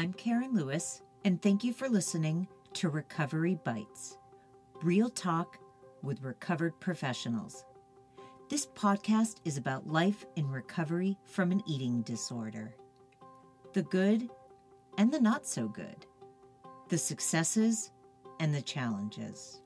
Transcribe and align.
I'm 0.00 0.14
Karen 0.14 0.54
Lewis, 0.54 1.02
and 1.26 1.42
thank 1.42 1.62
you 1.62 1.74
for 1.74 1.86
listening 1.86 2.48
to 2.72 2.88
Recovery 2.88 3.58
Bites 3.62 4.16
Real 4.82 5.10
Talk 5.10 5.58
with 6.02 6.22
Recovered 6.22 6.80
Professionals. 6.80 7.66
This 8.48 8.64
podcast 8.64 9.40
is 9.44 9.58
about 9.58 9.86
life 9.86 10.24
in 10.36 10.50
recovery 10.50 11.18
from 11.26 11.52
an 11.52 11.62
eating 11.66 12.00
disorder 12.00 12.74
the 13.74 13.82
good 13.82 14.30
and 14.96 15.12
the 15.12 15.20
not 15.20 15.46
so 15.46 15.68
good, 15.68 16.06
the 16.88 16.96
successes 16.96 17.90
and 18.40 18.54
the 18.54 18.62
challenges. 18.62 19.60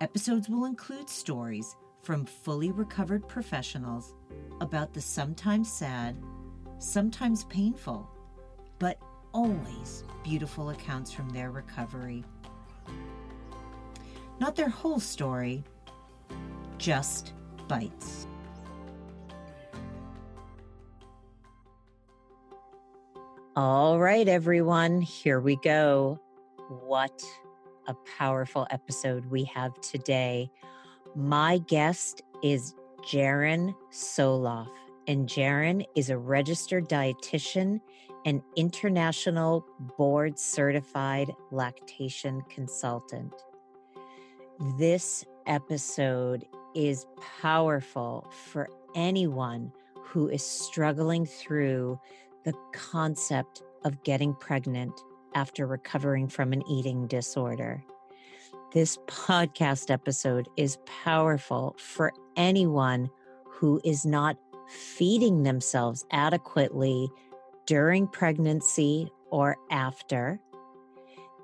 Episodes 0.00 0.48
will 0.48 0.64
include 0.64 1.10
stories 1.10 1.76
from 2.00 2.24
fully 2.24 2.70
recovered 2.70 3.28
professionals 3.28 4.14
about 4.62 4.94
the 4.94 5.02
sometimes 5.02 5.70
sad, 5.70 6.16
sometimes 6.78 7.44
painful, 7.44 8.08
but 8.78 8.98
always 9.32 10.04
beautiful 10.22 10.70
accounts 10.70 11.12
from 11.12 11.28
their 11.30 11.50
recovery. 11.50 12.24
Not 14.40 14.56
their 14.56 14.68
whole 14.68 15.00
story, 15.00 15.64
just 16.78 17.32
bites. 17.66 18.26
All 23.56 23.98
right, 23.98 24.28
everyone, 24.28 25.00
here 25.00 25.40
we 25.40 25.56
go. 25.56 26.20
What 26.68 27.22
a 27.88 27.94
powerful 28.18 28.66
episode 28.70 29.26
we 29.26 29.42
have 29.44 29.80
today. 29.80 30.50
My 31.16 31.58
guest 31.58 32.22
is 32.42 32.74
Jaren 33.00 33.74
Soloff, 33.90 34.68
and 35.08 35.28
Jaren 35.28 35.84
is 35.96 36.10
a 36.10 36.18
registered 36.18 36.88
dietitian 36.88 37.80
and 38.24 38.42
international 38.56 39.64
board 39.96 40.38
certified 40.38 41.32
lactation 41.50 42.42
consultant. 42.48 43.32
This 44.78 45.24
episode 45.46 46.44
is 46.74 47.06
powerful 47.40 48.30
for 48.50 48.68
anyone 48.94 49.72
who 50.02 50.28
is 50.28 50.44
struggling 50.44 51.26
through 51.26 52.00
the 52.44 52.54
concept 52.72 53.62
of 53.84 54.02
getting 54.02 54.34
pregnant 54.34 54.92
after 55.34 55.66
recovering 55.66 56.28
from 56.28 56.52
an 56.52 56.62
eating 56.68 57.06
disorder. 57.06 57.84
This 58.72 58.98
podcast 59.06 59.90
episode 59.90 60.48
is 60.56 60.78
powerful 61.04 61.76
for 61.78 62.12
anyone 62.36 63.10
who 63.46 63.80
is 63.84 64.04
not 64.04 64.36
feeding 64.68 65.42
themselves 65.42 66.04
adequately 66.10 67.08
during 67.68 68.08
pregnancy 68.08 69.12
or 69.30 69.54
after. 69.70 70.40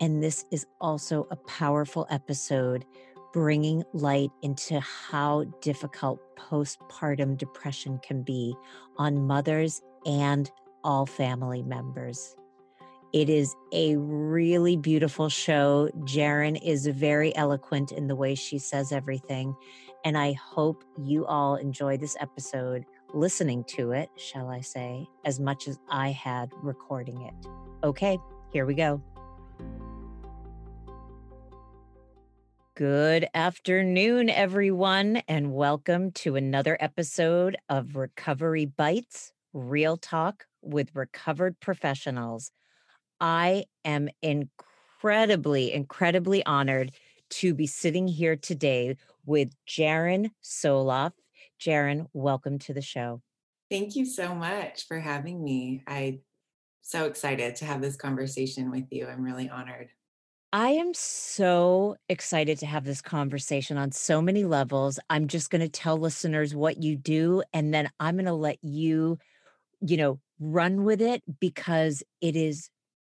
And 0.00 0.22
this 0.22 0.46
is 0.50 0.66
also 0.80 1.28
a 1.30 1.36
powerful 1.36 2.06
episode 2.10 2.86
bringing 3.34 3.84
light 3.92 4.30
into 4.40 4.80
how 4.80 5.44
difficult 5.60 6.18
postpartum 6.36 7.36
depression 7.36 8.00
can 8.02 8.22
be 8.22 8.56
on 8.96 9.26
mothers 9.26 9.82
and 10.06 10.50
all 10.82 11.04
family 11.04 11.62
members. 11.62 12.34
It 13.12 13.28
is 13.28 13.54
a 13.72 13.96
really 13.96 14.76
beautiful 14.76 15.28
show. 15.28 15.90
Jaren 16.00 16.58
is 16.64 16.86
very 16.86 17.36
eloquent 17.36 17.92
in 17.92 18.06
the 18.08 18.16
way 18.16 18.34
she 18.34 18.58
says 18.58 18.92
everything. 18.92 19.54
And 20.04 20.16
I 20.16 20.32
hope 20.32 20.84
you 20.96 21.26
all 21.26 21.56
enjoy 21.56 21.98
this 21.98 22.16
episode, 22.18 22.86
listening 23.14 23.64
to 23.64 23.92
it, 23.92 24.10
shall 24.16 24.50
I 24.50 24.60
say, 24.60 25.08
as 25.24 25.38
much 25.38 25.68
as 25.68 25.78
I 25.88 26.10
had 26.10 26.50
recording 26.62 27.22
it. 27.22 27.34
Okay, 27.84 28.18
here 28.52 28.66
we 28.66 28.74
go. 28.74 29.00
Good 32.76 33.28
afternoon, 33.34 34.28
everyone, 34.28 35.18
and 35.28 35.54
welcome 35.54 36.10
to 36.12 36.34
another 36.34 36.76
episode 36.80 37.56
of 37.68 37.94
Recovery 37.94 38.66
Bites 38.66 39.32
Real 39.52 39.96
Talk 39.96 40.46
with 40.60 40.90
recovered 40.92 41.60
professionals. 41.60 42.50
I 43.20 43.66
am 43.84 44.08
incredibly, 44.22 45.72
incredibly 45.72 46.44
honored 46.44 46.90
to 47.30 47.54
be 47.54 47.68
sitting 47.68 48.08
here 48.08 48.34
today 48.34 48.96
with 49.24 49.54
Jaren 49.68 50.30
Soloff. 50.42 51.12
Jaren, 51.60 52.06
welcome 52.12 52.58
to 52.60 52.74
the 52.74 52.82
show. 52.82 53.22
Thank 53.70 53.96
you 53.96 54.04
so 54.04 54.34
much 54.34 54.86
for 54.86 55.00
having 55.00 55.42
me. 55.42 55.82
I'm 55.86 56.20
so 56.82 57.06
excited 57.06 57.56
to 57.56 57.64
have 57.64 57.80
this 57.80 57.96
conversation 57.96 58.70
with 58.70 58.84
you. 58.90 59.06
I'm 59.06 59.22
really 59.22 59.48
honored. 59.48 59.88
I 60.52 60.68
am 60.68 60.94
so 60.94 61.96
excited 62.08 62.58
to 62.60 62.66
have 62.66 62.84
this 62.84 63.02
conversation 63.02 63.76
on 63.76 63.90
so 63.90 64.22
many 64.22 64.44
levels. 64.44 65.00
I'm 65.10 65.26
just 65.26 65.50
going 65.50 65.62
to 65.62 65.68
tell 65.68 65.96
listeners 65.96 66.54
what 66.54 66.80
you 66.80 66.94
do, 66.94 67.42
and 67.52 67.74
then 67.74 67.90
I'm 67.98 68.14
going 68.14 68.26
to 68.26 68.34
let 68.34 68.58
you, 68.62 69.18
you 69.80 69.96
know, 69.96 70.20
run 70.38 70.84
with 70.84 71.02
it 71.02 71.22
because 71.40 72.04
it 72.20 72.36
is 72.36 72.70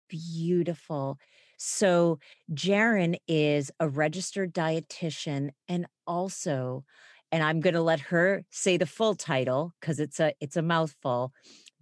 beautiful. 0.08 1.18
So, 1.56 2.20
Jaren 2.52 3.16
is 3.26 3.72
a 3.80 3.88
registered 3.88 4.54
dietitian 4.54 5.50
and 5.68 5.86
also, 6.06 6.84
and 7.32 7.42
I'm 7.42 7.60
going 7.60 7.74
to 7.74 7.82
let 7.82 8.00
her 8.00 8.44
say 8.50 8.76
the 8.76 8.86
full 8.86 9.14
title 9.14 9.74
because 9.80 9.98
it's 9.98 10.20
a 10.20 10.34
it's 10.40 10.56
a 10.56 10.62
mouthful, 10.62 11.32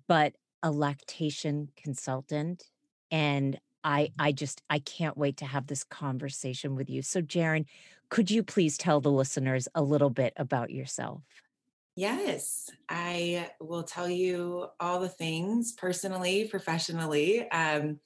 but 0.08 0.34
a 0.62 0.70
lactation 0.70 1.68
consultant. 1.76 2.64
And 3.10 3.60
I 3.84 4.10
I 4.18 4.32
just 4.32 4.62
I 4.70 4.78
can't 4.78 5.18
wait 5.18 5.38
to 5.38 5.46
have 5.46 5.66
this 5.66 5.84
conversation 5.84 6.76
with 6.76 6.88
you. 6.88 7.02
So, 7.02 7.20
Jaren, 7.22 7.66
could 8.10 8.30
you 8.30 8.42
please 8.42 8.78
tell 8.78 9.00
the 9.00 9.10
listeners 9.10 9.68
a 9.74 9.82
little 9.82 10.10
bit 10.10 10.32
about 10.36 10.70
yourself? 10.70 11.22
Yes, 12.00 12.70
I 12.88 13.50
will 13.60 13.82
tell 13.82 14.08
you 14.08 14.68
all 14.80 15.00
the 15.00 15.08
things 15.10 15.72
personally, 15.72 16.48
professionally. 16.48 17.46
Um, 17.50 18.00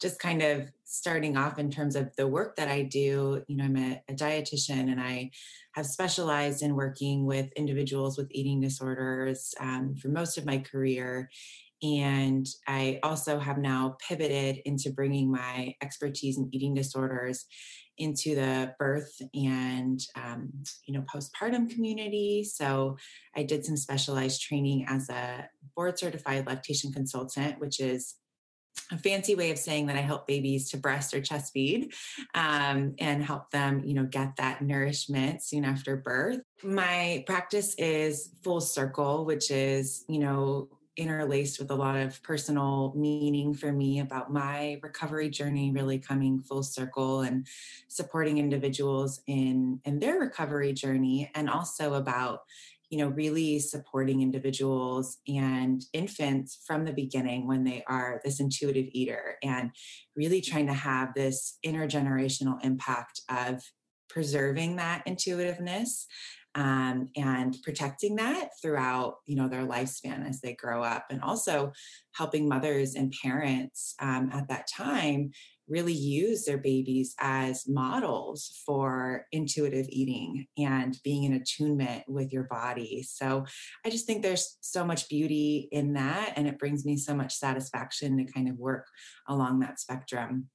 just 0.00 0.18
kind 0.18 0.40
of 0.40 0.70
starting 0.84 1.36
off 1.36 1.58
in 1.58 1.70
terms 1.70 1.94
of 1.94 2.16
the 2.16 2.26
work 2.26 2.56
that 2.56 2.68
I 2.68 2.84
do. 2.84 3.44
You 3.46 3.56
know, 3.58 3.64
I'm 3.64 3.76
a, 3.76 4.00
a 4.08 4.14
dietitian 4.14 4.90
and 4.90 4.98
I 4.98 5.30
have 5.74 5.84
specialized 5.84 6.62
in 6.62 6.74
working 6.74 7.26
with 7.26 7.52
individuals 7.52 8.16
with 8.16 8.28
eating 8.30 8.62
disorders 8.62 9.54
um, 9.60 9.94
for 9.94 10.08
most 10.08 10.38
of 10.38 10.46
my 10.46 10.56
career. 10.56 11.28
And 11.82 12.46
I 12.66 12.98
also 13.02 13.38
have 13.38 13.58
now 13.58 13.98
pivoted 14.08 14.62
into 14.64 14.88
bringing 14.88 15.30
my 15.30 15.74
expertise 15.82 16.38
in 16.38 16.48
eating 16.50 16.72
disorders 16.72 17.44
into 17.98 18.34
the 18.34 18.74
birth 18.78 19.20
and 19.34 20.00
um, 20.16 20.50
you 20.86 20.94
know 20.94 21.04
postpartum 21.12 21.70
community 21.70 22.44
so 22.44 22.96
i 23.36 23.42
did 23.42 23.64
some 23.64 23.76
specialized 23.76 24.40
training 24.40 24.84
as 24.88 25.08
a 25.10 25.48
board 25.76 25.98
certified 25.98 26.46
lactation 26.46 26.92
consultant 26.92 27.58
which 27.60 27.80
is 27.80 28.16
a 28.90 28.98
fancy 28.98 29.34
way 29.34 29.50
of 29.50 29.58
saying 29.58 29.86
that 29.86 29.96
I 29.96 30.00
help 30.00 30.26
babies 30.26 30.70
to 30.70 30.76
breast 30.76 31.14
or 31.14 31.20
chest 31.20 31.52
feed 31.52 31.92
um, 32.34 32.94
and 32.98 33.24
help 33.24 33.50
them, 33.50 33.82
you 33.84 33.94
know, 33.94 34.04
get 34.04 34.36
that 34.36 34.62
nourishment 34.62 35.42
soon 35.42 35.64
after 35.64 35.96
birth. 35.96 36.40
My 36.62 37.24
practice 37.26 37.74
is 37.76 38.30
full 38.42 38.60
circle, 38.60 39.24
which 39.24 39.50
is, 39.50 40.04
you 40.08 40.18
know, 40.18 40.68
interlaced 40.96 41.58
with 41.58 41.70
a 41.70 41.74
lot 41.74 41.96
of 41.96 42.22
personal 42.22 42.92
meaning 42.96 43.54
for 43.54 43.72
me 43.72 44.00
about 44.00 44.32
my 44.32 44.78
recovery 44.82 45.28
journey 45.28 45.72
really 45.72 45.98
coming 45.98 46.40
full 46.40 46.62
circle 46.62 47.22
and 47.22 47.46
supporting 47.88 48.38
individuals 48.38 49.20
in 49.26 49.80
in 49.84 49.98
their 49.98 50.18
recovery 50.18 50.72
journey 50.72 51.30
and 51.34 51.50
also 51.50 51.94
about 51.94 52.40
you 52.90 52.98
know 52.98 53.08
really 53.08 53.58
supporting 53.58 54.22
individuals 54.22 55.18
and 55.26 55.84
infants 55.92 56.62
from 56.66 56.84
the 56.84 56.92
beginning 56.92 57.46
when 57.46 57.64
they 57.64 57.82
are 57.88 58.20
this 58.24 58.38
intuitive 58.40 58.86
eater 58.92 59.36
and 59.42 59.70
really 60.14 60.40
trying 60.40 60.66
to 60.66 60.72
have 60.72 61.12
this 61.14 61.58
intergenerational 61.66 62.64
impact 62.64 63.20
of 63.28 63.62
preserving 64.08 64.76
that 64.76 65.02
intuitiveness 65.06 66.06
um, 66.54 67.08
and 67.16 67.56
protecting 67.62 68.16
that 68.16 68.50
throughout 68.60 69.16
you 69.26 69.36
know 69.36 69.48
their 69.48 69.66
lifespan 69.66 70.28
as 70.28 70.40
they 70.40 70.54
grow 70.54 70.82
up 70.82 71.06
and 71.10 71.22
also 71.22 71.72
helping 72.14 72.48
mothers 72.48 72.94
and 72.94 73.12
parents 73.22 73.94
um, 74.00 74.30
at 74.32 74.48
that 74.48 74.66
time 74.68 75.30
really 75.66 75.94
use 75.94 76.44
their 76.44 76.58
babies 76.58 77.14
as 77.18 77.64
models 77.66 78.60
for 78.66 79.26
intuitive 79.32 79.86
eating 79.88 80.46
and 80.58 80.98
being 81.02 81.24
in 81.24 81.32
attunement 81.32 82.04
with 82.06 82.32
your 82.32 82.44
body. 82.44 83.02
So 83.02 83.46
i 83.84 83.90
just 83.90 84.06
think 84.06 84.22
there's 84.22 84.58
so 84.60 84.84
much 84.84 85.08
beauty 85.08 85.68
in 85.72 85.94
that 85.94 86.34
and 86.36 86.46
it 86.46 86.58
brings 86.58 86.84
me 86.84 86.96
so 86.96 87.14
much 87.14 87.34
satisfaction 87.34 88.18
to 88.18 88.32
kind 88.32 88.48
of 88.48 88.58
work 88.58 88.86
along 89.28 89.60
that 89.60 89.80
spectrum 89.80 90.48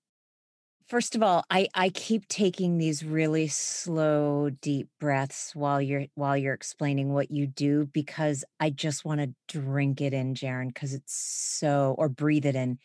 First 0.90 1.16
of 1.16 1.22
all, 1.22 1.44
I 1.52 1.68
I 1.76 1.90
keep 1.90 2.28
taking 2.28 2.78
these 2.78 3.04
really 3.06 3.48
slow 3.48 4.50
deep 4.50 4.90
breaths 5.00 5.56
while 5.56 5.80
you're 5.82 6.08
while 6.16 6.36
you're 6.36 6.56
explaining 6.56 7.14
what 7.14 7.30
you 7.32 7.46
do 7.46 7.86
because 7.94 8.44
I 8.60 8.72
just 8.72 9.06
want 9.06 9.22
to 9.22 9.34
drink 9.48 10.02
it 10.02 10.14
in, 10.14 10.34
Jaren, 10.34 10.70
because 10.70 10.94
it's 10.94 11.14
so 11.16 11.96
or 12.00 12.10
breathe 12.10 12.46
it 12.46 12.56
in. 12.56 12.80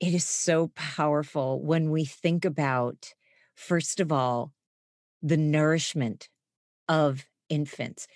it 0.00 0.14
is 0.14 0.24
so 0.24 0.68
powerful 0.76 1.62
when 1.62 1.90
we 1.90 2.04
think 2.06 2.44
about, 2.44 3.14
first 3.54 4.00
of 4.00 4.12
all, 4.12 4.52
the 5.22 5.36
nourishment 5.36 6.28
of 6.88 7.26
infants. 7.48 8.06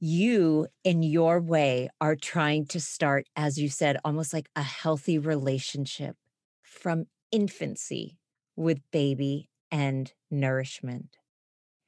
You, 0.00 0.68
in 0.84 1.02
your 1.02 1.40
way, 1.40 1.90
are 2.00 2.16
trying 2.16 2.66
to 2.68 2.80
start, 2.80 3.26
as 3.36 3.58
you 3.58 3.68
said, 3.70 3.98
almost 4.04 4.32
like 4.34 4.48
a 4.56 4.62
healthy 4.62 5.18
relationship 5.18 6.16
from 6.62 7.06
infancy 7.32 8.18
with 8.62 8.80
baby 8.90 9.48
and 9.70 10.12
nourishment. 10.30 11.16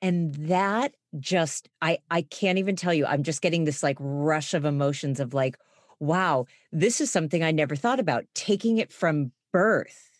And 0.02 0.34
that 0.34 0.94
just, 1.18 1.68
I, 1.80 1.98
I 2.10 2.22
can't 2.22 2.58
even 2.58 2.76
tell 2.76 2.92
you, 2.92 3.06
I'm 3.06 3.22
just 3.22 3.40
getting 3.40 3.64
this 3.64 3.82
like 3.82 3.96
rush 4.00 4.52
of 4.52 4.64
emotions 4.64 5.20
of 5.20 5.32
like, 5.32 5.56
wow, 6.00 6.46
this 6.72 7.00
is 7.00 7.10
something 7.10 7.42
I 7.42 7.52
never 7.52 7.76
thought 7.76 8.00
about. 8.00 8.24
Taking 8.34 8.78
it 8.78 8.92
from 8.92 9.32
birth 9.52 10.10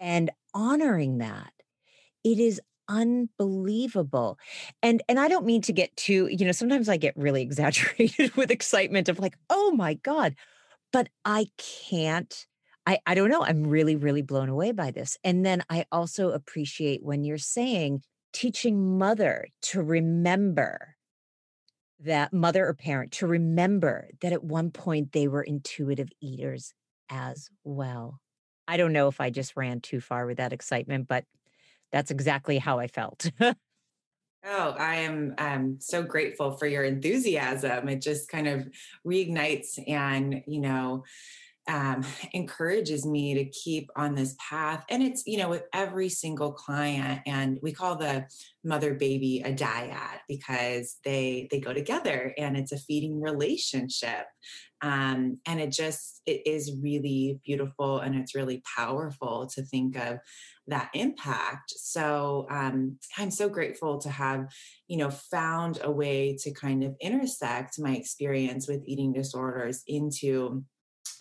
and 0.00 0.30
honoring 0.54 1.18
that. 1.18 1.52
It 2.24 2.38
is 2.38 2.60
unbelievable. 2.88 4.38
And 4.82 5.02
and 5.08 5.18
I 5.18 5.28
don't 5.28 5.46
mean 5.46 5.62
to 5.62 5.72
get 5.72 5.96
too, 5.96 6.28
you 6.28 6.44
know, 6.44 6.52
sometimes 6.52 6.88
I 6.88 6.96
get 6.96 7.16
really 7.16 7.42
exaggerated 7.50 8.34
with 8.36 8.50
excitement 8.50 9.08
of 9.08 9.18
like, 9.18 9.36
"Oh 9.50 9.72
my 9.72 9.94
god." 9.94 10.34
But 10.92 11.08
I 11.24 11.48
can't 11.58 12.46
I 12.86 12.98
I 13.06 13.14
don't 13.14 13.30
know, 13.30 13.42
I'm 13.42 13.66
really 13.66 13.96
really 13.96 14.22
blown 14.22 14.48
away 14.48 14.72
by 14.72 14.90
this. 14.90 15.18
And 15.24 15.44
then 15.44 15.62
I 15.70 15.86
also 15.92 16.30
appreciate 16.30 17.02
when 17.02 17.24
you're 17.24 17.38
saying 17.38 18.02
teaching 18.32 18.98
mother 18.98 19.48
to 19.62 19.82
remember 19.82 20.96
that 22.00 22.32
mother 22.32 22.66
or 22.66 22.74
parent 22.74 23.12
to 23.12 23.26
remember 23.26 24.10
that 24.20 24.32
at 24.32 24.44
one 24.44 24.70
point 24.70 25.12
they 25.12 25.28
were 25.28 25.42
intuitive 25.42 26.10
eaters 26.20 26.74
as 27.08 27.48
well. 27.64 28.20
I 28.68 28.76
don't 28.76 28.92
know 28.92 29.08
if 29.08 29.20
I 29.20 29.30
just 29.30 29.56
ran 29.56 29.80
too 29.80 30.00
far 30.00 30.26
with 30.26 30.36
that 30.36 30.52
excitement, 30.52 31.08
but 31.08 31.24
that's 31.92 32.10
exactly 32.10 32.58
how 32.58 32.78
I 32.78 32.88
felt. 32.88 33.30
oh, 33.40 33.56
I 34.44 34.96
am 34.96 35.34
um, 35.38 35.78
so 35.80 36.02
grateful 36.02 36.52
for 36.52 36.66
your 36.66 36.84
enthusiasm. 36.84 37.88
It 37.88 38.02
just 38.02 38.28
kind 38.28 38.48
of 38.48 38.68
reignites 39.06 39.82
and, 39.88 40.42
you 40.46 40.60
know, 40.60 41.04
um, 41.68 42.04
encourages 42.32 43.06
me 43.06 43.34
to 43.34 43.44
keep 43.46 43.90
on 43.96 44.14
this 44.14 44.34
path. 44.38 44.84
And 44.90 45.02
it's, 45.02 45.24
you 45.26 45.38
know, 45.38 45.48
with 45.48 45.64
every 45.72 46.08
single 46.08 46.52
client, 46.52 47.22
and 47.26 47.58
we 47.62 47.72
call 47.72 47.96
the 47.96 48.26
mother 48.64 48.94
baby 48.94 49.42
a 49.44 49.52
dyad 49.52 50.18
because 50.28 50.96
they 51.04 51.48
they 51.50 51.60
go 51.60 51.72
together 51.72 52.34
and 52.36 52.56
it's 52.56 52.72
a 52.72 52.78
feeding 52.78 53.20
relationship. 53.20 54.26
Um, 54.82 55.38
and 55.46 55.58
it 55.58 55.72
just 55.72 56.20
it 56.26 56.46
is 56.46 56.76
really 56.82 57.40
beautiful 57.44 58.00
and 58.00 58.14
it's 58.14 58.34
really 58.34 58.62
powerful 58.76 59.46
to 59.54 59.62
think 59.62 59.96
of 59.96 60.18
that 60.66 60.90
impact. 60.94 61.72
So 61.76 62.46
um, 62.50 62.98
I'm 63.16 63.30
so 63.30 63.48
grateful 63.48 63.98
to 63.98 64.10
have, 64.10 64.48
you 64.88 64.98
know, 64.98 65.10
found 65.10 65.78
a 65.82 65.90
way 65.90 66.36
to 66.40 66.52
kind 66.52 66.82
of 66.82 66.94
intersect 67.00 67.78
my 67.78 67.94
experience 67.94 68.68
with 68.68 68.82
eating 68.84 69.12
disorders 69.12 69.82
into 69.86 70.64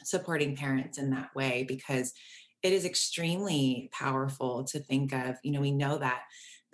supporting 0.05 0.55
parents 0.55 0.97
in 0.97 1.09
that 1.11 1.33
way 1.35 1.65
because 1.67 2.13
it 2.63 2.73
is 2.73 2.85
extremely 2.85 3.89
powerful 3.91 4.63
to 4.63 4.79
think 4.79 5.13
of 5.13 5.35
you 5.43 5.51
know 5.51 5.61
we 5.61 5.71
know 5.71 5.97
that 5.97 6.21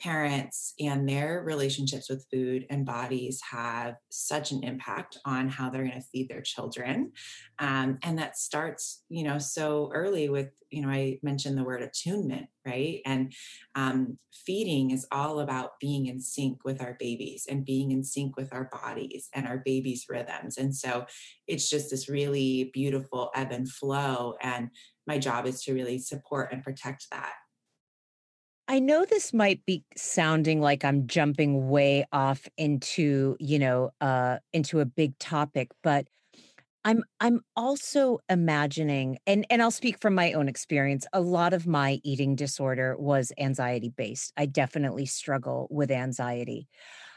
parents 0.02 0.74
and 0.80 1.08
their 1.08 1.44
relationships 1.46 2.10
with 2.10 2.26
food 2.32 2.66
and 2.70 2.86
bodies 2.86 3.40
have 3.52 3.96
such 4.10 4.52
an 4.52 4.64
impact 4.64 5.18
on 5.26 5.48
how 5.48 5.70
they're 5.70 5.84
going 5.84 6.00
to 6.00 6.08
feed 6.12 6.30
their 6.30 6.42
children 6.42 7.12
um, 7.60 7.98
and 8.04 8.18
that 8.18 8.38
starts 8.38 9.04
you 9.10 9.24
know 9.24 9.38
so 9.38 9.90
early 9.94 10.30
with 10.30 10.50
you 10.70 10.82
know 10.82 10.90
i 10.90 11.20
mentioned 11.24 11.58
the 11.58 11.64
word 11.64 11.82
attunement 11.82 12.48
right? 12.66 13.02
And 13.06 13.34
um, 13.76 14.18
feeding 14.32 14.92
is 14.92 15.08
all 15.12 15.40
about 15.40 15.80
being 15.80 16.08
in 16.08 16.20
sync 16.20 16.64
with 16.64 16.82
our 16.82 16.96
babies 17.00 17.48
and 17.50 17.66
being 17.66 17.92
in 17.92 18.04
sync 18.04 18.38
with 18.38 18.54
our 18.54 18.70
bodies 18.72 19.30
and 19.34 19.48
our 19.48 19.62
babies 19.66 20.06
rhythms. 20.10 20.58
And 20.58 20.76
so 20.76 21.06
it's 21.48 21.70
just 21.70 21.90
this 21.90 22.10
really 22.10 22.70
beautiful 22.74 23.32
ebb 23.36 23.52
and 23.52 23.70
flow 23.70 24.36
and 24.42 24.70
my 25.08 25.18
job 25.18 25.48
is 25.48 25.64
to 25.64 25.74
really 25.74 25.98
support 25.98 26.54
and 26.54 26.64
protect 26.64 27.08
that 27.12 27.34
I 28.68 28.80
know 28.80 29.06
this 29.06 29.34
might 29.34 29.66
be 29.66 29.84
sounding 29.98 30.62
like 30.62 30.86
I'm 30.86 31.08
jumping 31.08 31.70
way 31.70 32.06
off 32.12 32.48
into, 32.58 33.36
you 33.40 33.60
know, 33.60 33.92
uh 34.00 34.40
into 34.54 34.80
a 34.80 34.86
big 34.86 35.18
topic, 35.20 35.70
but 35.84 36.08
I'm 36.86 37.04
I'm 37.22 37.42
also 37.56 38.20
imagining 38.30 39.20
and 39.28 39.46
and 39.50 39.62
I'll 39.62 39.72
speak 39.72 40.00
from 40.00 40.16
my 40.16 40.34
own 40.34 40.50
experience. 40.50 41.08
A 41.14 41.22
lot 41.22 41.54
of 41.54 41.68
my 41.68 42.00
eating 42.04 42.36
disorder 42.36 42.98
was 42.98 43.34
anxiety 43.40 43.90
based. 43.90 44.34
I 44.38 44.48
definitely 44.48 45.06
struggle 45.08 45.68
with 45.72 45.92
anxiety. 45.92 46.68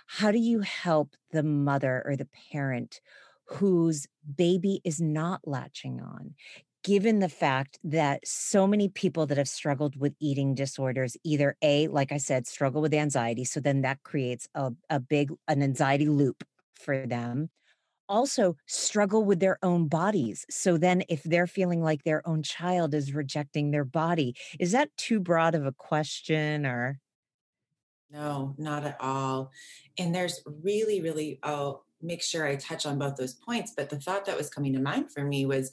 How 0.08 0.32
do 0.32 0.38
you 0.38 0.60
help 0.60 1.16
the 1.32 1.42
mother 1.44 2.02
or 2.06 2.16
the 2.16 2.28
parent 2.52 3.00
whose 3.46 4.06
baby 4.36 4.80
is 4.84 5.00
not 5.00 5.42
latching 5.46 6.00
on 6.00 6.34
given 6.84 7.18
the 7.18 7.28
fact 7.28 7.78
that 7.82 8.20
so 8.26 8.66
many 8.66 8.88
people 8.88 9.26
that 9.26 9.38
have 9.38 9.48
struggled 9.48 9.96
with 9.96 10.14
eating 10.20 10.54
disorders 10.54 11.16
either 11.24 11.56
a 11.62 11.88
like 11.88 12.12
i 12.12 12.18
said 12.18 12.46
struggle 12.46 12.80
with 12.82 12.94
anxiety 12.94 13.44
so 13.44 13.58
then 13.58 13.80
that 13.80 14.02
creates 14.04 14.46
a, 14.54 14.70
a 14.90 15.00
big 15.00 15.32
an 15.48 15.62
anxiety 15.62 16.08
loop 16.08 16.44
for 16.74 17.06
them. 17.06 17.50
Also 18.06 18.56
struggle 18.66 19.24
with 19.24 19.40
their 19.40 19.58
own 19.62 19.88
bodies 19.88 20.44
so 20.50 20.76
then 20.76 21.02
if 21.08 21.22
they're 21.22 21.46
feeling 21.46 21.82
like 21.82 22.04
their 22.04 22.26
own 22.28 22.42
child 22.42 22.92
is 22.92 23.14
rejecting 23.14 23.70
their 23.70 23.86
body 23.86 24.36
is 24.60 24.72
that 24.72 24.94
too 24.98 25.18
broad 25.18 25.54
of 25.54 25.64
a 25.64 25.72
question 25.72 26.66
or? 26.66 27.00
No 28.10 28.54
not 28.58 28.84
at 28.84 28.98
all 29.00 29.50
and 29.96 30.14
there's 30.14 30.42
really 30.62 31.00
really 31.00 31.38
oh 31.42 31.83
make 32.04 32.22
sure 32.22 32.46
I 32.46 32.56
touch 32.56 32.86
on 32.86 32.98
both 32.98 33.16
those 33.16 33.34
points. 33.34 33.72
But 33.76 33.90
the 33.90 33.98
thought 33.98 34.26
that 34.26 34.36
was 34.36 34.50
coming 34.50 34.72
to 34.74 34.80
mind 34.80 35.10
for 35.12 35.24
me 35.24 35.46
was 35.46 35.72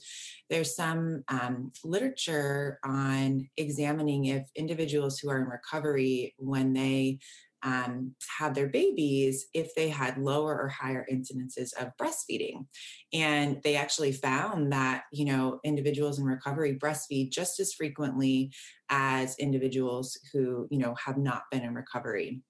there's 0.49 0.75
some 0.75 1.23
um, 1.27 1.71
literature 1.83 2.79
on 2.83 3.49
examining 3.57 4.25
if 4.25 4.47
individuals 4.55 5.19
who 5.19 5.29
are 5.29 5.39
in 5.39 5.47
recovery, 5.47 6.33
when 6.37 6.73
they 6.73 7.19
um, 7.63 8.15
had 8.39 8.55
their 8.55 8.69
babies, 8.69 9.47
if 9.53 9.75
they 9.75 9.89
had 9.89 10.17
lower 10.17 10.59
or 10.59 10.67
higher 10.67 11.05
incidences 11.11 11.73
of 11.79 11.91
breastfeeding. 12.01 12.65
And 13.13 13.61
they 13.63 13.75
actually 13.75 14.13
found 14.13 14.71
that, 14.71 15.03
you 15.11 15.25
know, 15.25 15.59
individuals 15.63 16.17
in 16.17 16.25
recovery 16.25 16.75
breastfeed 16.75 17.31
just 17.31 17.59
as 17.59 17.73
frequently 17.73 18.51
as 18.89 19.38
individuals 19.38 20.17
who, 20.33 20.67
you 20.71 20.79
know, 20.79 20.95
have 20.95 21.17
not 21.17 21.43
been 21.51 21.61
in 21.61 21.75
recovery 21.75 22.41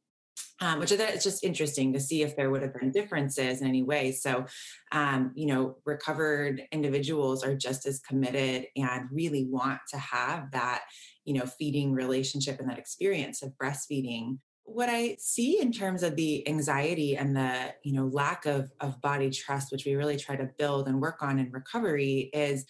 um, 0.61 0.79
which 0.79 0.91
I 0.91 0.97
thought 0.97 1.09
it's 1.09 1.23
just 1.23 1.43
interesting 1.43 1.91
to 1.93 1.99
see 1.99 2.21
if 2.21 2.35
there 2.35 2.51
would 2.51 2.61
have 2.61 2.73
been 2.73 2.91
differences 2.91 3.61
in 3.61 3.67
any 3.67 3.81
way. 3.81 4.11
So, 4.11 4.45
um, 4.91 5.31
you 5.35 5.47
know, 5.47 5.77
recovered 5.85 6.61
individuals 6.71 7.43
are 7.43 7.55
just 7.55 7.87
as 7.87 7.99
committed 7.99 8.67
and 8.75 9.09
really 9.11 9.45
want 9.45 9.79
to 9.89 9.97
have 9.97 10.51
that, 10.51 10.83
you 11.25 11.33
know, 11.33 11.45
feeding 11.45 11.93
relationship 11.93 12.59
and 12.59 12.69
that 12.69 12.77
experience 12.79 13.41
of 13.41 13.53
breastfeeding. 13.61 14.37
What 14.63 14.89
I 14.89 15.17
see 15.19 15.59
in 15.59 15.71
terms 15.71 16.03
of 16.03 16.15
the 16.15 16.47
anxiety 16.47 17.17
and 17.17 17.35
the, 17.35 17.73
you 17.83 17.93
know, 17.93 18.05
lack 18.05 18.45
of 18.45 18.71
of 18.79 19.01
body 19.01 19.31
trust, 19.31 19.71
which 19.71 19.85
we 19.85 19.95
really 19.95 20.17
try 20.17 20.35
to 20.35 20.49
build 20.57 20.87
and 20.87 21.01
work 21.01 21.23
on 21.23 21.39
in 21.39 21.51
recovery, 21.51 22.29
is 22.33 22.65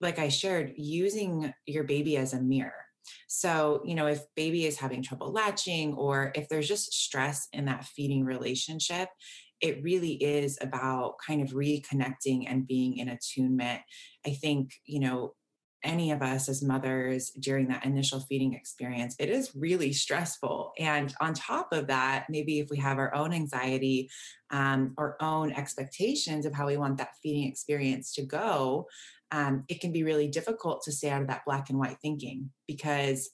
like 0.00 0.18
I 0.18 0.28
shared, 0.28 0.72
using 0.76 1.52
your 1.66 1.84
baby 1.84 2.16
as 2.16 2.32
a 2.32 2.40
mirror 2.40 2.87
so, 3.26 3.82
you 3.84 3.94
know, 3.94 4.06
if 4.06 4.22
baby 4.36 4.66
is 4.66 4.78
having 4.78 5.02
trouble 5.02 5.32
latching 5.32 5.94
or 5.94 6.32
if 6.34 6.48
there's 6.48 6.68
just 6.68 6.92
stress 6.92 7.48
in 7.52 7.66
that 7.66 7.84
feeding 7.84 8.24
relationship, 8.24 9.08
it 9.60 9.82
really 9.82 10.12
is 10.12 10.58
about 10.60 11.16
kind 11.26 11.42
of 11.42 11.48
reconnecting 11.48 12.44
and 12.46 12.66
being 12.66 12.98
in 12.98 13.08
attunement. 13.08 13.80
I 14.26 14.30
think, 14.30 14.72
you 14.86 15.00
know, 15.00 15.34
any 15.84 16.10
of 16.10 16.22
us 16.22 16.48
as 16.48 16.62
mothers 16.62 17.30
during 17.38 17.68
that 17.68 17.84
initial 17.84 18.20
feeding 18.20 18.54
experience, 18.54 19.14
it 19.18 19.30
is 19.30 19.54
really 19.54 19.92
stressful. 19.92 20.72
And 20.78 21.14
on 21.20 21.34
top 21.34 21.72
of 21.72 21.86
that, 21.86 22.26
maybe 22.28 22.58
if 22.58 22.68
we 22.68 22.78
have 22.78 22.98
our 22.98 23.14
own 23.14 23.32
anxiety, 23.32 24.10
um, 24.50 24.94
our 24.98 25.16
own 25.20 25.52
expectations 25.52 26.46
of 26.46 26.52
how 26.52 26.66
we 26.66 26.76
want 26.76 26.98
that 26.98 27.14
feeding 27.22 27.48
experience 27.48 28.12
to 28.14 28.22
go, 28.22 28.88
um, 29.30 29.64
it 29.68 29.80
can 29.80 29.92
be 29.92 30.04
really 30.04 30.28
difficult 30.28 30.82
to 30.84 30.92
stay 30.92 31.10
out 31.10 31.22
of 31.22 31.28
that 31.28 31.44
black 31.46 31.70
and 31.70 31.78
white 31.78 31.98
thinking 32.00 32.50
because 32.66 33.30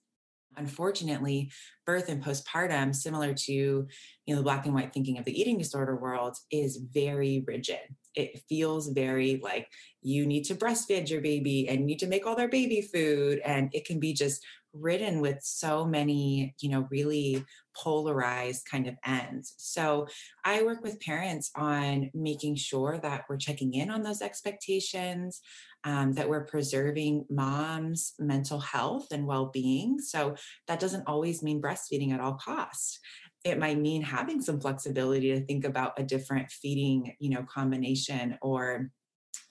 unfortunately 0.56 1.50
birth 1.86 2.08
and 2.08 2.22
postpartum 2.22 2.94
similar 2.94 3.34
to 3.34 3.52
you 3.52 3.86
know 4.28 4.36
the 4.36 4.42
black 4.42 4.66
and 4.66 4.74
white 4.74 4.92
thinking 4.92 5.18
of 5.18 5.24
the 5.24 5.38
eating 5.38 5.58
disorder 5.58 5.96
world 5.96 6.36
is 6.50 6.76
very 6.92 7.44
rigid. 7.46 7.80
It 8.14 8.42
feels 8.48 8.88
very 8.88 9.40
like 9.42 9.68
you 10.02 10.26
need 10.26 10.44
to 10.44 10.54
breastfeed 10.54 11.10
your 11.10 11.20
baby 11.20 11.68
and 11.68 11.80
you 11.80 11.86
need 11.86 11.98
to 12.00 12.06
make 12.06 12.26
all 12.26 12.36
their 12.36 12.48
baby 12.48 12.82
food 12.82 13.40
and 13.44 13.70
it 13.72 13.84
can 13.84 13.98
be 13.98 14.12
just 14.12 14.44
ridden 14.72 15.20
with 15.20 15.38
so 15.42 15.84
many 15.84 16.54
you 16.60 16.70
know 16.70 16.86
really 16.90 17.44
polarized 17.76 18.66
kind 18.70 18.86
of 18.86 18.96
ends. 19.04 19.54
So 19.56 20.06
I 20.44 20.62
work 20.62 20.82
with 20.82 21.00
parents 21.00 21.50
on 21.56 22.10
making 22.14 22.56
sure 22.56 22.98
that 23.02 23.24
we're 23.28 23.36
checking 23.36 23.74
in 23.74 23.90
on 23.90 24.02
those 24.02 24.22
expectations, 24.22 25.40
um, 25.84 26.12
that 26.14 26.28
we're 26.28 26.44
preserving 26.44 27.26
mom's 27.30 28.14
mental 28.18 28.58
health 28.58 29.08
and 29.12 29.26
well 29.26 29.46
being. 29.46 29.98
So 30.00 30.36
that 30.66 30.80
doesn't 30.80 31.04
always 31.06 31.42
mean 31.42 31.60
breastfeeding 31.60 32.12
at 32.12 32.20
all 32.20 32.34
costs. 32.34 32.98
It 33.44 33.58
might 33.58 33.78
mean 33.78 34.02
having 34.02 34.40
some 34.40 34.60
flexibility 34.60 35.32
to 35.32 35.44
think 35.44 35.64
about 35.64 35.98
a 35.98 36.02
different 36.02 36.50
feeding, 36.50 37.14
you 37.18 37.30
know, 37.30 37.42
combination 37.42 38.38
or 38.40 38.90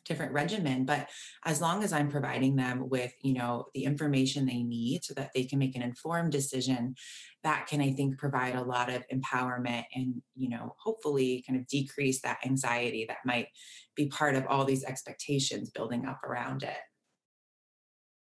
different 0.06 0.34
regimen 0.34 0.86
but 0.86 1.10
as 1.46 1.62
long 1.62 1.84
as 1.84 1.94
i'm 1.94 2.10
providing 2.10 2.56
them 2.56 2.90
with 2.90 3.14
you 3.22 3.34
know 3.34 3.66
the 3.74 3.84
information 3.84 4.46
they 4.46 4.64
need 4.64 5.04
so 5.04 5.14
that 5.14 5.32
they 5.34 5.44
can 5.44 5.60
make 5.60 5.76
an 5.76 5.82
informed 5.82 6.32
decision 6.32 6.96
that 7.44 7.68
can 7.68 7.82
i 7.82 7.92
think 7.92 8.18
provide 8.18 8.56
a 8.56 8.64
lot 8.64 8.90
of 8.90 9.04
empowerment 9.14 9.84
and 9.96 10.22
you 10.36 10.50
know 10.50 10.76
hopefully 10.78 11.44
kind 11.48 11.60
of 11.60 11.68
decrease 11.68 12.22
that 12.22 12.40
anxiety 12.46 13.06
that 13.08 13.18
might 13.26 13.48
be 13.96 14.08
part 14.08 14.36
of 14.36 14.46
all 14.48 14.66
these 14.66 14.84
expectations 14.84 15.70
building 15.70 16.06
up 16.06 16.24
around 16.24 16.64
it 16.64 16.78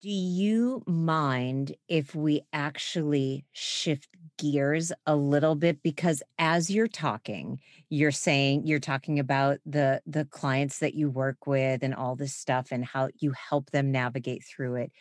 do 0.02 0.10
you 0.10 0.84
mind 0.86 1.76
if 1.88 2.14
we 2.14 2.42
actually 2.54 3.46
shift 3.54 4.08
gears 4.38 4.92
a 5.08 5.16
little 5.16 5.56
bit 5.56 5.82
because 5.82 6.22
as 6.38 6.70
you're 6.70 6.88
talking, 6.88 7.60
you're 7.90 8.12
saying 8.12 8.68
you're 8.68 8.80
talking 8.80 9.18
about 9.20 9.58
the 9.66 10.02
the 10.06 10.26
clients 10.26 10.80
that 10.80 10.94
you 10.94 11.10
work 11.10 11.48
with 11.48 11.82
and 11.82 11.96
all 11.96 12.16
this 12.16 12.36
stuff 12.36 12.68
and 12.72 12.86
how 12.86 13.10
you 13.20 13.34
help 13.50 13.72
them 13.72 13.92
navigate 13.92 14.44
through 14.44 14.76
it. 14.76 14.92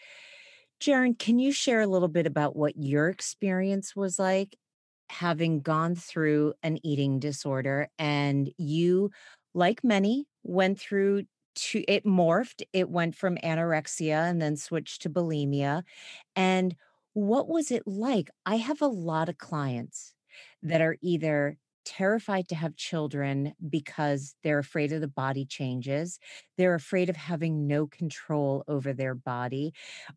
Jaren, 0.81 1.19
can 1.19 1.39
you 1.39 1.53
share 1.53 1.81
a 1.81 1.87
little 1.87 2.09
bit 2.09 2.27
about 2.27 2.57
what 2.57 2.75
your 2.77 3.09
experience 3.09 3.95
was 3.97 4.19
like 4.19 4.57
having 5.11 5.61
gone 5.61 5.95
through 5.95 6.55
an 6.63 6.79
eating 6.85 7.19
disorder 7.19 7.89
and 7.99 8.51
you 8.59 9.11
like 9.55 9.85
many 9.85 10.27
went 10.43 10.79
through 10.81 11.25
to 11.55 11.85
it 11.89 12.05
morphed. 12.05 12.63
It 12.73 12.91
went 12.91 13.15
from 13.17 13.37
anorexia 13.39 14.29
and 14.29 14.41
then 14.41 14.57
switched 14.57 15.03
to 15.03 15.11
bulimia. 15.11 15.83
And 16.37 16.77
what 17.13 17.49
was 17.49 17.71
it 17.71 17.87
like? 17.87 18.31
I 18.47 18.57
have 18.57 18.83
a 18.83 18.87
lot 18.89 19.29
of 19.29 19.39
clients 19.39 20.15
that 20.63 20.81
are 20.81 20.97
either 21.01 21.59
terrified 21.85 22.49
to 22.49 22.55
have 22.55 22.75
children 22.77 23.53
because 23.69 24.35
they're 24.43 24.59
afraid 24.59 24.91
of 24.91 25.03
the 25.03 25.09
body 25.09 25.45
changes. 25.45 26.19
They're 26.57 26.75
afraid 26.75 27.11
of 27.11 27.17
having 27.17 27.67
no 27.67 27.87
control 27.87 28.65
over 28.69 28.95
their 28.95 29.15
body. 29.15 29.75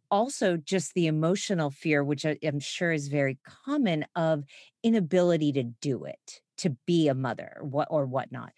Also, 0.09 0.57
just 0.57 0.93
the 0.93 1.07
emotional 1.07 1.69
fear, 1.71 2.03
which 2.03 2.25
I'm 2.25 2.59
sure 2.59 2.91
is 2.93 3.09
very 3.09 3.39
common, 3.65 4.05
of 4.15 4.45
inability 4.83 5.51
to 5.53 5.63
do 5.63 6.05
it, 6.05 6.41
to 6.57 6.71
be 6.85 7.07
a 7.09 7.13
mother 7.13 7.59
or 7.61 8.05
whatnot. 8.05 8.53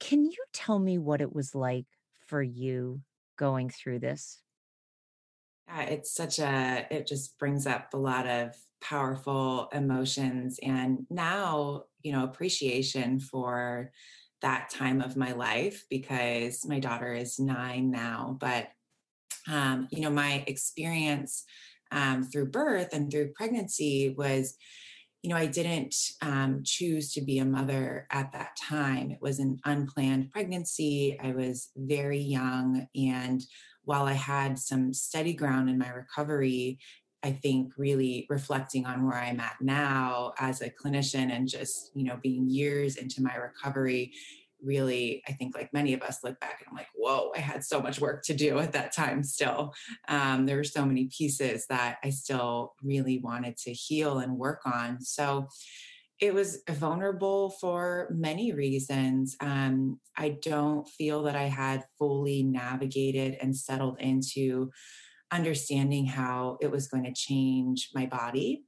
Can 0.00 0.24
you 0.26 0.44
tell 0.52 0.78
me 0.78 0.98
what 0.98 1.20
it 1.20 1.34
was 1.34 1.54
like 1.54 1.86
for 2.26 2.42
you 2.42 3.02
going 3.36 3.70
through 3.70 4.00
this? 4.00 4.40
Yeah, 5.68 5.82
it's 5.82 6.14
such 6.14 6.38
a, 6.38 6.86
it 6.90 7.06
just 7.06 7.38
brings 7.38 7.66
up 7.66 7.92
a 7.92 7.98
lot 7.98 8.26
of 8.26 8.54
powerful 8.80 9.68
emotions 9.72 10.60
and 10.62 11.06
now, 11.10 11.84
you 12.02 12.12
know, 12.12 12.24
appreciation 12.24 13.18
for 13.18 13.90
that 14.42 14.70
time 14.70 15.00
of 15.00 15.16
my 15.16 15.32
life 15.32 15.84
because 15.90 16.64
my 16.66 16.78
daughter 16.78 17.12
is 17.12 17.40
nine 17.40 17.90
now. 17.90 18.36
But, 18.38 18.68
um, 19.48 19.88
you 19.90 20.00
know, 20.00 20.10
my 20.10 20.44
experience 20.46 21.44
um, 21.90 22.24
through 22.24 22.50
birth 22.50 22.90
and 22.92 23.10
through 23.10 23.32
pregnancy 23.32 24.14
was 24.16 24.56
you 25.26 25.30
know, 25.30 25.38
I 25.38 25.46
didn't 25.46 25.96
um, 26.22 26.60
choose 26.64 27.12
to 27.14 27.20
be 27.20 27.40
a 27.40 27.44
mother 27.44 28.06
at 28.12 28.30
that 28.32 28.56
time. 28.62 29.10
It 29.10 29.18
was 29.20 29.40
an 29.40 29.58
unplanned 29.64 30.30
pregnancy. 30.30 31.18
I 31.20 31.32
was 31.32 31.70
very 31.74 32.20
young. 32.20 32.86
And 32.94 33.42
while 33.82 34.04
I 34.04 34.12
had 34.12 34.56
some 34.56 34.94
steady 34.94 35.32
ground 35.32 35.68
in 35.68 35.78
my 35.78 35.88
recovery, 35.88 36.78
I 37.24 37.32
think 37.32 37.72
really 37.76 38.28
reflecting 38.30 38.86
on 38.86 39.04
where 39.04 39.18
I'm 39.18 39.40
at 39.40 39.56
now 39.60 40.32
as 40.38 40.62
a 40.62 40.70
clinician 40.70 41.32
and 41.32 41.48
just, 41.48 41.90
you 41.96 42.04
know, 42.04 42.20
being 42.22 42.48
years 42.48 42.94
into 42.94 43.20
my 43.20 43.34
recovery, 43.34 44.12
really, 44.66 45.22
I 45.26 45.32
think 45.32 45.56
like 45.56 45.72
many 45.72 45.94
of 45.94 46.02
us 46.02 46.18
look 46.24 46.38
back 46.40 46.60
and 46.60 46.68
I'm 46.68 46.76
like, 46.76 46.88
whoa, 46.94 47.32
I 47.34 47.40
had 47.40 47.64
so 47.64 47.80
much 47.80 48.00
work 48.00 48.24
to 48.24 48.34
do 48.34 48.58
at 48.58 48.72
that 48.72 48.92
time 48.92 49.22
still. 49.22 49.72
Um, 50.08 50.44
there 50.44 50.56
were 50.56 50.64
so 50.64 50.84
many 50.84 51.08
pieces 51.16 51.66
that 51.68 51.98
I 52.04 52.10
still 52.10 52.74
really 52.82 53.18
wanted 53.18 53.56
to 53.58 53.72
heal 53.72 54.18
and 54.18 54.36
work 54.36 54.60
on. 54.66 55.00
So 55.00 55.48
it 56.18 56.32
was 56.32 56.62
vulnerable 56.68 57.50
for 57.60 58.08
many 58.10 58.52
reasons. 58.52 59.36
Um, 59.40 60.00
I 60.16 60.38
don't 60.42 60.88
feel 60.88 61.22
that 61.24 61.36
I 61.36 61.44
had 61.44 61.84
fully 61.98 62.42
navigated 62.42 63.36
and 63.40 63.54
settled 63.54 64.00
into 64.00 64.70
understanding 65.30 66.06
how 66.06 66.56
it 66.60 66.70
was 66.70 66.88
going 66.88 67.04
to 67.04 67.12
change 67.12 67.90
my 67.94 68.06
body 68.06 68.64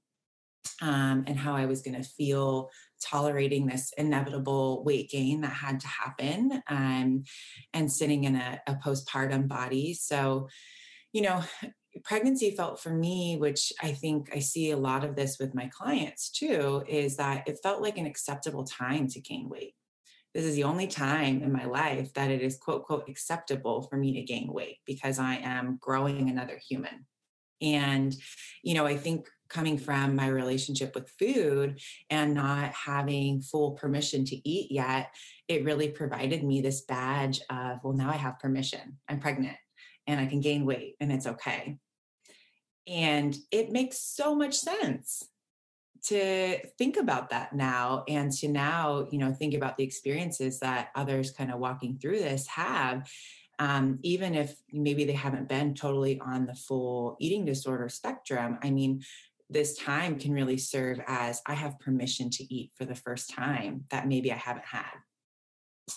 um, 0.83 1.25
and 1.27 1.39
how 1.39 1.55
I 1.55 1.67
was 1.67 1.83
going 1.83 2.01
to 2.01 2.09
feel 2.09 2.69
tolerating 3.05 3.67
this 3.67 3.93
inevitable 3.97 4.85
weight 4.85 5.11
gain 5.11 5.41
that 5.43 5.53
had 5.53 5.81
to 5.81 5.89
happen 5.89 6.63
um, 6.69 7.25
and 7.73 7.91
sitting 7.91 8.25
in 8.25 8.37
a, 8.37 8.61
a 8.67 8.75
postpartum 8.75 9.49
body. 9.49 9.95
So, 9.95 10.49
you 11.13 11.23
know, 11.23 11.43
pregnancy 12.05 12.53
felt 12.53 12.81
for 12.81 12.91
me, 12.91 13.37
which 13.39 13.73
I 13.83 13.93
think 13.93 14.31
I 14.35 14.39
see 14.39 14.71
a 14.71 14.77
lot 14.77 15.05
of 15.05 15.17
this 15.17 15.39
with 15.39 15.55
my 15.55 15.67
clients 15.69 16.31
too, 16.31 16.85
is 16.87 17.17
that 17.17 17.49
it 17.49 17.59
felt 17.63 17.83
like 17.83 17.99
an 17.99 18.07
acceptable 18.07 18.65
time 18.65 19.09
to 19.09 19.21
gain 19.21 19.49
weight. 19.49 19.75
This 20.35 20.45
is 20.45 20.55
the 20.55 20.65
only 20.65 20.87
time 20.87 21.43
in 21.43 21.53
my 21.53 21.65
life 21.65 22.13
that 22.15 22.31
it 22.31 22.43
is 22.43 22.59
quote, 22.59 22.85
quote, 22.85 23.09
acceptable 23.09 23.83
for 23.83 23.97
me 23.97 24.13
to 24.15 24.23
gain 24.23 24.53
weight 24.53 24.77
because 24.87 25.19
I 25.19 25.37
am 25.37 25.79
growing 25.81 26.29
another 26.29 26.61
human. 26.69 27.07
And, 27.61 28.15
you 28.63 28.75
know, 28.75 28.87
I 28.87 28.97
think 28.97 29.29
coming 29.49 29.79
from 29.79 30.15
my 30.15 30.29
relationship 30.29 30.95
with 30.95 31.11
food 31.11 31.81
and 32.11 32.35
not 32.35 32.73
having 32.73 33.41
full 33.41 33.73
permission 33.73 34.25
to 34.27 34.49
eat 34.49 34.71
yet, 34.71 35.15
it 35.49 35.65
really 35.65 35.89
provided 35.89 36.45
me 36.45 36.61
this 36.61 36.83
badge 36.83 37.41
of, 37.51 37.83
well, 37.83 37.95
now 37.95 38.11
I 38.11 38.17
have 38.17 38.39
permission. 38.39 38.99
I'm 39.09 39.21
pregnant 39.21 39.57
and 40.07 40.21
I 40.21 40.27
can 40.27 40.41
gain 40.41 40.65
weight 40.65 40.97
and 41.01 41.13
it's 41.13 41.27
okay. 41.27 41.79
And 42.87 43.37
it 43.51 43.71
makes 43.71 43.99
so 43.99 44.35
much 44.35 44.55
sense 44.55 45.25
to 46.05 46.59
think 46.79 46.97
about 46.97 47.31
that 47.31 47.55
now 47.55 48.05
and 48.09 48.33
to 48.33 48.49
now, 48.49 49.09
you 49.11 49.19
know, 49.19 49.33
think 49.33 49.55
about 49.55 49.77
the 49.77 49.85
experiences 49.85 50.61
that 50.61 50.89
others 50.95 51.31
kind 51.31 51.53
of 51.53 51.59
walking 51.59 51.99
through 51.99 52.19
this 52.19 52.47
have. 52.47 53.09
Um, 53.59 53.99
even 54.03 54.37
if 54.37 54.55
maybe 54.73 55.05
they 55.05 55.13
haven't 55.13 55.49
been 55.49 55.75
totally 55.75 56.21
on 56.21 56.47
the 56.47 56.55
full 56.55 57.17
eating 57.19 57.45
disorder 57.45 57.89
spectrum, 57.89 58.59
I 58.63 58.71
mean, 58.71 59.03
this 59.51 59.77
time 59.77 60.19
can 60.19 60.33
really 60.33 60.59
serve 60.59 61.01
as 61.07 61.41
I 61.47 61.55
have 61.55 61.81
permission 61.81 62.31
to 62.31 62.55
eat 62.55 62.73
for 62.77 62.85
the 62.85 62.95
first 62.95 63.31
time 63.31 63.85
that 63.91 64.07
maybe 64.07 64.33
I 64.33 64.37
haven't 64.37 64.67
had. 64.67 64.93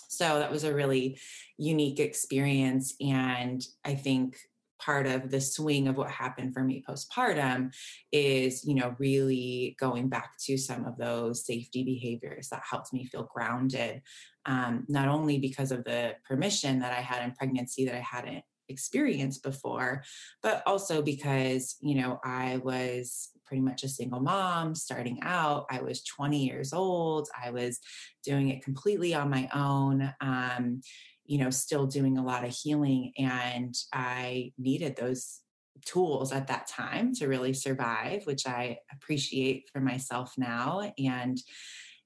So 0.09 0.39
that 0.39 0.51
was 0.51 0.63
a 0.63 0.73
really 0.73 1.19
unique 1.57 1.99
experience. 1.99 2.95
And 3.01 3.61
I 3.83 3.95
think 3.95 4.37
part 4.79 5.05
of 5.05 5.29
the 5.29 5.41
swing 5.41 5.87
of 5.87 5.95
what 5.95 6.09
happened 6.09 6.53
for 6.53 6.63
me 6.63 6.83
postpartum 6.87 7.73
is, 8.11 8.65
you 8.65 8.73
know, 8.73 8.95
really 8.97 9.75
going 9.79 10.09
back 10.09 10.33
to 10.45 10.57
some 10.57 10.85
of 10.85 10.97
those 10.97 11.45
safety 11.45 11.83
behaviors 11.83 12.49
that 12.49 12.63
helped 12.67 12.91
me 12.91 13.05
feel 13.05 13.29
grounded, 13.33 14.01
um, 14.45 14.85
not 14.87 15.07
only 15.07 15.37
because 15.37 15.71
of 15.71 15.83
the 15.83 16.15
permission 16.27 16.79
that 16.79 16.93
I 16.93 17.01
had 17.01 17.23
in 17.23 17.33
pregnancy 17.33 17.85
that 17.85 17.95
I 17.95 17.99
hadn't 17.99 18.43
experienced 18.71 19.43
before, 19.43 20.03
but 20.41 20.63
also 20.65 21.01
because, 21.01 21.75
you 21.81 21.95
know, 21.95 22.19
I 22.23 22.57
was 22.57 23.29
pretty 23.45 23.61
much 23.61 23.83
a 23.83 23.89
single 23.89 24.21
mom 24.21 24.73
starting 24.73 25.19
out. 25.23 25.65
I 25.69 25.81
was 25.81 26.03
20 26.03 26.45
years 26.45 26.73
old. 26.73 27.27
I 27.43 27.51
was 27.51 27.79
doing 28.23 28.49
it 28.49 28.63
completely 28.63 29.13
on 29.13 29.29
my 29.29 29.49
own. 29.53 30.13
Um, 30.21 30.81
you 31.25 31.37
know, 31.37 31.49
still 31.49 31.85
doing 31.85 32.17
a 32.17 32.23
lot 32.23 32.43
of 32.43 32.55
healing. 32.55 33.13
And 33.17 33.75
I 33.93 34.53
needed 34.57 34.95
those 34.95 35.41
tools 35.85 36.31
at 36.31 36.47
that 36.47 36.67
time 36.67 37.13
to 37.15 37.27
really 37.27 37.53
survive, 37.53 38.23
which 38.25 38.47
I 38.47 38.77
appreciate 38.91 39.69
for 39.71 39.79
myself 39.79 40.33
now. 40.37 40.91
And, 40.97 41.37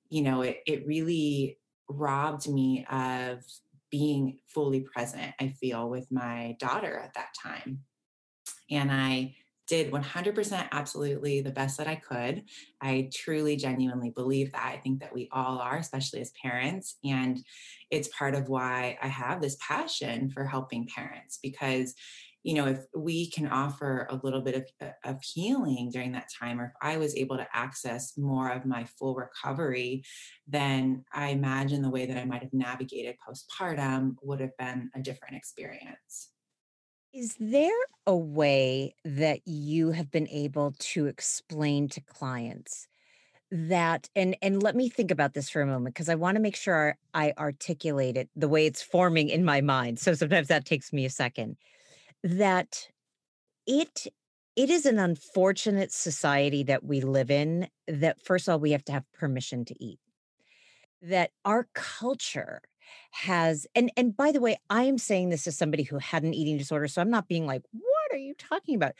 you 0.09 0.21
know, 0.21 0.41
it, 0.41 0.59
it 0.65 0.85
really 0.85 1.57
robbed 1.89 2.47
me 2.47 2.85
of 2.89 3.43
being 3.95 4.37
fully 4.45 4.81
present, 4.81 5.33
I 5.39 5.47
feel, 5.47 5.89
with 5.89 6.11
my 6.11 6.57
daughter 6.59 6.99
at 6.99 7.13
that 7.13 7.29
time. 7.41 7.79
And 8.69 8.91
I 8.91 9.35
did 9.69 9.89
100% 9.89 10.67
absolutely 10.73 11.39
the 11.39 11.51
best 11.51 11.77
that 11.77 11.87
I 11.87 11.95
could. 11.95 12.43
I 12.81 13.09
truly, 13.13 13.55
genuinely 13.55 14.09
believe 14.09 14.51
that. 14.51 14.65
I 14.65 14.81
think 14.81 14.99
that 14.99 15.13
we 15.13 15.29
all 15.31 15.59
are, 15.59 15.77
especially 15.77 16.19
as 16.19 16.33
parents. 16.43 16.97
And 17.05 17.41
it's 17.89 18.09
part 18.09 18.35
of 18.35 18.49
why 18.49 18.97
I 19.01 19.07
have 19.07 19.41
this 19.41 19.55
passion 19.65 20.29
for 20.29 20.43
helping 20.43 20.89
parents 20.93 21.39
because 21.41 21.95
you 22.45 22.53
know, 22.53 22.67
if 22.67 22.85
we 22.95 23.27
can 23.31 23.47
offer 23.47 24.07
a 24.11 24.19
little 24.23 24.39
bit 24.39 24.53
of, 24.53 24.65
uh, 24.79 24.91
of 25.03 25.19
healing 25.23 25.89
during 25.91 26.11
that 26.11 26.29
time, 26.39 26.61
or 26.61 26.65
if 26.65 26.73
I 26.79 26.97
was 26.97 27.15
able 27.15 27.37
to 27.37 27.47
access 27.51 28.15
more 28.19 28.51
of 28.51 28.67
my 28.67 28.85
full 28.99 29.15
recovery, 29.15 30.03
then 30.47 31.03
I 31.11 31.29
imagine 31.29 31.81
the 31.81 31.89
way 31.89 32.05
that 32.05 32.17
I 32.17 32.23
might 32.23 32.43
have 32.43 32.53
navigated 32.53 33.15
postpartum 33.27 34.17
would 34.21 34.41
have 34.41 34.55
been 34.59 34.91
a 34.93 35.01
different 35.01 35.37
experience. 35.37 36.29
Is 37.11 37.35
there 37.39 37.71
a 38.05 38.15
way 38.15 38.93
that 39.03 39.39
you 39.47 39.89
have 39.89 40.11
been 40.11 40.27
able 40.29 40.75
to 40.77 41.07
explain 41.07 41.89
to 41.89 42.01
clients 42.01 42.87
that 43.49 44.09
and 44.15 44.35
and 44.41 44.61
let 44.61 44.75
me 44.75 44.89
think 44.89 45.11
about 45.11 45.33
this 45.33 45.49
for 45.49 45.61
a 45.61 45.67
moment 45.67 45.95
because 45.95 46.09
I 46.09 46.15
want 46.15 46.35
to 46.35 46.41
make 46.41 46.55
sure 46.55 46.97
I 47.13 47.33
articulate 47.37 48.17
it 48.17 48.29
the 48.35 48.49
way 48.49 48.65
it's 48.65 48.81
forming 48.81 49.29
in 49.29 49.45
my 49.45 49.61
mind. 49.61 49.97
So 49.97 50.13
sometimes 50.13 50.49
that 50.49 50.65
takes 50.65 50.91
me 50.91 51.05
a 51.05 51.09
second. 51.09 51.57
That 52.23 52.89
it 53.67 54.07
it 54.55 54.69
is 54.69 54.85
an 54.85 54.99
unfortunate 54.99 55.91
society 55.91 56.63
that 56.63 56.83
we 56.83 57.01
live 57.01 57.29
in 57.29 57.67
that 57.87 58.21
first 58.23 58.47
of 58.47 58.53
all 58.53 58.59
we 58.59 58.71
have 58.71 58.85
to 58.85 58.91
have 58.93 59.11
permission 59.13 59.65
to 59.65 59.83
eat. 59.83 59.99
That 61.01 61.31
our 61.43 61.67
culture 61.73 62.61
has 63.11 63.67
and 63.75 63.91
and 63.97 64.15
by 64.15 64.31
the 64.31 64.41
way, 64.41 64.57
I 64.69 64.83
am 64.83 64.97
saying 64.97 65.29
this 65.29 65.47
as 65.47 65.57
somebody 65.57 65.83
who 65.83 65.97
had 65.97 66.23
an 66.23 66.33
eating 66.33 66.57
disorder 66.57 66.87
so 66.87 67.01
I'm 67.01 67.09
not 67.09 67.27
being 67.27 67.45
like 67.45 67.63
what 67.71 68.13
are 68.13 68.17
you 68.17 68.33
talking 68.35 68.75
about? 68.75 68.93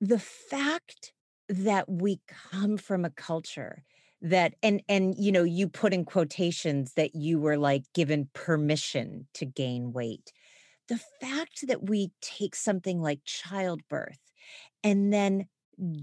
The 0.00 0.18
fact 0.18 1.12
that 1.48 1.88
we 1.88 2.20
come 2.52 2.76
from 2.76 3.04
a 3.04 3.10
culture 3.10 3.82
that 4.20 4.54
and 4.62 4.82
and 4.88 5.14
you 5.16 5.32
know 5.32 5.44
you 5.44 5.68
put 5.68 5.94
in 5.94 6.04
quotations 6.04 6.94
that 6.94 7.14
you 7.14 7.38
were 7.38 7.56
like 7.56 7.84
given 7.94 8.28
permission 8.32 9.26
to 9.34 9.46
gain 9.46 9.92
weight 9.92 10.32
the 10.88 11.00
fact 11.20 11.66
that 11.66 11.88
we 11.88 12.10
take 12.20 12.54
something 12.54 13.00
like 13.00 13.20
childbirth 13.24 14.20
and 14.82 15.12
then 15.12 15.46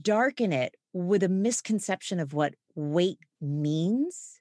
darken 0.01 0.54
it 0.54 0.75
with 0.94 1.24
a 1.24 1.30
misconception 1.30 2.20
of 2.20 2.34
what 2.34 2.54
weight 2.75 3.20
means 3.42 4.39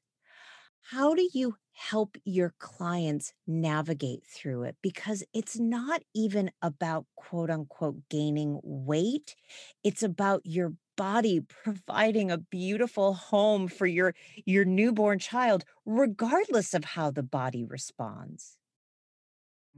how 0.91 1.15
do 1.15 1.27
you 1.33 1.57
help 1.73 2.17
your 2.25 2.55
clients 2.59 3.33
navigate 3.47 4.23
through 4.27 4.65
it? 4.65 4.77
Because 4.83 5.25
it's 5.33 5.59
not 5.59 6.03
even 6.15 6.51
about 6.61 7.07
quote 7.17 7.51
unquote 7.51 7.97
gaining 8.11 8.61
weight. 8.63 9.35
It's 9.83 10.03
about 10.03 10.43
your 10.45 10.75
body 10.97 11.41
providing 11.65 12.31
a 12.31 12.39
beautiful 12.39 13.15
home 13.15 13.67
for 13.67 13.87
your 13.87 14.15
your 14.45 14.65
newborn 14.65 15.19
child 15.19 15.65
regardless 15.87 16.75
of 16.75 16.85
how 16.85 17.11
the 17.11 17.23
body 17.23 17.65
responds 17.65 18.59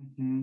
mm-hmm. 0.00 0.42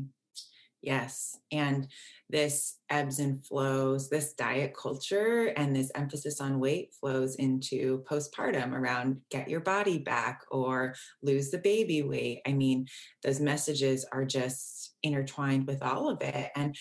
yes 0.81 1.37
and 1.51 1.87
this 2.29 2.77
ebbs 2.89 3.19
and 3.19 3.45
flows 3.45 4.09
this 4.09 4.33
diet 4.33 4.73
culture 4.75 5.53
and 5.55 5.75
this 5.75 5.91
emphasis 5.95 6.41
on 6.41 6.59
weight 6.59 6.93
flows 6.99 7.35
into 7.35 8.03
postpartum 8.03 8.73
around 8.73 9.17
get 9.29 9.49
your 9.49 9.61
body 9.61 9.97
back 9.97 10.41
or 10.51 10.93
lose 11.21 11.51
the 11.51 11.57
baby 11.57 12.01
weight 12.01 12.41
i 12.45 12.51
mean 12.51 12.85
those 13.23 13.39
messages 13.39 14.05
are 14.11 14.25
just 14.25 14.95
intertwined 15.03 15.67
with 15.67 15.81
all 15.83 16.09
of 16.09 16.21
it 16.21 16.49
and 16.55 16.75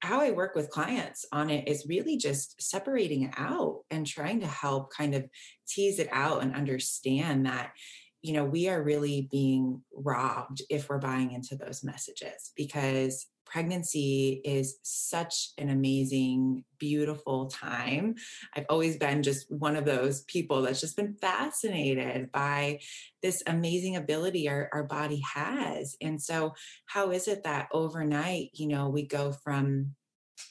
how 0.00 0.20
I 0.20 0.30
work 0.30 0.54
with 0.54 0.70
clients 0.70 1.26
on 1.32 1.50
it 1.50 1.66
is 1.66 1.86
really 1.88 2.16
just 2.16 2.60
separating 2.62 3.22
it 3.22 3.34
out 3.36 3.80
and 3.90 4.06
trying 4.06 4.40
to 4.40 4.46
help 4.46 4.92
kind 4.92 5.14
of 5.14 5.28
tease 5.66 5.98
it 5.98 6.08
out 6.12 6.42
and 6.42 6.54
understand 6.54 7.46
that 7.46 7.72
you 8.22 8.32
know 8.32 8.44
we 8.44 8.68
are 8.68 8.82
really 8.82 9.28
being 9.30 9.82
robbed 9.94 10.62
if 10.70 10.88
we're 10.88 10.98
buying 10.98 11.32
into 11.32 11.56
those 11.56 11.84
messages 11.84 12.52
because 12.56 13.26
pregnancy 13.48 14.42
is 14.44 14.76
such 14.82 15.52
an 15.56 15.70
amazing 15.70 16.64
beautiful 16.78 17.46
time. 17.46 18.14
I've 18.54 18.66
always 18.68 18.98
been 18.98 19.22
just 19.22 19.50
one 19.50 19.74
of 19.74 19.86
those 19.86 20.22
people 20.24 20.62
that's 20.62 20.80
just 20.80 20.96
been 20.96 21.14
fascinated 21.14 22.30
by 22.30 22.80
this 23.22 23.42
amazing 23.46 23.96
ability 23.96 24.48
our, 24.48 24.68
our 24.72 24.84
body 24.84 25.22
has. 25.34 25.96
And 26.00 26.20
so 26.20 26.52
how 26.86 27.10
is 27.10 27.26
it 27.26 27.44
that 27.44 27.68
overnight 27.72 28.50
you 28.52 28.68
know 28.68 28.88
we 28.88 29.06
go 29.06 29.32
from 29.32 29.94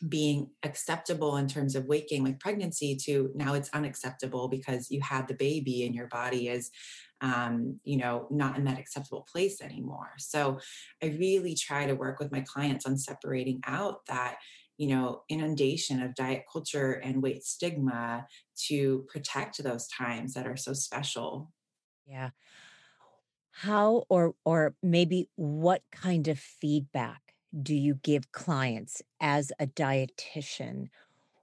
being 0.09 0.49
acceptable 0.63 1.37
in 1.37 1.47
terms 1.47 1.75
of 1.75 1.89
gain 2.09 2.23
with 2.23 2.39
pregnancy 2.39 2.95
to 2.95 3.31
now 3.35 3.53
it's 3.53 3.69
unacceptable 3.69 4.47
because 4.47 4.91
you 4.91 5.01
had 5.01 5.27
the 5.27 5.33
baby 5.33 5.85
and 5.85 5.95
your 5.95 6.07
body 6.07 6.49
is 6.49 6.71
um, 7.21 7.79
you 7.83 7.97
know 7.97 8.27
not 8.29 8.57
in 8.57 8.65
that 8.65 8.79
acceptable 8.79 9.27
place 9.31 9.61
anymore. 9.61 10.11
So 10.17 10.59
i 11.01 11.07
really 11.07 11.55
try 11.55 11.85
to 11.85 11.93
work 11.93 12.19
with 12.19 12.31
my 12.31 12.41
clients 12.41 12.85
on 12.85 12.97
separating 12.97 13.61
out 13.65 14.05
that 14.07 14.37
you 14.77 14.87
know 14.87 15.23
inundation 15.29 16.01
of 16.01 16.15
diet 16.15 16.43
culture 16.51 16.93
and 16.93 17.23
weight 17.23 17.43
stigma 17.43 18.27
to 18.67 19.05
protect 19.11 19.61
those 19.63 19.87
times 19.87 20.33
that 20.33 20.47
are 20.47 20.57
so 20.57 20.73
special. 20.73 21.51
Yeah. 22.05 22.29
How 23.51 24.03
or 24.09 24.35
or 24.45 24.75
maybe 24.83 25.29
what 25.35 25.81
kind 25.91 26.27
of 26.27 26.39
feedback 26.39 27.33
do 27.63 27.75
you 27.75 27.95
give 27.95 28.31
clients 28.31 29.01
as 29.19 29.51
a 29.59 29.65
dietitian 29.65 30.89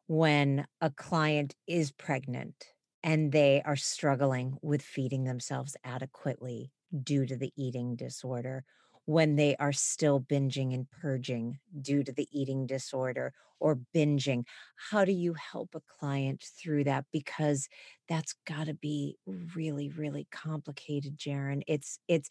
when 0.06 0.66
a 0.80 0.90
client 0.90 1.54
is 1.66 1.90
pregnant 1.90 2.73
and 3.04 3.32
they 3.32 3.62
are 3.64 3.76
struggling 3.76 4.58
with 4.62 4.82
feeding 4.82 5.24
themselves 5.24 5.76
adequately 5.84 6.72
due 7.04 7.26
to 7.26 7.36
the 7.36 7.52
eating 7.56 7.96
disorder? 7.96 8.64
When 9.06 9.36
they 9.36 9.56
are 9.56 9.72
still 9.72 10.20
binging 10.20 10.72
and 10.74 10.90
purging 10.90 11.58
due 11.80 12.02
to 12.02 12.12
the 12.12 12.28
eating 12.32 12.66
disorder 12.66 13.32
or 13.60 13.78
binging 13.94 14.44
how 14.90 15.04
do 15.04 15.12
you 15.12 15.34
help 15.34 15.74
a 15.74 15.80
client 15.80 16.42
through 16.58 16.84
that? 16.84 17.04
Because 17.12 17.68
that's 18.08 18.34
got 18.46 18.66
to 18.66 18.74
be 18.74 19.16
really 19.54 19.88
really 19.90 20.26
complicated 20.30 21.16
Jaren. 21.18 21.62
It's 21.66 21.98
it's 22.08 22.28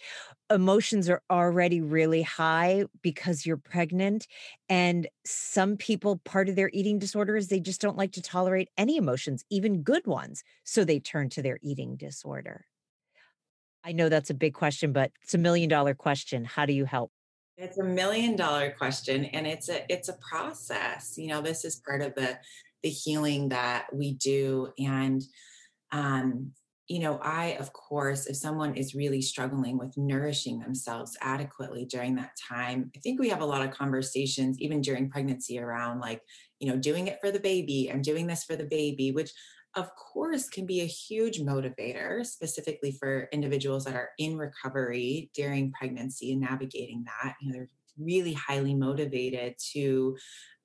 emotions 0.52 1.10
are 1.10 1.22
already 1.30 1.82
really 1.82 2.22
high 2.22 2.86
because 3.02 3.46
you're 3.46 3.58
pregnant 3.58 4.28
and 4.70 5.08
some 5.26 5.78
people 5.78 6.18
part 6.26 6.50
of 6.50 6.56
their 6.56 6.70
eating 6.74 7.00
disorder 7.00 7.36
is 7.36 7.48
they 7.48 7.60
just 7.60 7.82
don't 7.82 7.98
like 7.98 8.12
to 8.14 8.22
tolerate 8.22 8.70
any 8.78 8.98
emotions 8.98 9.44
even 9.50 9.82
good 9.82 10.06
ones 10.06 10.44
so 10.64 10.84
they 10.84 11.00
turn 11.00 11.30
to 11.30 11.42
their 11.42 11.60
eating 11.62 11.96
disorder 11.96 12.66
I 13.84 13.92
know 13.92 14.10
that's 14.10 14.30
a 14.30 14.34
big 14.34 14.54
question, 14.54 14.94
but 14.94 15.12
it's 15.22 15.34
a 15.34 15.38
million 15.38 15.70
dollar 15.70 15.94
question. 15.94 16.46
How 16.46 16.66
do 16.66 16.74
you 16.74 16.86
help? 16.86 17.12
It's 17.58 17.78
a 17.78 17.84
million 17.84 18.36
dollar 18.36 18.72
question 18.72 19.26
and 19.26 19.46
it's 19.46 19.70
a 19.70 19.86
it's 19.92 20.10
a 20.10 20.18
process. 20.28 21.16
You 21.18 21.28
know, 21.28 21.42
this 21.42 21.66
is 21.66 21.82
part 21.86 22.02
of 22.02 22.16
the 22.16 22.40
the 22.82 22.90
healing 22.90 23.50
that 23.50 23.88
we 23.94 24.14
do 24.14 24.74
and 24.80 25.22
um 25.92 26.52
you 26.90 27.00
know, 27.00 27.18
I, 27.24 27.56
of 27.60 27.72
course, 27.72 28.28
if 28.28 28.36
someone 28.36 28.76
is 28.76 28.94
really 28.94 29.22
struggling 29.22 29.78
with 29.78 29.96
nourishing 29.96 30.60
themselves 30.60 31.16
adequately 31.22 31.86
during 31.86 32.16
that 32.16 32.36
time, 32.50 32.92
I 32.96 33.00
think 33.00 33.20
we 33.20 33.30
have 33.30 33.42
a 33.42 33.46
lot 33.46 33.66
of 33.66 33.72
conversations, 33.72 34.60
even 34.60 34.82
during 34.82 35.10
pregnancy, 35.10 35.60
around 35.60 36.02
like, 36.02 36.22
you 36.60 36.68
know, 36.68 36.78
doing 36.78 37.08
it 37.08 37.20
for 37.22 37.32
the 37.32 37.40
baby. 37.40 37.90
I'm 37.92 38.02
doing 38.02 38.28
this 38.28 38.44
for 38.44 38.58
the 38.58 38.66
baby, 38.66 39.12
which 39.12 39.32
of 39.76 39.96
course, 39.96 40.50
can 40.50 40.66
be 40.66 40.82
a 40.82 40.86
huge 40.86 41.40
motivator, 41.40 42.26
specifically 42.26 42.92
for 42.92 43.28
individuals 43.32 43.86
that 43.86 43.96
are 43.96 44.12
in 44.18 44.38
recovery 44.38 45.32
during 45.34 45.72
pregnancy 45.72 46.32
and 46.32 46.42
navigating 46.42 47.06
that. 47.06 47.36
You 47.42 47.48
know, 47.48 47.58
they're 47.58 47.70
really 47.98 48.34
highly 48.34 48.74
motivated 48.74 49.56
to 49.74 50.18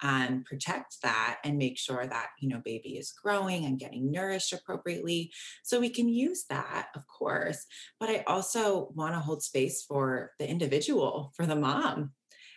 um, 0.02 0.44
protect 0.46 1.02
that 1.02 1.38
and 1.44 1.58
make 1.58 1.76
sure 1.76 2.06
that 2.06 2.28
you 2.40 2.48
know 2.48 2.60
baby 2.64 2.90
is 2.90 3.12
growing 3.12 3.64
and 3.64 3.78
getting 3.78 4.10
nourished 4.10 4.52
appropriately. 4.52 5.32
So 5.62 5.80
we 5.80 5.90
can 5.90 6.08
use 6.08 6.44
that 6.50 6.88
of 6.94 7.02
course 7.06 7.66
but 7.98 8.08
i 8.08 8.24
also 8.26 8.90
want 8.94 9.14
to 9.14 9.20
hold 9.20 9.42
space 9.42 9.82
for 9.82 10.32
the 10.38 10.48
individual 10.48 11.32
for 11.34 11.46
the 11.46 11.56
mom. 11.56 12.12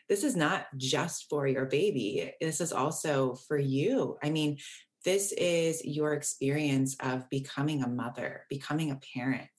This 0.08 0.24
is 0.24 0.36
not 0.36 0.66
just 0.76 1.28
for 1.30 1.48
your 1.48 1.66
baby. 1.66 2.34
This 2.42 2.60
is 2.60 2.74
also 2.74 3.36
for 3.48 3.58
you. 3.58 4.18
I 4.22 4.30
mean 4.30 4.58
this 5.04 5.32
is 5.34 5.84
your 5.86 6.14
experience 6.14 6.96
of 7.00 7.30
becoming 7.30 7.84
a 7.84 7.88
mother, 7.88 8.46
becoming 8.50 8.92
a 8.92 9.00
parent. 9.16 9.50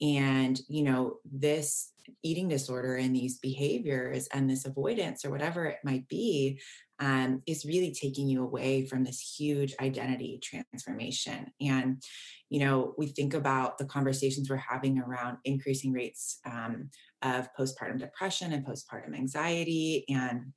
And, 0.00 0.60
you 0.68 0.82
know, 0.82 1.18
this 1.24 1.92
eating 2.22 2.48
disorder 2.48 2.96
and 2.96 3.14
these 3.14 3.38
behaviors 3.38 4.26
and 4.28 4.48
this 4.48 4.66
avoidance 4.66 5.24
or 5.24 5.30
whatever 5.30 5.64
it 5.64 5.78
might 5.84 6.06
be 6.08 6.60
um, 7.00 7.42
is 7.46 7.64
really 7.64 7.92
taking 7.92 8.28
you 8.28 8.42
away 8.42 8.86
from 8.86 9.04
this 9.04 9.20
huge 9.20 9.74
identity 9.80 10.40
transformation. 10.42 11.50
And, 11.60 12.02
you 12.50 12.60
know, 12.60 12.94
we 12.98 13.06
think 13.06 13.34
about 13.34 13.78
the 13.78 13.84
conversations 13.84 14.48
we're 14.48 14.56
having 14.56 14.98
around 14.98 15.38
increasing 15.44 15.92
rates 15.92 16.38
um, 16.44 16.90
of 17.22 17.48
postpartum 17.58 17.98
depression 17.98 18.52
and 18.52 18.66
postpartum 18.66 19.16
anxiety 19.16 20.04
and 20.08 20.52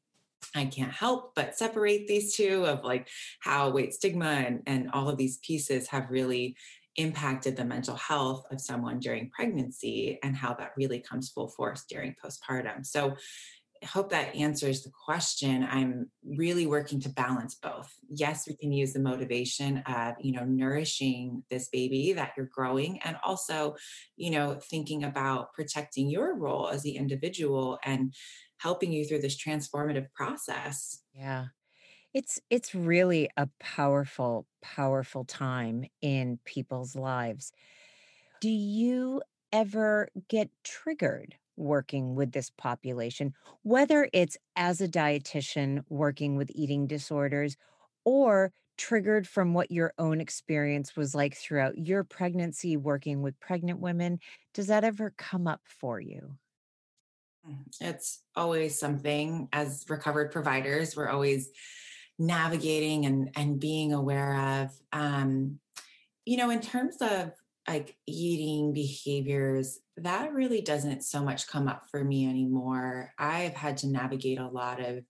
I 0.55 0.65
can't 0.65 0.91
help 0.91 1.33
but 1.35 1.57
separate 1.57 2.07
these 2.07 2.35
two 2.35 2.65
of 2.65 2.83
like 2.83 3.07
how 3.39 3.69
weight 3.69 3.93
stigma 3.93 4.25
and, 4.25 4.61
and 4.65 4.89
all 4.91 5.09
of 5.09 5.17
these 5.17 5.37
pieces 5.37 5.87
have 5.89 6.09
really 6.09 6.55
impacted 6.95 7.55
the 7.55 7.65
mental 7.65 7.95
health 7.95 8.45
of 8.51 8.59
someone 8.59 8.99
during 8.99 9.29
pregnancy 9.29 10.17
and 10.23 10.35
how 10.35 10.53
that 10.55 10.71
really 10.77 10.99
comes 10.99 11.29
full 11.29 11.47
force 11.47 11.85
during 11.87 12.15
postpartum. 12.23 12.85
So 12.85 13.15
I 13.83 13.85
hope 13.85 14.09
that 14.09 14.35
answers 14.35 14.81
the 14.81 14.91
question 15.05 15.67
i'm 15.69 16.09
really 16.25 16.65
working 16.65 16.99
to 17.01 17.09
balance 17.09 17.55
both 17.55 17.93
yes 18.09 18.47
we 18.47 18.55
can 18.55 18.71
use 18.71 18.93
the 18.93 18.99
motivation 18.99 19.83
of 19.85 20.15
you 20.19 20.31
know 20.31 20.45
nourishing 20.45 21.43
this 21.51 21.69
baby 21.69 22.13
that 22.13 22.31
you're 22.35 22.49
growing 22.51 22.99
and 23.03 23.17
also 23.23 23.75
you 24.15 24.31
know 24.31 24.59
thinking 24.71 25.03
about 25.03 25.53
protecting 25.53 26.09
your 26.09 26.35
role 26.35 26.69
as 26.69 26.81
the 26.81 26.95
individual 26.95 27.77
and 27.85 28.13
helping 28.57 28.91
you 28.91 29.05
through 29.05 29.21
this 29.21 29.37
transformative 29.37 30.11
process 30.13 31.03
yeah 31.13 31.47
it's 32.13 32.39
it's 32.49 32.73
really 32.75 33.29
a 33.37 33.47
powerful 33.59 34.47
powerful 34.61 35.25
time 35.25 35.85
in 36.01 36.39
people's 36.45 36.95
lives 36.95 37.51
do 38.41 38.49
you 38.49 39.21
ever 39.51 40.09
get 40.27 40.49
triggered 40.63 41.35
working 41.55 42.15
with 42.15 42.31
this 42.33 42.51
population, 42.51 43.33
whether 43.63 44.09
it's 44.13 44.37
as 44.55 44.79
a 44.79 44.87
dietitian 44.87 45.83
working 45.89 46.35
with 46.35 46.51
eating 46.53 46.85
disorders 46.85 47.57
or 48.05 48.53
triggered 48.77 49.27
from 49.27 49.55
what 49.55 49.71
your 49.71 49.91
own 49.97 50.21
experience 50.21 50.95
was 50.95 51.15
like 51.15 51.35
throughout 51.35 51.77
your 51.79 52.03
pregnancy 52.03 52.77
working 52.77 53.23
with 53.23 53.39
pregnant 53.39 53.79
women. 53.79 54.19
Does 54.53 54.67
that 54.67 54.83
ever 54.83 55.13
come 55.17 55.47
up 55.47 55.61
for 55.65 55.99
you? 55.99 56.37
It's 57.79 58.23
always 58.35 58.79
something 58.79 59.49
as 59.53 59.85
recovered 59.89 60.31
providers, 60.31 60.95
we're 60.95 61.09
always 61.09 61.49
navigating 62.19 63.05
and, 63.05 63.29
and 63.35 63.59
being 63.59 63.93
aware 63.93 64.61
of. 64.63 64.71
Um, 64.91 65.59
you 66.25 66.37
know, 66.37 66.49
in 66.49 66.61
terms 66.61 66.97
of 67.01 67.31
like 67.67 67.97
eating 68.07 68.73
behaviors, 68.73 69.79
that 69.97 70.33
really 70.33 70.61
doesn't 70.61 71.03
so 71.03 71.21
much 71.21 71.47
come 71.47 71.67
up 71.67 71.83
for 71.91 72.03
me 72.03 72.27
anymore. 72.27 73.13
I've 73.19 73.53
had 73.53 73.77
to 73.77 73.87
navigate 73.87 74.39
a 74.39 74.47
lot 74.47 74.79
of 74.79 75.03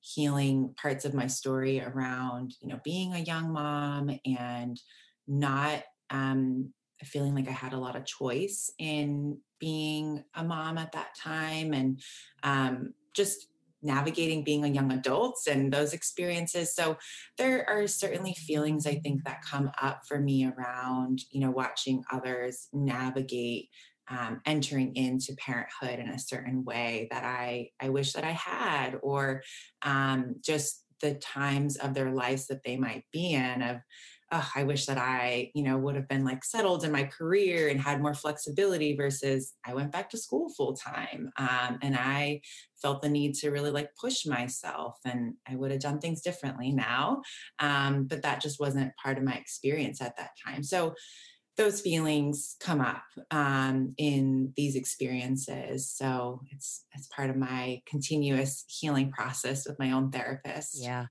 healing 0.00 0.74
parts 0.80 1.04
of 1.04 1.14
my 1.14 1.26
story 1.26 1.80
around, 1.80 2.54
you 2.60 2.68
know, 2.68 2.80
being 2.84 3.14
a 3.14 3.18
young 3.18 3.52
mom 3.52 4.10
and 4.26 4.80
not 5.26 5.84
um, 6.10 6.72
feeling 7.06 7.34
like 7.34 7.48
I 7.48 7.52
had 7.52 7.72
a 7.72 7.78
lot 7.78 7.96
of 7.96 8.04
choice 8.04 8.70
in 8.78 9.38
being 9.58 10.24
a 10.34 10.44
mom 10.44 10.78
at 10.78 10.92
that 10.92 11.14
time 11.16 11.72
and 11.72 12.00
um, 12.42 12.94
just 13.14 13.48
navigating 13.82 14.44
being 14.44 14.64
a 14.64 14.68
young 14.68 14.92
adult 14.92 15.40
and 15.50 15.72
those 15.72 15.92
experiences. 15.92 16.74
So 16.74 16.96
there 17.36 17.68
are 17.68 17.86
certainly 17.86 18.34
feelings 18.34 18.86
I 18.86 18.96
think 18.96 19.24
that 19.24 19.44
come 19.44 19.70
up 19.80 20.02
for 20.06 20.20
me 20.20 20.46
around, 20.46 21.20
you 21.30 21.40
know, 21.40 21.50
watching 21.50 22.04
others 22.12 22.68
navigate 22.72 23.68
um, 24.08 24.40
entering 24.46 24.94
into 24.96 25.34
parenthood 25.36 25.98
in 25.98 26.08
a 26.08 26.18
certain 26.18 26.64
way 26.64 27.08
that 27.10 27.24
I 27.24 27.70
I 27.80 27.88
wish 27.88 28.12
that 28.12 28.24
I 28.24 28.32
had, 28.32 28.98
or 29.02 29.42
um, 29.82 30.36
just 30.44 30.84
the 31.00 31.14
times 31.14 31.76
of 31.76 31.94
their 31.94 32.12
lives 32.12 32.46
that 32.46 32.62
they 32.64 32.76
might 32.76 33.04
be 33.12 33.32
in 33.32 33.62
of 33.62 33.78
oh, 34.32 34.50
I 34.56 34.64
wish 34.64 34.86
that 34.86 34.98
I, 34.98 35.50
you 35.54 35.62
know, 35.62 35.76
would 35.76 35.94
have 35.94 36.08
been 36.08 36.24
like 36.24 36.44
settled 36.44 36.84
in 36.84 36.90
my 36.90 37.04
career 37.04 37.68
and 37.68 37.80
had 37.80 38.00
more 38.00 38.14
flexibility 38.14 38.96
versus 38.96 39.52
I 39.64 39.74
went 39.74 39.92
back 39.92 40.08
to 40.10 40.18
school 40.18 40.48
full 40.56 40.74
time. 40.74 41.30
Um, 41.36 41.78
and 41.82 41.94
I 41.94 42.40
felt 42.80 43.02
the 43.02 43.08
need 43.08 43.34
to 43.36 43.50
really 43.50 43.70
like 43.70 43.90
push 44.00 44.26
myself 44.26 44.98
and 45.04 45.34
I 45.46 45.56
would 45.56 45.70
have 45.70 45.80
done 45.80 45.98
things 46.00 46.22
differently 46.22 46.72
now. 46.72 47.22
Um, 47.58 48.04
but 48.04 48.22
that 48.22 48.40
just 48.40 48.58
wasn't 48.58 48.92
part 49.02 49.18
of 49.18 49.24
my 49.24 49.34
experience 49.34 50.00
at 50.00 50.16
that 50.16 50.30
time. 50.44 50.62
So 50.62 50.94
those 51.58 51.82
feelings 51.82 52.56
come 52.60 52.80
up 52.80 53.04
um, 53.30 53.94
in 53.98 54.52
these 54.56 54.74
experiences. 54.74 55.90
So 55.90 56.40
it's 56.50 56.86
it's 56.92 57.08
part 57.08 57.28
of 57.28 57.36
my 57.36 57.82
continuous 57.86 58.64
healing 58.68 59.10
process 59.10 59.66
with 59.66 59.78
my 59.78 59.92
own 59.92 60.10
therapist. 60.10 60.80
Yeah. 60.80 61.06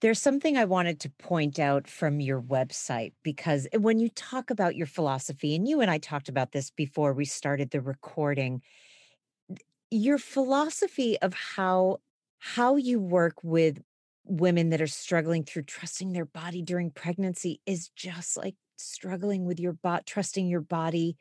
There's 0.00 0.20
something 0.20 0.56
I 0.56 0.64
wanted 0.64 0.98
to 1.00 1.10
point 1.10 1.58
out 1.58 1.86
from 1.86 2.20
your 2.20 2.40
website 2.40 3.12
because 3.22 3.66
eh, 3.72 3.76
when 3.76 3.98
you 3.98 4.08
talk 4.08 4.50
about 4.50 4.74
your 4.74 4.86
philosophy, 4.86 5.54
and 5.54 5.68
you 5.68 5.80
and 5.80 5.90
I 5.90 5.98
talked 5.98 6.28
about 6.28 6.52
this 6.52 6.70
before 6.70 7.12
we 7.12 7.26
started 7.26 7.70
the 7.70 7.82
recording, 7.82 8.62
your 9.90 10.18
philosophy 10.18 11.18
of 11.20 11.34
how 11.34 11.98
how 12.38 12.76
you 12.76 12.98
work 12.98 13.34
with 13.42 13.82
women 14.24 14.70
that 14.70 14.80
are 14.80 14.86
struggling 14.86 15.44
through 15.44 15.62
trusting 15.62 16.12
their 16.12 16.24
body 16.24 16.62
during 16.62 16.90
pregnancy 16.90 17.60
is 17.66 17.90
just 17.90 18.36
like 18.36 18.54
struggling 18.78 19.44
with 19.44 19.60
your 19.60 19.74
bot 19.74 20.06
trusting 20.06 20.46
your 20.46 20.60
body 20.62 21.16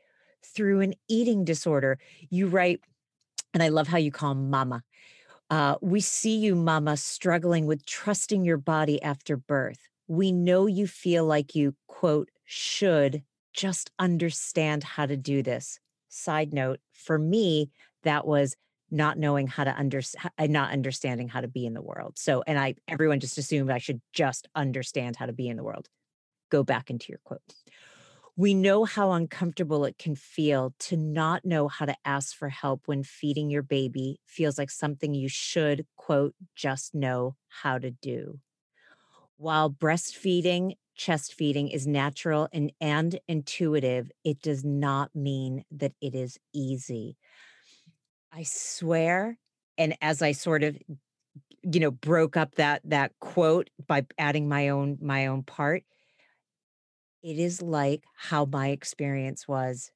through 0.46 0.80
an 0.80 0.94
eating 1.10 1.44
disorder. 1.44 1.98
You 2.30 2.48
write, 2.48 2.80
and 3.54 3.62
I 3.64 3.70
love 3.70 3.88
how 3.88 3.98
you 3.98 4.12
call 4.12 4.36
mama 4.36 4.84
uh, 5.50 5.76
we 5.82 6.00
see 6.00 6.38
you, 6.38 6.56
mama, 6.56 6.98
struggling 6.98 7.66
with 7.66 7.86
trusting 7.86 8.44
your 8.44 8.58
body 8.58 9.02
after 9.02 9.36
birth. 9.36 9.80
We 10.08 10.32
know 10.32 10.68
you 10.68 10.88
feel 10.88 11.26
like 11.26 11.56
you, 11.56 11.76
quote, 11.88 12.30
should 12.46 13.24
just 13.54 13.92
understand 14.00 14.84
how 14.84 15.06
to 15.06 15.18
do 15.18 15.42
this. 15.42 15.80
Side 16.10 16.54
note, 16.54 16.80
for 16.94 17.18
me, 17.18 17.70
that 18.04 18.26
was 18.26 18.56
not 18.92 19.18
knowing 19.18 19.48
how 19.48 19.64
to 19.64 19.72
understand, 19.72 20.32
not 20.40 20.72
understanding 20.72 21.28
how 21.28 21.42
to 21.42 21.48
be 21.48 21.66
in 21.66 21.74
the 21.74 21.82
world. 21.82 22.18
So, 22.18 22.44
and 22.48 22.58
I, 22.58 22.76
everyone 22.88 23.20
just 23.20 23.38
assumed 23.38 23.70
I 23.70 23.78
should 23.78 24.02
just 24.14 24.48
understand 24.56 25.16
how 25.16 25.28
to 25.28 25.34
be 25.34 25.48
in 25.48 25.58
the 25.58 25.64
world. 25.64 25.90
Go 26.50 26.64
back 26.64 26.90
into 26.90 27.08
your 27.10 27.20
quote 27.24 27.42
we 28.40 28.54
know 28.54 28.86
how 28.86 29.12
uncomfortable 29.12 29.84
it 29.84 29.98
can 29.98 30.16
feel 30.16 30.74
to 30.80 30.96
not 30.96 31.44
know 31.44 31.68
how 31.68 31.86
to 31.86 31.96
ask 32.06 32.34
for 32.34 32.48
help 32.48 32.88
when 32.88 33.04
feeding 33.04 33.50
your 33.50 33.62
baby 33.64 34.22
feels 34.26 34.58
like 34.58 34.72
something 34.72 35.14
you 35.14 35.28
should, 35.28 35.86
quote, 35.98 36.34
just 36.56 36.96
know 36.96 37.36
how 37.50 37.78
to 37.78 37.92
do. 37.92 38.40
While 39.38 39.70
breastfeeding, 39.70 40.78
chest 40.96 41.34
feeding 41.34 41.70
is 41.70 41.88
natural 41.88 42.48
and, 42.54 42.72
and 42.80 43.20
intuitive, 43.28 44.12
it 44.24 44.42
does 44.42 44.64
not 44.64 45.14
mean 45.16 45.66
that 45.72 45.94
it 46.02 46.16
is 46.16 46.40
easy. 46.54 47.18
I 48.32 48.44
swear, 48.44 49.38
and 49.78 49.98
as 50.02 50.22
I 50.22 50.34
sort 50.34 50.64
of 50.64 50.78
you 51.64 51.80
know 51.80 51.92
broke 51.92 52.38
up 52.38 52.56
that 52.56 52.82
that 52.86 53.14
quote 53.20 53.70
by 53.88 54.06
adding 54.18 54.48
my 54.50 54.70
own 54.70 54.98
my 55.02 55.28
own 55.28 55.44
part 55.44 55.84
it 57.24 57.38
is 57.40 57.62
like 57.62 58.04
how 58.16 58.46
my 58.46 58.70
experience 58.70 59.48
was 59.48 59.92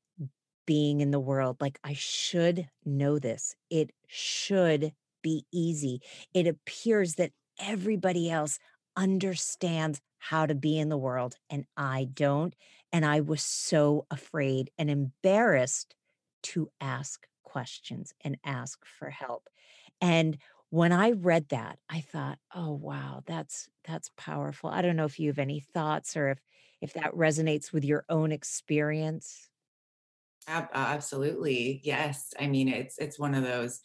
being 0.65 1.01
in 1.01 1.11
the 1.11 1.19
world. 1.19 1.57
Like, 1.59 1.79
I 1.83 1.93
should 1.93 2.67
know 2.85 3.19
this. 3.19 3.55
It 3.69 3.91
should 4.07 4.93
be 5.21 5.45
easy. 5.51 6.01
It 6.33 6.47
appears 6.47 7.15
that 7.15 7.31
everybody 7.59 8.29
else 8.29 8.59
understands 8.95 10.01
how 10.19 10.45
to 10.45 10.55
be 10.55 10.79
in 10.79 10.89
the 10.89 10.97
world, 10.97 11.35
and 11.49 11.65
I 11.75 12.07
don't. 12.13 12.55
And 12.91 13.05
I 13.05 13.19
was 13.19 13.41
so 13.41 14.05
afraid 14.11 14.71
and 14.77 14.89
embarrassed 14.89 15.95
to 16.43 16.69
ask 16.79 17.27
questions 17.43 18.13
and 18.21 18.37
ask 18.45 18.85
for 18.85 19.09
help. 19.09 19.49
And 19.99 20.37
when 20.73 20.91
I 20.91 21.11
read 21.11 21.49
that, 21.49 21.79
I 21.89 22.01
thought, 22.01 22.39
"Oh 22.55 22.71
wow, 22.73 23.21
that's 23.25 23.69
that's 23.83 24.09
powerful." 24.17 24.69
I 24.71 24.81
don't 24.81 24.95
know 24.95 25.05
if 25.05 25.19
you 25.19 25.29
have 25.29 25.39
any 25.39 25.59
thoughts 25.59 26.17
or 26.17 26.29
if 26.31 26.41
if 26.81 26.93
that 26.93 27.13
resonates 27.13 27.71
with 27.71 27.85
your 27.85 28.05
own 28.09 28.31
experience. 28.31 29.51
Absolutely. 30.47 31.79
Yes. 31.83 32.33
I 32.37 32.47
mean, 32.47 32.67
it's 32.67 32.97
it's 32.97 33.17
one 33.17 33.33
of 33.33 33.43
those 33.43 33.79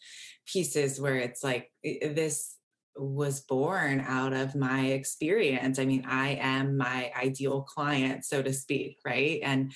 pieces 0.45 0.99
where 0.99 1.15
it's 1.15 1.41
like 1.43 1.71
this 1.83 2.57
was 2.97 3.39
born 3.39 4.01
out 4.01 4.33
of 4.33 4.55
my 4.55 4.87
experience. 4.87 5.79
I 5.79 5.85
mean, 5.85 6.03
I 6.05 6.31
am 6.35 6.75
my 6.75 7.13
ideal 7.15 7.61
client, 7.63 8.25
so 8.25 8.41
to 8.43 8.51
speak, 8.51 8.97
right? 9.05 9.39
And 9.41 9.71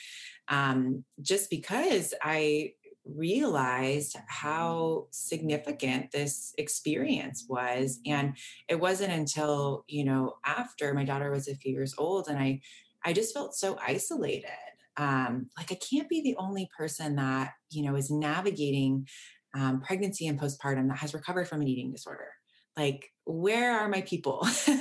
um, 0.49 1.05
just 1.21 1.49
because 1.49 2.13
I 2.21 2.73
realized 3.05 4.15
how 4.27 5.07
significant 5.11 6.11
this 6.11 6.53
experience 6.57 7.45
was 7.49 7.99
and 8.05 8.37
it 8.69 8.79
wasn't 8.79 9.11
until 9.11 9.83
you 9.87 10.05
know 10.05 10.35
after 10.45 10.93
my 10.93 11.03
daughter 11.03 11.29
was 11.29 11.47
a 11.47 11.55
few 11.55 11.73
years 11.73 11.93
old 11.97 12.27
and 12.29 12.39
i 12.39 12.59
i 13.03 13.11
just 13.11 13.33
felt 13.33 13.53
so 13.53 13.77
isolated 13.85 14.49
um 14.95 15.47
like 15.57 15.69
i 15.71 15.75
can't 15.75 16.07
be 16.07 16.21
the 16.21 16.35
only 16.37 16.69
person 16.77 17.17
that 17.17 17.51
you 17.71 17.83
know 17.83 17.95
is 17.95 18.09
navigating 18.09 19.05
um, 19.53 19.81
pregnancy 19.81 20.27
and 20.27 20.39
postpartum 20.39 20.87
that 20.89 20.97
has 20.97 21.13
recovered 21.13 21.47
from 21.47 21.61
an 21.61 21.67
eating 21.67 21.91
disorder. 21.91 22.29
Like 22.75 23.11
where 23.25 23.79
are 23.79 23.87
my 23.87 24.01
people? 24.01 24.47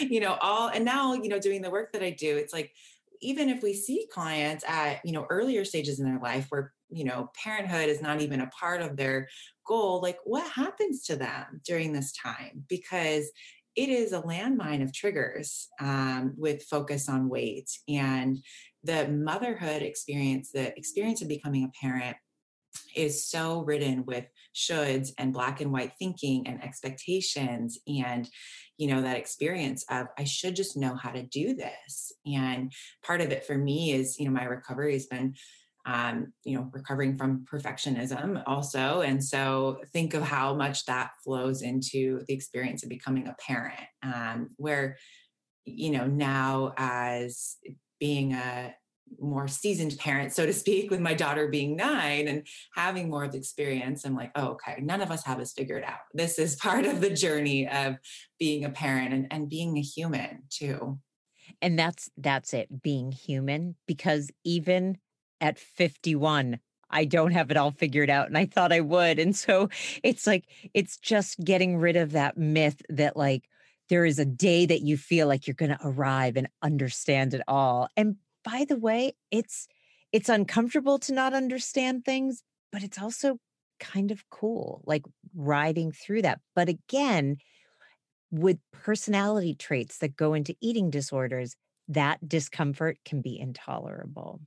You 0.00 0.20
know 0.20 0.36
all 0.40 0.68
and 0.68 0.84
now 0.84 1.14
you 1.14 1.28
know 1.28 1.38
doing 1.38 1.62
the 1.62 1.70
work 1.70 1.92
that 1.92 2.02
i 2.02 2.10
do 2.10 2.36
it's 2.36 2.52
like 2.52 2.72
even 3.20 3.48
if 3.48 3.62
we 3.62 3.74
see 3.74 4.06
clients 4.12 4.64
at 4.66 5.00
you 5.04 5.12
know 5.12 5.26
earlier 5.30 5.64
stages 5.64 5.98
in 5.98 6.06
their 6.06 6.20
life 6.20 6.46
where 6.50 6.72
you 6.88 7.04
know 7.04 7.30
parenthood 7.42 7.88
is 7.88 8.00
not 8.00 8.20
even 8.20 8.40
a 8.40 8.48
part 8.48 8.82
of 8.82 8.96
their 8.96 9.28
goal 9.66 10.00
like 10.00 10.18
what 10.24 10.48
happens 10.50 11.04
to 11.04 11.16
them 11.16 11.60
during 11.64 11.92
this 11.92 12.12
time? 12.12 12.64
Because 12.68 13.30
it 13.74 13.90
is 13.90 14.12
a 14.12 14.22
landmine 14.22 14.82
of 14.82 14.92
triggers 14.92 15.68
um, 15.80 16.32
with 16.36 16.62
focus 16.62 17.08
on 17.08 17.28
weight 17.28 17.70
and 17.88 18.38
the 18.84 19.08
motherhood 19.08 19.82
experience 19.82 20.50
the 20.52 20.76
experience 20.78 21.20
of 21.20 21.28
becoming 21.28 21.64
a 21.64 21.86
parent 21.86 22.16
is 22.94 23.28
so 23.28 23.62
ridden 23.62 24.04
with 24.06 24.26
shoulds 24.54 25.10
and 25.18 25.32
black 25.32 25.60
and 25.60 25.72
white 25.72 25.92
thinking 25.98 26.46
and 26.46 26.62
expectations 26.62 27.78
and 27.86 28.28
you 28.78 28.88
know 28.88 29.02
that 29.02 29.16
experience 29.16 29.84
of 29.90 30.06
i 30.18 30.24
should 30.24 30.56
just 30.56 30.76
know 30.76 30.94
how 30.94 31.10
to 31.10 31.22
do 31.22 31.54
this 31.54 32.12
and 32.26 32.72
part 33.02 33.20
of 33.20 33.30
it 33.30 33.44
for 33.44 33.56
me 33.56 33.92
is 33.92 34.18
you 34.18 34.26
know 34.26 34.32
my 34.32 34.44
recovery 34.44 34.92
has 34.92 35.06
been 35.06 35.34
um, 35.86 36.32
you 36.42 36.56
know, 36.58 36.68
recovering 36.72 37.16
from 37.16 37.46
perfectionism 37.50 38.42
also. 38.44 39.02
And 39.02 39.24
so 39.24 39.78
think 39.92 40.14
of 40.14 40.22
how 40.22 40.52
much 40.52 40.84
that 40.86 41.12
flows 41.22 41.62
into 41.62 42.24
the 42.26 42.34
experience 42.34 42.82
of 42.82 42.88
becoming 42.88 43.28
a 43.28 43.36
parent, 43.38 43.78
um, 44.02 44.50
where, 44.56 44.96
you 45.64 45.90
know, 45.90 46.06
now 46.08 46.74
as 46.76 47.56
being 48.00 48.32
a 48.32 48.74
more 49.20 49.48
seasoned 49.48 49.96
parent, 49.98 50.32
so 50.32 50.46
to 50.46 50.52
speak, 50.52 50.90
with 50.90 51.00
my 51.00 51.14
daughter 51.14 51.48
being 51.48 51.76
nine 51.76 52.28
and 52.28 52.46
having 52.74 53.08
more 53.08 53.24
of 53.24 53.32
the 53.32 53.38
experience, 53.38 54.04
I'm 54.04 54.14
like, 54.14 54.32
oh, 54.34 54.48
okay, 54.48 54.76
none 54.80 55.00
of 55.00 55.10
us 55.10 55.24
have 55.24 55.38
this 55.38 55.52
figured 55.52 55.84
out. 55.84 56.00
This 56.14 56.38
is 56.38 56.56
part 56.62 56.84
of 56.84 57.00
the 57.00 57.10
journey 57.10 57.68
of 57.68 57.96
being 58.38 58.64
a 58.64 58.70
parent 58.70 59.12
and, 59.12 59.26
and 59.30 59.48
being 59.48 59.76
a 59.76 59.82
human 59.82 60.42
too. 60.50 60.98
And 61.62 61.78
that's 61.78 62.10
that's 62.16 62.52
it, 62.52 62.82
being 62.82 63.12
human, 63.12 63.76
because 63.86 64.30
even 64.44 64.98
at 65.40 65.58
51 65.58 66.58
I 66.88 67.04
don't 67.04 67.32
have 67.32 67.50
it 67.50 67.56
all 67.56 67.72
figured 67.72 68.10
out 68.10 68.28
and 68.28 68.38
I 68.38 68.46
thought 68.46 68.72
I 68.72 68.80
would. 68.80 69.18
And 69.18 69.34
so 69.34 69.68
it's 70.02 70.26
like 70.26 70.44
it's 70.72 70.96
just 70.96 71.38
getting 71.40 71.78
rid 71.78 71.96
of 71.96 72.12
that 72.12 72.36
myth 72.36 72.80
that 72.88 73.16
like 73.16 73.48
there 73.88 74.04
is 74.04 74.18
a 74.18 74.24
day 74.24 74.66
that 74.66 74.82
you 74.82 74.96
feel 74.96 75.28
like 75.28 75.46
you're 75.46 75.54
going 75.54 75.70
to 75.70 75.78
arrive 75.84 76.36
and 76.36 76.48
understand 76.62 77.34
it 77.34 77.42
all. 77.46 77.88
And 77.96 78.16
by 78.46 78.66
the 78.66 78.78
way, 78.78 79.14
it's 79.32 79.68
it's 80.12 80.30
uncomfortable 80.30 81.00
to 81.00 81.14
not 81.14 81.34
understand 81.34 82.06
things, 82.06 82.44
but 82.72 82.84
it's 82.84 83.00
also 83.02 83.38
kind 83.80 84.12
of 84.12 84.30
cool 84.30 84.82
like 84.86 85.04
riding 85.34 85.92
through 85.92 86.22
that. 86.22 86.40
But 86.56 86.70
again, 86.70 87.38
with 88.30 88.58
personality 88.72 89.54
traits 89.54 89.98
that 89.98 90.16
go 90.16 90.34
into 90.34 90.56
eating 90.60 90.90
disorders, 90.90 91.56
that 91.88 92.28
discomfort 92.28 92.98
can 93.04 93.22
be 93.22 93.38
intolerable. 93.38 94.40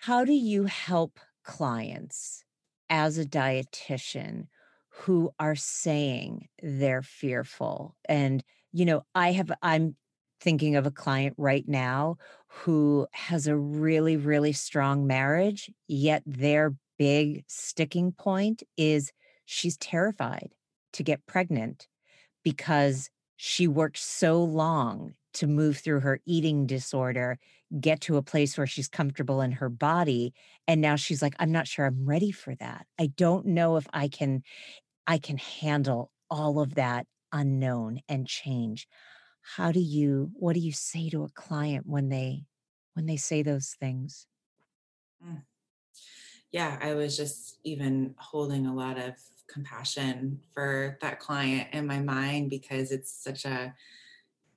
How 0.00 0.24
do 0.24 0.32
you 0.32 0.64
help 0.64 1.20
clients 1.44 2.44
as 2.90 3.18
a 3.18 3.24
dietitian 3.26 4.48
who 4.90 5.32
are 5.38 5.56
saying 5.56 6.48
they're 6.62 7.02
fearful? 7.02 7.96
And, 8.08 8.42
you 8.72 8.84
know, 8.84 9.04
I 9.14 9.32
have, 9.32 9.52
I'm 9.62 9.96
thinking 10.40 10.76
of 10.76 10.86
a 10.86 10.90
client 10.90 11.34
right 11.38 11.66
now 11.68 12.16
who 12.48 13.06
has 13.12 13.46
a 13.46 13.56
really, 13.56 14.16
really 14.16 14.52
strong 14.52 15.06
marriage, 15.06 15.70
yet 15.86 16.22
their 16.26 16.74
big 16.98 17.44
sticking 17.48 18.12
point 18.12 18.62
is 18.76 19.12
she's 19.44 19.76
terrified 19.76 20.50
to 20.92 21.02
get 21.02 21.26
pregnant 21.26 21.88
because 22.44 23.10
she 23.36 23.68
worked 23.68 23.98
so 23.98 24.42
long 24.42 25.14
to 25.34 25.46
move 25.46 25.78
through 25.78 26.00
her 26.00 26.20
eating 26.26 26.66
disorder, 26.66 27.38
get 27.80 28.00
to 28.00 28.16
a 28.16 28.22
place 28.22 28.56
where 28.58 28.66
she's 28.66 28.88
comfortable 28.88 29.40
in 29.40 29.52
her 29.52 29.68
body. 29.68 30.32
And 30.66 30.80
now 30.80 30.96
she's 30.96 31.22
like, 31.22 31.34
I'm 31.38 31.52
not 31.52 31.68
sure 31.68 31.86
I'm 31.86 32.06
ready 32.06 32.32
for 32.32 32.54
that. 32.56 32.86
I 32.98 33.08
don't 33.08 33.46
know 33.46 33.76
if 33.76 33.86
I 33.92 34.08
can, 34.08 34.42
I 35.06 35.18
can 35.18 35.38
handle 35.38 36.10
all 36.30 36.60
of 36.60 36.74
that 36.74 37.06
unknown 37.32 38.00
and 38.08 38.26
change. 38.26 38.88
How 39.56 39.72
do 39.72 39.80
you, 39.80 40.30
what 40.34 40.54
do 40.54 40.60
you 40.60 40.72
say 40.72 41.08
to 41.10 41.24
a 41.24 41.30
client 41.30 41.86
when 41.86 42.08
they, 42.08 42.44
when 42.94 43.06
they 43.06 43.16
say 43.16 43.42
those 43.42 43.74
things? 43.80 44.26
Mm. 45.24 45.42
Yeah, 46.52 46.78
I 46.82 46.94
was 46.94 47.16
just 47.16 47.58
even 47.64 48.14
holding 48.18 48.66
a 48.66 48.74
lot 48.74 48.98
of 48.98 49.14
compassion 49.48 50.40
for 50.52 50.98
that 51.00 51.18
client 51.18 51.68
in 51.72 51.86
my 51.86 52.00
mind 52.00 52.50
because 52.50 52.92
it's 52.92 53.12
such 53.12 53.44
a 53.44 53.74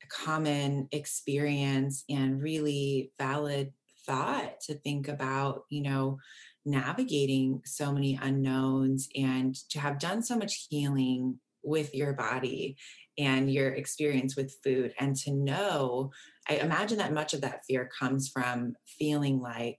common 0.10 0.90
experience 0.92 2.04
and 2.10 2.42
really 2.42 3.12
valid 3.18 3.72
thought 4.06 4.60
to 4.62 4.74
think 4.74 5.08
about, 5.08 5.64
you 5.70 5.82
know, 5.82 6.20
navigating 6.66 7.62
so 7.66 7.92
many 7.92 8.20
unknowns 8.22 9.08
and 9.16 9.56
to 9.70 9.80
have 9.80 10.00
done 10.00 10.22
so 10.22 10.38
much 10.38 10.68
healing 10.70 11.40
with 11.64 11.94
your 11.94 12.14
body 12.14 12.78
and 13.18 13.52
your 13.52 13.70
experience 13.70 14.36
with 14.36 14.56
food 14.64 14.94
and 15.00 15.16
to 15.16 15.32
know 15.32 16.12
i 16.50 16.56
imagine 16.56 16.98
that 16.98 17.14
much 17.14 17.34
of 17.34 17.42
that 17.42 17.66
fear 17.66 17.90
comes 18.00 18.30
from 18.30 18.74
feeling 18.86 19.40
like 19.40 19.78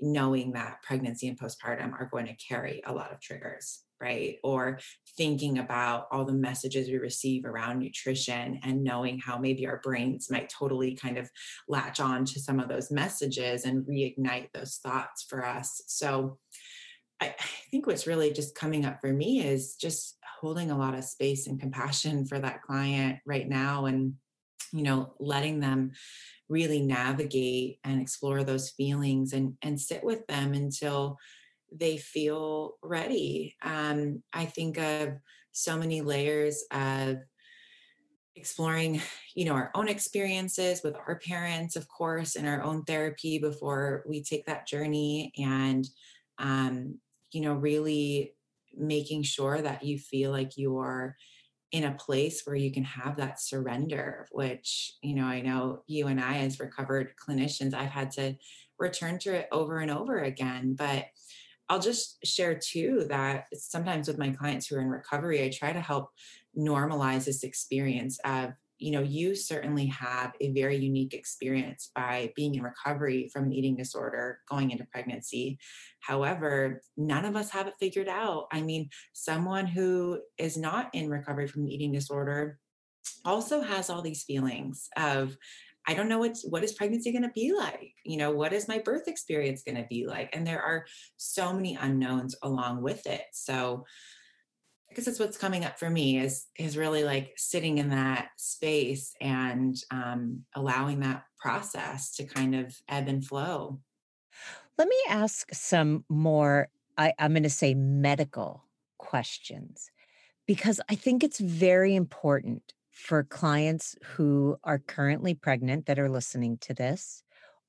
knowing 0.00 0.52
that 0.52 0.82
pregnancy 0.82 1.28
and 1.28 1.38
postpartum 1.38 1.92
are 1.92 2.08
going 2.10 2.26
to 2.26 2.34
carry 2.34 2.82
a 2.86 2.92
lot 2.92 3.12
of 3.12 3.20
triggers 3.20 3.84
right? 4.02 4.38
Or 4.42 4.80
thinking 5.16 5.58
about 5.58 6.08
all 6.10 6.24
the 6.24 6.32
messages 6.32 6.88
we 6.88 6.98
receive 6.98 7.44
around 7.44 7.78
nutrition 7.78 8.58
and 8.64 8.82
knowing 8.82 9.20
how 9.20 9.38
maybe 9.38 9.66
our 9.66 9.80
brains 9.82 10.28
might 10.28 10.48
totally 10.50 10.96
kind 10.96 11.16
of 11.16 11.30
latch 11.68 12.00
on 12.00 12.24
to 12.26 12.40
some 12.40 12.58
of 12.58 12.68
those 12.68 12.90
messages 12.90 13.64
and 13.64 13.86
reignite 13.86 14.48
those 14.52 14.80
thoughts 14.82 15.24
for 15.28 15.46
us. 15.46 15.80
So 15.86 16.38
I, 17.20 17.36
think 17.70 17.86
what's 17.86 18.06
really 18.06 18.32
just 18.32 18.54
coming 18.56 18.84
up 18.84 19.00
for 19.00 19.12
me 19.12 19.40
is 19.40 19.76
just 19.76 20.18
holding 20.42 20.72
a 20.72 20.76
lot 20.76 20.94
of 20.94 21.04
space 21.04 21.46
and 21.46 21.60
compassion 21.60 22.26
for 22.26 22.38
that 22.38 22.62
client 22.62 23.20
right 23.24 23.48
now 23.48 23.86
and 23.86 24.14
you 24.72 24.82
know 24.82 25.14
letting 25.20 25.60
them 25.60 25.92
really 26.48 26.80
navigate 26.80 27.78
and 27.84 28.00
explore 28.00 28.42
those 28.42 28.70
feelings 28.70 29.32
and 29.32 29.54
and 29.62 29.80
sit 29.80 30.02
with 30.02 30.26
them 30.26 30.52
until 30.52 31.16
they 31.74 31.96
feel 31.96 32.74
ready. 32.82 33.56
Um, 33.62 34.22
I 34.32 34.44
think 34.44 34.78
of 34.78 35.14
so 35.52 35.78
many 35.78 36.00
layers 36.02 36.64
of 36.70 37.18
exploring 38.34 39.00
you 39.34 39.44
know 39.44 39.52
our 39.52 39.70
own 39.74 39.88
experiences 39.88 40.82
with 40.82 40.96
our 40.96 41.18
parents 41.18 41.76
of 41.76 41.86
course 41.86 42.34
in 42.34 42.46
our 42.46 42.62
own 42.62 42.82
therapy 42.84 43.38
before 43.38 44.02
we 44.08 44.22
take 44.22 44.46
that 44.46 44.66
journey 44.66 45.30
and 45.38 45.86
um, 46.38 46.98
you 47.30 47.42
know 47.42 47.54
really 47.54 48.34
making 48.76 49.22
sure 49.22 49.60
that 49.60 49.82
you 49.82 49.98
feel 49.98 50.30
like 50.30 50.52
you're 50.56 51.16
in 51.70 51.84
a 51.84 51.94
place 51.94 52.42
where 52.44 52.56
you 52.56 52.70
can 52.70 52.84
have 52.84 53.16
that 53.16 53.40
surrender 53.40 54.26
which 54.30 54.92
you 55.02 55.14
know 55.14 55.24
i 55.24 55.40
know 55.40 55.82
you 55.86 56.06
and 56.06 56.20
i 56.20 56.38
as 56.38 56.60
recovered 56.60 57.14
clinicians 57.16 57.72
i've 57.74 57.90
had 57.90 58.10
to 58.10 58.34
return 58.78 59.18
to 59.18 59.34
it 59.34 59.48
over 59.52 59.78
and 59.78 59.90
over 59.90 60.18
again 60.18 60.74
but 60.76 61.06
I'll 61.68 61.78
just 61.78 62.18
share 62.22 62.58
too 62.58 63.06
that 63.08 63.46
sometimes 63.54 64.06
with 64.06 64.18
my 64.18 64.28
clients 64.28 64.66
who 64.66 64.76
are 64.76 64.80
in 64.80 64.88
recovery, 64.88 65.42
I 65.42 65.48
try 65.48 65.72
to 65.72 65.80
help 65.80 66.10
normalize 66.54 67.24
this 67.24 67.44
experience 67.44 68.18
of, 68.26 68.52
you 68.82 68.90
know, 68.90 69.00
you 69.00 69.34
certainly 69.34 69.86
have 69.86 70.32
a 70.40 70.52
very 70.52 70.76
unique 70.76 71.14
experience 71.14 71.90
by 71.94 72.32
being 72.34 72.54
in 72.54 72.62
recovery 72.62 73.30
from 73.32 73.44
an 73.44 73.52
eating 73.52 73.76
disorder 73.76 74.40
going 74.50 74.72
into 74.72 74.84
pregnancy. 74.90 75.58
However, 76.00 76.82
none 76.96 77.24
of 77.24 77.36
us 77.36 77.50
have 77.50 77.68
it 77.68 77.74
figured 77.78 78.08
out. 78.08 78.48
I 78.50 78.60
mean, 78.60 78.90
someone 79.12 79.66
who 79.66 80.20
is 80.36 80.56
not 80.56 80.90
in 80.94 81.08
recovery 81.08 81.46
from 81.46 81.62
an 81.62 81.68
eating 81.68 81.92
disorder 81.92 82.58
also 83.24 83.60
has 83.60 83.88
all 83.88 84.02
these 84.02 84.24
feelings 84.24 84.88
of 84.96 85.36
I 85.86 85.94
don't 85.94 86.08
know 86.08 86.18
what's 86.18 86.44
what 86.44 86.62
is 86.62 86.72
pregnancy 86.72 87.10
going 87.10 87.22
to 87.22 87.30
be 87.30 87.52
like? 87.52 87.94
You 88.04 88.16
know, 88.16 88.30
what 88.30 88.52
is 88.52 88.68
my 88.68 88.78
birth 88.78 89.08
experience 89.08 89.62
going 89.62 89.76
to 89.76 89.86
be 89.88 90.06
like? 90.06 90.30
And 90.32 90.46
there 90.46 90.62
are 90.62 90.86
so 91.16 91.52
many 91.52 91.76
unknowns 91.80 92.36
along 92.42 92.82
with 92.82 93.06
it. 93.06 93.24
So 93.32 93.84
I 94.92 94.94
guess 94.94 95.06
that's 95.06 95.18
what's 95.18 95.38
coming 95.38 95.64
up 95.64 95.78
for 95.78 95.88
me 95.88 96.18
is 96.18 96.48
is 96.58 96.76
really 96.76 97.02
like 97.02 97.32
sitting 97.38 97.78
in 97.78 97.88
that 97.90 98.28
space 98.36 99.14
and 99.22 99.74
um, 99.90 100.44
allowing 100.54 101.00
that 101.00 101.24
process 101.38 102.14
to 102.16 102.24
kind 102.24 102.54
of 102.54 102.76
ebb 102.90 103.08
and 103.08 103.26
flow. 103.26 103.80
Let 104.76 104.88
me 104.88 104.96
ask 105.08 105.48
some 105.54 106.04
more. 106.10 106.68
I, 106.98 107.14
I'm 107.18 107.32
going 107.32 107.42
to 107.42 107.48
say 107.48 107.72
medical 107.72 108.66
questions 108.98 109.90
because 110.46 110.78
I 110.90 110.94
think 110.94 111.24
it's 111.24 111.40
very 111.40 111.94
important 111.94 112.74
for 112.90 113.22
clients 113.22 113.96
who 114.04 114.58
are 114.62 114.78
currently 114.78 115.32
pregnant 115.32 115.86
that 115.86 115.98
are 115.98 116.10
listening 116.10 116.58
to 116.58 116.74
this 116.74 117.22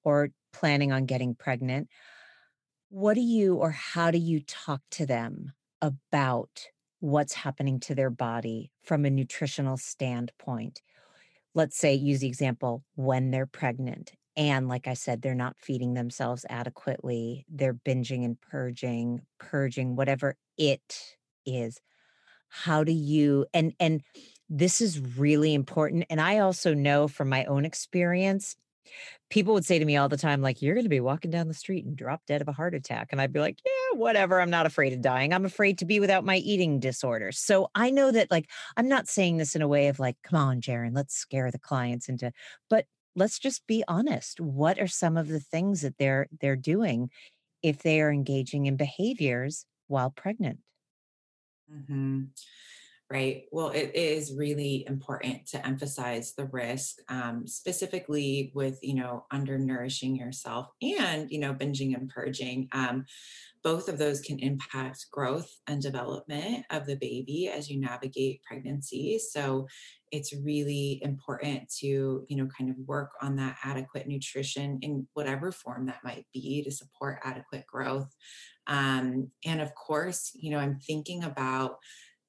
or 0.04 0.32
planning 0.52 0.92
on 0.92 1.06
getting 1.06 1.36
pregnant, 1.36 1.88
what 2.90 3.14
do 3.14 3.22
you 3.22 3.56
or 3.56 3.72
how 3.72 4.12
do 4.12 4.18
you 4.18 4.42
talk 4.42 4.82
to 4.92 5.06
them 5.06 5.54
about 5.82 6.68
what's 7.04 7.34
happening 7.34 7.82
to 7.82 7.94
their 7.94 8.10
body 8.10 8.72
from 8.82 9.04
a 9.04 9.10
nutritional 9.10 9.76
standpoint? 9.76 10.82
Let's 11.54 11.78
say, 11.78 11.94
use 11.96 12.22
the 12.22 12.28
example 12.28 12.86
when 12.96 13.30
they're 13.30 13.46
pregnant. 13.46 14.14
And 14.38 14.70
like 14.70 14.88
I 14.88 14.94
said, 14.94 15.22
they're 15.22 15.36
not 15.36 15.58
feeding 15.60 15.96
themselves 15.96 16.46
adequately. 16.50 17.46
They're 17.50 17.74
binging 17.74 18.24
and 18.24 18.40
purging, 18.40 19.20
purging, 19.38 19.98
whatever 19.98 20.38
it 20.58 21.18
is. 21.46 21.82
How 22.48 22.86
do 22.86 22.94
you, 22.94 23.48
and, 23.54 23.74
and, 23.82 24.02
this 24.50 24.82
is 24.82 25.00
really 25.18 25.56
important. 25.56 26.06
And 26.12 26.22
I 26.22 26.38
also 26.40 26.76
know 26.76 27.08
from 27.08 27.28
my 27.28 27.46
own 27.46 27.66
experience, 27.66 28.56
people 29.30 29.54
would 29.54 29.66
say 29.66 29.80
to 29.80 29.86
me 29.86 29.98
all 29.98 30.10
the 30.10 30.18
time, 30.18 30.42
like, 30.42 30.62
you're 30.62 30.76
going 30.76 30.86
to 30.86 30.90
be 30.90 31.00
walking 31.00 31.32
down 31.32 31.48
the 31.48 31.54
street 31.54 31.86
and 31.86 31.96
drop 31.96 32.22
dead 32.28 32.42
of 32.42 32.48
a 32.48 32.54
heart 32.54 32.76
attack. 32.76 33.10
And 33.12 33.20
I'd 33.20 33.34
be 33.34 33.40
like, 33.40 33.60
yeah, 33.66 33.98
whatever. 33.98 34.40
I'm 34.40 34.50
not 34.50 34.66
afraid 34.66 34.94
of 34.94 35.02
dying. 35.02 35.34
I'm 35.34 35.46
afraid 35.46 35.78
to 35.80 35.86
be 35.86 36.00
without 36.00 36.26
my 36.26 36.38
eating 36.38 36.80
disorder. 36.80 37.32
So 37.32 37.70
I 37.74 37.90
know 37.90 38.12
that, 38.12 38.30
like, 38.30 38.50
I'm 38.78 38.88
not 38.88 39.08
saying 39.08 39.38
this 39.38 39.56
in 39.56 39.62
a 39.62 39.68
way 39.68 39.88
of 39.88 40.00
like, 40.00 40.18
come 40.24 40.40
on, 40.40 40.62
Jaren, 40.62 40.96
let's 40.96 41.16
scare 41.16 41.52
the 41.52 41.60
clients 41.60 42.10
into, 42.10 42.32
but 42.70 42.86
let's 43.16 43.40
just 43.40 43.66
be 43.68 43.84
honest. 43.88 44.40
What 44.40 44.80
are 44.80 44.88
some 44.88 45.18
of 45.18 45.28
the 45.28 45.40
things 45.40 45.82
that 45.82 45.98
they're 45.98 46.28
they're 46.42 46.56
doing 46.56 47.10
if 47.62 47.84
they 47.84 48.02
are 48.02 48.12
engaging 48.12 48.66
in 48.66 48.76
behaviors 48.76 49.66
while 49.88 50.10
pregnant? 50.10 50.60
Mm-hmm. 51.74 52.24
Right. 53.14 53.44
Well, 53.52 53.70
it 53.70 53.94
is 53.94 54.34
really 54.36 54.86
important 54.88 55.46
to 55.50 55.64
emphasize 55.64 56.34
the 56.34 56.46
risk, 56.48 56.96
um, 57.10 57.46
specifically 57.46 58.52
with, 58.56 58.80
you 58.82 58.96
know, 58.96 59.28
undernourishing 59.32 60.18
yourself 60.18 60.70
and, 60.82 61.30
you 61.30 61.38
know, 61.38 61.54
binging 61.54 61.94
and 61.94 62.10
purging. 62.10 62.70
Um, 62.72 63.06
both 63.64 63.90
of 63.90 64.00
those 64.00 64.22
can 64.22 64.40
impact 64.40 65.06
growth 65.12 65.52
and 65.68 65.82
development 65.82 66.66
of 66.72 66.88
the 66.88 66.96
baby 66.96 67.52
as 67.54 67.70
you 67.70 67.80
navigate 67.80 68.42
pregnancy. 68.44 69.20
So 69.20 69.68
it's 70.12 70.34
really 70.36 71.00
important 71.04 71.70
to, 71.82 72.26
you 72.30 72.38
know, 72.38 72.48
kind 72.58 72.72
of 72.72 72.78
work 72.88 73.12
on 73.22 73.36
that 73.36 73.58
adequate 73.64 74.08
nutrition 74.08 74.80
in 74.82 75.08
whatever 75.14 75.52
form 75.52 75.86
that 75.88 76.04
might 76.04 76.26
be 76.34 76.64
to 76.64 76.72
support 76.72 77.20
adequate 77.24 77.68
growth. 77.68 78.16
Um, 78.68 79.30
and 79.46 79.62
of 79.62 79.76
course, 79.76 80.32
you 80.36 80.52
know, 80.52 80.60
I'm 80.60 80.80
thinking 80.80 81.24
about 81.24 81.78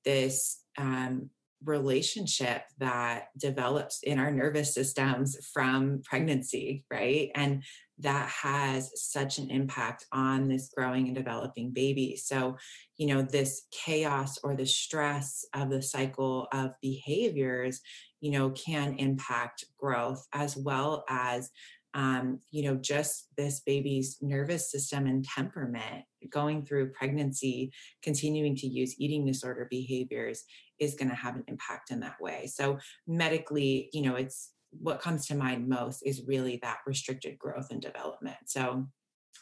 this 0.04 0.60
um, 0.78 1.30
relationship 1.64 2.62
that 2.78 3.28
develops 3.38 4.00
in 4.02 4.18
our 4.18 4.30
nervous 4.30 4.74
systems 4.74 5.36
from 5.52 6.02
pregnancy, 6.04 6.84
right? 6.90 7.30
And 7.34 7.62
that 7.98 8.28
has 8.28 8.90
such 8.96 9.38
an 9.38 9.50
impact 9.50 10.04
on 10.12 10.48
this 10.48 10.70
growing 10.76 11.06
and 11.06 11.14
developing 11.14 11.70
baby. 11.70 12.16
So, 12.16 12.56
you 12.96 13.06
know, 13.06 13.22
this 13.22 13.62
chaos 13.70 14.38
or 14.42 14.56
the 14.56 14.66
stress 14.66 15.44
of 15.54 15.70
the 15.70 15.80
cycle 15.80 16.48
of 16.52 16.72
behaviors, 16.82 17.80
you 18.20 18.32
know, 18.32 18.50
can 18.50 18.96
impact 18.98 19.64
growth 19.78 20.26
as 20.32 20.56
well 20.56 21.04
as 21.08 21.50
um, 21.94 22.40
you 22.50 22.64
know, 22.64 22.74
just 22.74 23.28
this 23.36 23.60
baby's 23.60 24.18
nervous 24.20 24.70
system 24.70 25.06
and 25.06 25.24
temperament 25.24 26.04
going 26.30 26.64
through 26.64 26.90
pregnancy, 26.90 27.72
continuing 28.02 28.56
to 28.56 28.66
use 28.66 29.00
eating 29.00 29.24
disorder 29.24 29.68
behaviors 29.70 30.42
is 30.80 30.94
going 30.94 31.08
to 31.08 31.14
have 31.14 31.36
an 31.36 31.44
impact 31.46 31.90
in 31.90 32.00
that 32.00 32.20
way. 32.20 32.46
So, 32.52 32.78
medically, 33.06 33.90
you 33.92 34.02
know, 34.02 34.16
it's 34.16 34.50
what 34.70 35.00
comes 35.00 35.26
to 35.26 35.36
mind 35.36 35.68
most 35.68 36.02
is 36.04 36.26
really 36.26 36.58
that 36.62 36.78
restricted 36.84 37.38
growth 37.38 37.68
and 37.70 37.80
development. 37.80 38.38
So, 38.46 38.86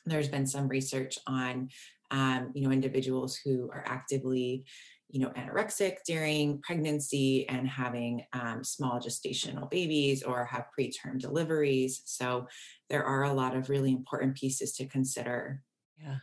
there's 0.04 0.28
been 0.28 0.46
some 0.46 0.68
research 0.68 1.18
on, 1.26 1.68
um, 2.10 2.50
you 2.54 2.66
know, 2.66 2.72
individuals 2.72 3.38
who 3.42 3.70
are 3.72 3.84
actively 3.86 4.64
you 5.12 5.20
know 5.20 5.30
anorexic 5.30 5.98
during 6.06 6.60
pregnancy 6.62 7.48
and 7.48 7.68
having 7.68 8.24
um, 8.32 8.64
small 8.64 8.98
gestational 8.98 9.70
babies 9.70 10.22
or 10.22 10.44
have 10.46 10.66
preterm 10.76 11.18
deliveries. 11.20 12.02
So 12.06 12.48
there 12.90 13.04
are 13.04 13.22
a 13.24 13.32
lot 13.32 13.54
of 13.54 13.68
really 13.68 13.92
important 13.92 14.36
pieces 14.36 14.72
to 14.74 14.86
consider. 14.86 15.62
Yeah. 15.98 16.18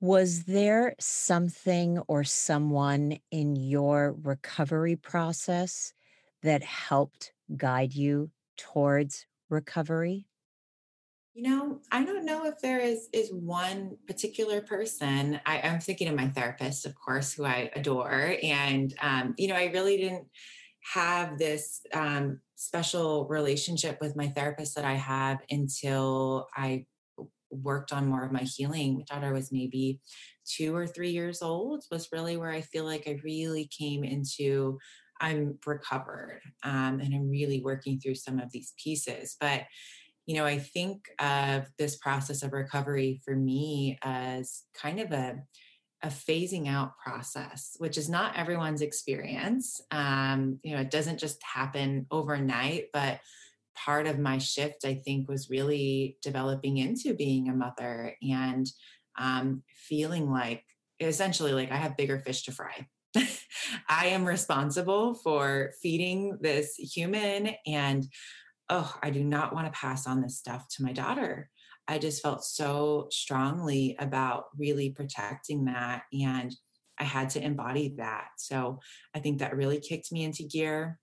Was 0.00 0.44
there 0.44 0.94
something 0.98 1.98
or 2.08 2.24
someone 2.24 3.18
in 3.30 3.56
your 3.56 4.12
recovery 4.22 4.96
process 4.96 5.92
that 6.42 6.62
helped 6.62 7.32
guide 7.56 7.94
you 7.94 8.30
towards 8.56 9.26
recovery 9.50 10.29
you 11.34 11.48
know, 11.48 11.80
I 11.92 12.04
don't 12.04 12.24
know 12.24 12.46
if 12.46 12.58
there 12.60 12.80
is 12.80 13.08
is 13.12 13.32
one 13.32 13.96
particular 14.06 14.60
person. 14.60 15.40
I, 15.46 15.58
am 15.58 15.80
thinking 15.80 16.08
of 16.08 16.16
my 16.16 16.28
therapist, 16.28 16.86
of 16.86 16.94
course, 16.94 17.32
who 17.32 17.44
I 17.44 17.70
adore, 17.74 18.36
and 18.42 18.92
um, 19.00 19.34
you 19.38 19.48
know, 19.48 19.54
I 19.54 19.66
really 19.66 19.96
didn't 19.96 20.26
have 20.92 21.38
this 21.38 21.82
um, 21.94 22.40
special 22.56 23.28
relationship 23.28 23.98
with 24.00 24.16
my 24.16 24.28
therapist 24.28 24.74
that 24.74 24.84
I 24.84 24.94
have 24.94 25.38
until 25.50 26.48
I 26.56 26.86
worked 27.50 27.92
on 27.92 28.08
more 28.08 28.24
of 28.24 28.32
my 28.32 28.42
healing. 28.42 28.98
My 28.98 29.04
daughter 29.14 29.32
was 29.32 29.52
maybe 29.52 30.00
two 30.44 30.74
or 30.74 30.86
three 30.86 31.10
years 31.10 31.42
old. 31.42 31.84
Was 31.92 32.08
really 32.12 32.38
where 32.38 32.50
I 32.50 32.60
feel 32.60 32.84
like 32.84 33.04
I 33.06 33.20
really 33.22 33.68
came 33.76 34.02
into. 34.02 34.78
I'm 35.22 35.58
recovered, 35.66 36.40
um, 36.64 36.98
and 36.98 37.14
I'm 37.14 37.28
really 37.28 37.60
working 37.62 38.00
through 38.00 38.14
some 38.14 38.40
of 38.40 38.50
these 38.50 38.72
pieces, 38.82 39.36
but 39.38 39.64
you 40.30 40.36
know, 40.36 40.46
I 40.46 40.60
think 40.60 41.08
of 41.18 41.66
this 41.76 41.96
process 41.96 42.44
of 42.44 42.52
recovery 42.52 43.20
for 43.24 43.34
me 43.34 43.98
as 44.00 44.62
kind 44.80 45.00
of 45.00 45.10
a 45.10 45.42
a 46.04 46.06
phasing 46.06 46.68
out 46.68 46.92
process, 47.04 47.74
which 47.78 47.98
is 47.98 48.08
not 48.08 48.36
everyone's 48.36 48.80
experience. 48.80 49.80
Um, 49.90 50.60
you 50.62 50.76
know, 50.76 50.82
it 50.82 50.90
doesn't 50.92 51.18
just 51.18 51.42
happen 51.42 52.06
overnight, 52.12 52.84
but 52.92 53.18
part 53.74 54.06
of 54.06 54.20
my 54.20 54.38
shift, 54.38 54.84
I 54.84 54.94
think, 54.94 55.28
was 55.28 55.50
really 55.50 56.16
developing 56.22 56.76
into 56.76 57.12
being 57.12 57.48
a 57.48 57.52
mother 57.52 58.14
and 58.22 58.70
um, 59.18 59.64
feeling 59.74 60.30
like 60.30 60.62
essentially 61.00 61.52
like 61.52 61.72
I 61.72 61.76
have 61.76 61.96
bigger 61.96 62.20
fish 62.20 62.44
to 62.44 62.52
fry. 62.52 62.86
I 63.88 64.06
am 64.06 64.24
responsible 64.24 65.14
for 65.14 65.72
feeding 65.82 66.38
this 66.40 66.76
human 66.76 67.50
and 67.66 68.06
oh, 68.70 68.94
I 69.02 69.10
do 69.10 69.24
not 69.24 69.52
want 69.52 69.66
to 69.66 69.78
pass 69.78 70.06
on 70.06 70.22
this 70.22 70.38
stuff 70.38 70.66
to 70.76 70.84
my 70.84 70.92
daughter. 70.92 71.50
I 71.88 71.98
just 71.98 72.22
felt 72.22 72.44
so 72.44 73.08
strongly 73.10 73.96
about 73.98 74.44
really 74.56 74.90
protecting 74.90 75.64
that. 75.64 76.02
And 76.12 76.54
I 76.98 77.04
had 77.04 77.30
to 77.30 77.44
embody 77.44 77.94
that. 77.98 78.28
So 78.38 78.78
I 79.14 79.18
think 79.18 79.40
that 79.40 79.56
really 79.56 79.80
kicked 79.80 80.12
me 80.12 80.22
into 80.22 80.44
gear. 80.44 80.99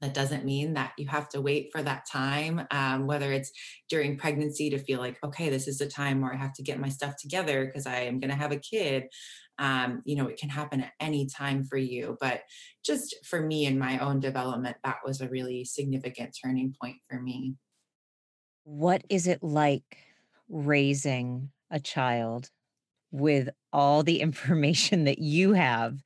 That 0.00 0.14
doesn't 0.14 0.46
mean 0.46 0.74
that 0.74 0.92
you 0.96 1.06
have 1.08 1.28
to 1.30 1.42
wait 1.42 1.70
for 1.72 1.82
that 1.82 2.06
time, 2.10 2.66
um, 2.70 3.06
whether 3.06 3.32
it's 3.32 3.52
during 3.88 4.16
pregnancy 4.16 4.70
to 4.70 4.78
feel 4.78 4.98
like, 4.98 5.18
okay, 5.22 5.50
this 5.50 5.68
is 5.68 5.78
the 5.78 5.86
time 5.86 6.20
where 6.20 6.32
I 6.32 6.36
have 6.36 6.54
to 6.54 6.62
get 6.62 6.80
my 6.80 6.88
stuff 6.88 7.16
together 7.20 7.66
because 7.66 7.86
I 7.86 8.00
am 8.00 8.18
going 8.18 8.30
to 8.30 8.36
have 8.36 8.52
a 8.52 8.58
kid. 8.58 9.04
Um, 9.58 10.00
you 10.06 10.16
know, 10.16 10.26
it 10.26 10.38
can 10.38 10.48
happen 10.48 10.80
at 10.80 10.92
any 11.00 11.26
time 11.26 11.64
for 11.64 11.76
you. 11.76 12.16
But 12.18 12.42
just 12.82 13.14
for 13.26 13.42
me 13.42 13.66
in 13.66 13.78
my 13.78 13.98
own 13.98 14.20
development, 14.20 14.78
that 14.84 14.98
was 15.04 15.20
a 15.20 15.28
really 15.28 15.66
significant 15.66 16.34
turning 16.42 16.74
point 16.80 16.96
for 17.06 17.20
me. 17.20 17.56
What 18.64 19.04
is 19.10 19.26
it 19.26 19.42
like 19.42 19.98
raising 20.48 21.50
a 21.70 21.78
child 21.78 22.50
with 23.10 23.48
all 23.72 24.02
the 24.02 24.20
information 24.22 25.04
that 25.04 25.18
you 25.18 25.52
have 25.52 26.02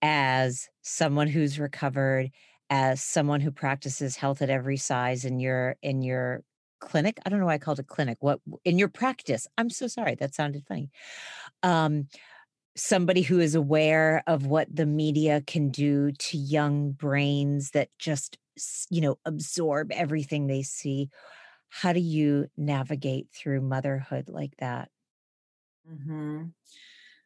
as 0.00 0.68
someone 0.82 1.28
who's 1.28 1.58
recovered 1.58 2.30
as 2.72 3.02
someone 3.02 3.42
who 3.42 3.52
practices 3.52 4.16
health 4.16 4.40
at 4.40 4.48
every 4.50 4.78
size 4.78 5.26
in 5.26 5.38
your 5.38 5.76
in 5.82 6.00
your 6.02 6.42
clinic? 6.80 7.18
I 7.24 7.28
don't 7.28 7.38
know 7.38 7.46
why 7.46 7.54
i 7.54 7.58
called 7.58 7.78
it 7.80 7.86
clinic. 7.86 8.16
What 8.20 8.40
in 8.64 8.78
your 8.78 8.88
practice? 8.88 9.46
I'm 9.58 9.68
so 9.70 9.86
sorry 9.88 10.14
that 10.16 10.34
sounded 10.34 10.64
funny. 10.66 10.90
Um 11.62 12.08
somebody 12.76 13.22
who 13.22 13.40
is 13.40 13.54
aware 13.54 14.22
of 14.26 14.46
what 14.46 14.74
the 14.74 14.86
media 14.86 15.42
can 15.46 15.70
do 15.70 16.12
to 16.12 16.38
young 16.38 16.92
brains 16.92 17.72
that 17.72 17.90
just 17.98 18.38
you 18.90 19.00
know 19.02 19.18
absorb 19.26 19.92
everything 19.92 20.46
they 20.46 20.62
see. 20.62 21.10
How 21.68 21.92
do 21.92 22.00
you 22.00 22.48
navigate 22.56 23.28
through 23.32 23.62
motherhood 23.62 24.28
like 24.28 24.56
that? 24.58 24.90
Mm-hmm. 25.88 26.44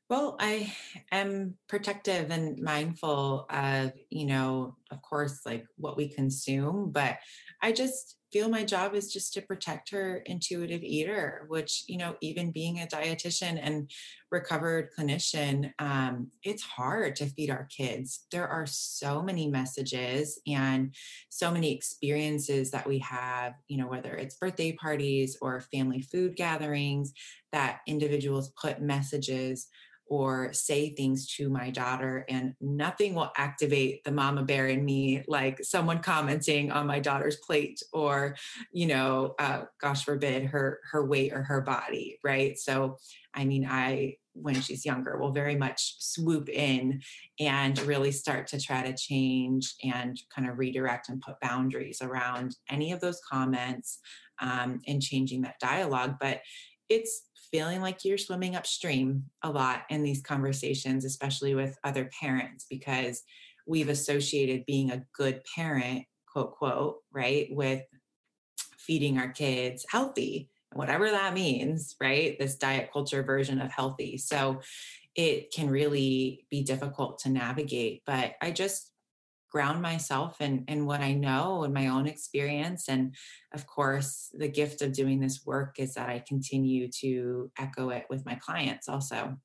Well, 0.09 0.37
I 0.39 0.75
am 1.11 1.59
protective 1.69 2.31
and 2.31 2.61
mindful 2.63 3.47
of, 3.51 3.93
you 4.11 4.27
know, 4.27 4.77
of 4.91 5.03
course, 5.03 5.41
like 5.45 5.67
what 5.77 5.97
we 5.97 6.09
consume, 6.09 6.91
but 6.93 7.19
I 7.63 7.73
just 7.73 8.17
feel 8.33 8.49
my 8.49 8.65
job 8.65 8.95
is 8.95 9.13
just 9.13 9.33
to 9.33 9.41
protect 9.41 9.91
her 9.91 10.17
intuitive 10.27 10.83
eater, 10.83 11.47
which, 11.49 11.85
you 11.87 11.97
know, 11.97 12.17
even 12.21 12.51
being 12.51 12.81
a 12.81 12.87
dietitian 12.87 13.59
and 13.63 13.91
recovered 14.31 14.91
clinician, 14.99 15.71
um, 15.79 16.31
it's 16.43 16.63
hard 16.63 17.17
to 17.17 17.27
feed 17.27 17.51
our 17.51 17.69
kids. 17.75 18.27
There 18.33 18.49
are 18.49 18.67
so 18.67 19.23
many 19.23 19.49
messages 19.49 20.41
and 20.47 20.95
so 21.29 21.51
many 21.51 21.75
experiences 21.75 22.71
that 22.73 22.87
we 22.87 22.99
have, 22.99 23.55
you 23.69 23.79
know, 23.79 23.87
whether 23.87 24.15
it's 24.15 24.37
birthday 24.37 24.73
parties 24.73 25.39
or 25.41 25.61
family 25.73 26.03
food 26.03 26.37
gatherings, 26.37 27.13
that 27.53 27.81
individuals 27.87 28.53
put 28.61 28.83
messages 28.83 29.69
or 30.09 30.53
say 30.53 30.91
things 30.91 31.27
to 31.27 31.49
my 31.49 31.71
daughter 31.71 32.25
and 32.29 32.55
nothing 32.61 33.15
will 33.15 33.33
activate 33.37 34.05
the 34.05 34.13
mama 34.13 34.43
bear 34.43 34.67
in 34.69 34.85
me 34.85 35.23
like 35.27 35.63
someone 35.65 36.01
commenting 36.01 36.71
on 36.71 36.87
my 36.87 37.01
daughter's 37.01 37.37
plate 37.37 37.83
or 37.93 38.37
you 38.73 38.87
know 38.87 39.35
uh, 39.39 39.63
gosh 39.81 40.05
forbid 40.05 40.45
her 40.45 40.81
her 40.91 41.05
weight 41.05 41.33
or 41.33 41.43
her 41.43 41.61
body 41.61 42.19
right? 42.25 42.59
So 42.59 42.99
i 43.35 43.45
mean 43.45 43.67
i 43.69 44.17
when 44.33 44.61
she's 44.61 44.85
younger 44.85 45.17
will 45.19 45.33
very 45.33 45.57
much 45.57 45.97
swoop 45.99 46.49
in 46.49 47.01
and 47.41 47.79
really 47.81 48.13
start 48.13 48.47
to 48.47 48.61
try 48.61 48.83
to 48.83 48.97
change 48.97 49.75
and 49.83 50.21
kind 50.35 50.49
of 50.49 50.59
redirect 50.59 51.09
and 51.09 51.21
put 51.21 51.41
boundaries 51.41 52.03
around 52.03 52.57
any 52.69 52.93
of 52.93 53.01
those 53.01 53.21
comments 53.31 53.99
um, 54.41 54.81
and 54.87 55.03
changing 55.03 55.43
that 55.43 55.59
dialogue 55.59 56.17
but 56.21 56.41
it's 56.89 57.23
feeling 57.57 57.81
like 57.81 58.05
you're 58.05 58.19
swimming 58.19 58.55
upstream 58.55 59.25
a 59.43 59.51
lot 59.51 59.85
in 59.89 60.03
these 60.03 60.21
conversations, 60.21 61.07
especially 61.07 61.55
with 61.55 61.79
other 61.85 62.11
parents, 62.21 62.67
because 62.69 63.23
we've 63.67 63.89
associated 63.89 64.67
being 64.67 64.91
a 64.91 65.03
good 65.17 65.41
parent, 65.55 66.05
quote, 66.31 66.53
quote, 66.53 66.97
right, 67.11 67.49
with 67.51 67.81
feeding 68.77 69.17
our 69.17 69.31
kids 69.31 69.87
healthy, 69.89 70.51
whatever 70.75 71.11
that 71.11 71.33
means, 71.33 71.97
right? 71.99 72.39
This 72.39 72.57
diet 72.57 72.91
culture 72.93 73.23
version 73.23 73.59
of 73.63 73.73
healthy. 73.73 74.19
So 74.19 74.61
it 75.15 75.51
can 75.51 75.71
really 75.71 76.45
be 76.51 76.63
difficult 76.63 77.21
to 77.21 77.31
navigate. 77.31 78.03
But 78.05 78.35
I 78.43 78.51
just 78.51 78.93
ground 79.51 79.81
myself 79.83 80.41
in, 80.41 80.65
in 80.69 80.87
what 80.87 81.01
I 81.01 81.13
know 81.13 81.65
and 81.65 81.73
my 81.73 81.89
own 81.89 82.07
experience. 82.07 82.89
And 82.89 83.15
of 83.53 83.67
course, 83.67 84.31
the 84.33 84.49
gift 84.49 84.83
of 84.83 84.93
doing 84.93 85.21
this 85.21 85.45
work 85.47 85.79
is 85.79 85.95
that 85.95 86.09
I 86.09 86.19
continue 86.19 86.89
to 87.01 87.51
echo 87.59 87.91
it 87.91 88.07
with 88.11 88.27
my 88.27 88.35
clients 88.35 88.89
also. 88.89 89.37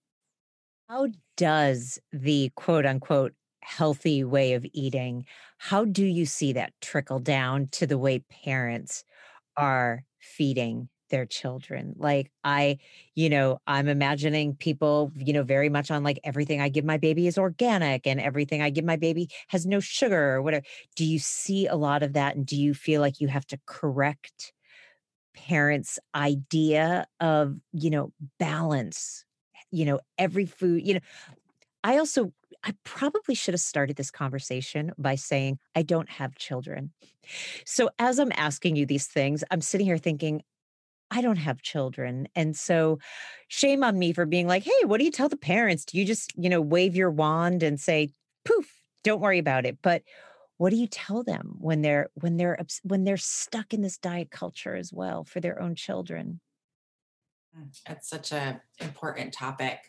How 0.89 1.08
does 1.38 1.99
the 2.12 2.52
quote 2.56 2.86
unquote 2.86 3.34
healthy 3.64 4.24
way 4.24 4.54
of 4.54 4.66
eating, 4.74 5.26
how 5.58 5.86
do 5.86 6.06
you 6.06 6.26
see 6.26 6.54
that 6.54 6.74
trickle 6.82 7.20
down 7.20 7.68
to 7.68 7.86
the 7.86 7.97
way 7.97 8.20
parents 8.20 9.04
are 9.58 10.04
feeding 10.20 10.89
their 11.12 11.28
children. 11.28 11.93
Like 11.97 12.32
I, 12.43 12.80
you 13.14 13.30
know, 13.30 13.59
I'm 13.68 13.88
imagining 13.88 14.55
people, 14.55 15.12
you 15.16 15.34
know, 15.34 15.43
very 15.43 15.70
much 15.70 15.91
on 15.91 16.03
like 16.03 16.20
everything 16.24 16.59
I 16.59 16.70
give 16.70 16.86
my 16.86 16.97
baby 16.97 17.28
is 17.28 17.38
organic 17.38 18.07
and 18.07 18.20
everything 18.20 18.64
I 18.64 18.72
give 18.72 18.86
my 18.86 18.95
baby 18.95 19.30
has 19.49 19.68
no 19.68 19.80
sugar 19.80 20.34
or 20.34 20.41
whatever. 20.41 20.66
Do 20.95 21.05
you 21.05 21.20
see 21.20 21.68
a 21.68 21.76
lot 21.76 22.01
of 22.01 22.14
that? 22.14 22.36
And 22.36 22.45
do 22.45 22.57
you 22.57 22.74
feel 22.74 23.01
like 23.01 23.22
you 23.22 23.28
have 23.28 23.45
to 23.47 23.59
correct 23.68 24.53
parents' 25.36 25.99
idea 26.16 27.05
of, 27.20 27.57
you 27.74 27.91
know, 27.91 28.12
balance? 28.39 29.26
You 29.72 29.86
know, 29.86 29.99
every 30.18 30.47
food, 30.47 30.86
you 30.86 30.95
know, 30.95 30.99
I 31.84 31.97
also 31.97 32.34
I 32.64 32.74
probably 32.84 33.34
should 33.34 33.53
have 33.53 33.62
started 33.62 33.95
this 33.95 34.12
conversation 34.12 34.91
by 34.97 35.16
saying, 35.16 35.57
I 35.76 35.82
don't 35.82 36.09
have 36.09 36.36
children. 36.36 36.91
So, 37.66 37.89
as 37.97 38.20
I'm 38.20 38.32
asking 38.36 38.76
you 38.76 38.86
these 38.86 39.07
things, 39.07 39.43
I'm 39.51 39.62
sitting 39.62 39.88
here 39.88 39.97
thinking, 39.97 40.43
I 41.12 41.22
don't 41.22 41.38
have 41.38 41.62
children. 41.62 42.28
And 42.36 42.55
so 42.55 42.99
shame 43.49 43.84
on 43.84 43.99
me 43.99 44.14
for 44.14 44.26
being 44.26 44.47
like, 44.47 44.64
hey, 44.64 44.86
what 44.86 44.97
do 44.97 45.03
you 45.03 45.12
tell 45.12 45.30
the 45.30 45.38
parents? 45.38 45.86
Do 45.86 45.97
you 45.99 46.05
just, 46.05 46.34
you 46.38 46.49
know, 46.49 46.62
wave 46.62 46.95
your 46.95 47.12
wand 47.12 47.62
and 47.62 47.80
say, 47.80 48.14
poof, 48.45 48.82
don't 49.03 49.22
worry 49.22 49.38
about 49.38 49.66
it. 49.66 49.78
But 49.82 50.03
what 50.57 50.70
do 50.70 50.78
you 50.78 50.88
tell 50.88 51.24
them 51.24 51.55
when 51.59 51.82
they're 51.82 52.09
when 52.14 52.38
they're 52.38 52.57
when 52.84 53.03
they're 53.03 53.18
stuck 53.18 53.74
in 53.74 53.82
this 53.82 53.97
diet 53.97 54.32
culture 54.32 54.76
as 54.76 54.93
well 54.93 55.24
for 55.24 55.39
their 55.39 55.62
own 55.62 55.76
children? 55.76 56.39
Mm, 57.57 57.78
that's 57.86 58.09
such 58.09 58.32
a 58.32 58.62
important 58.80 59.34
topic. 59.34 59.80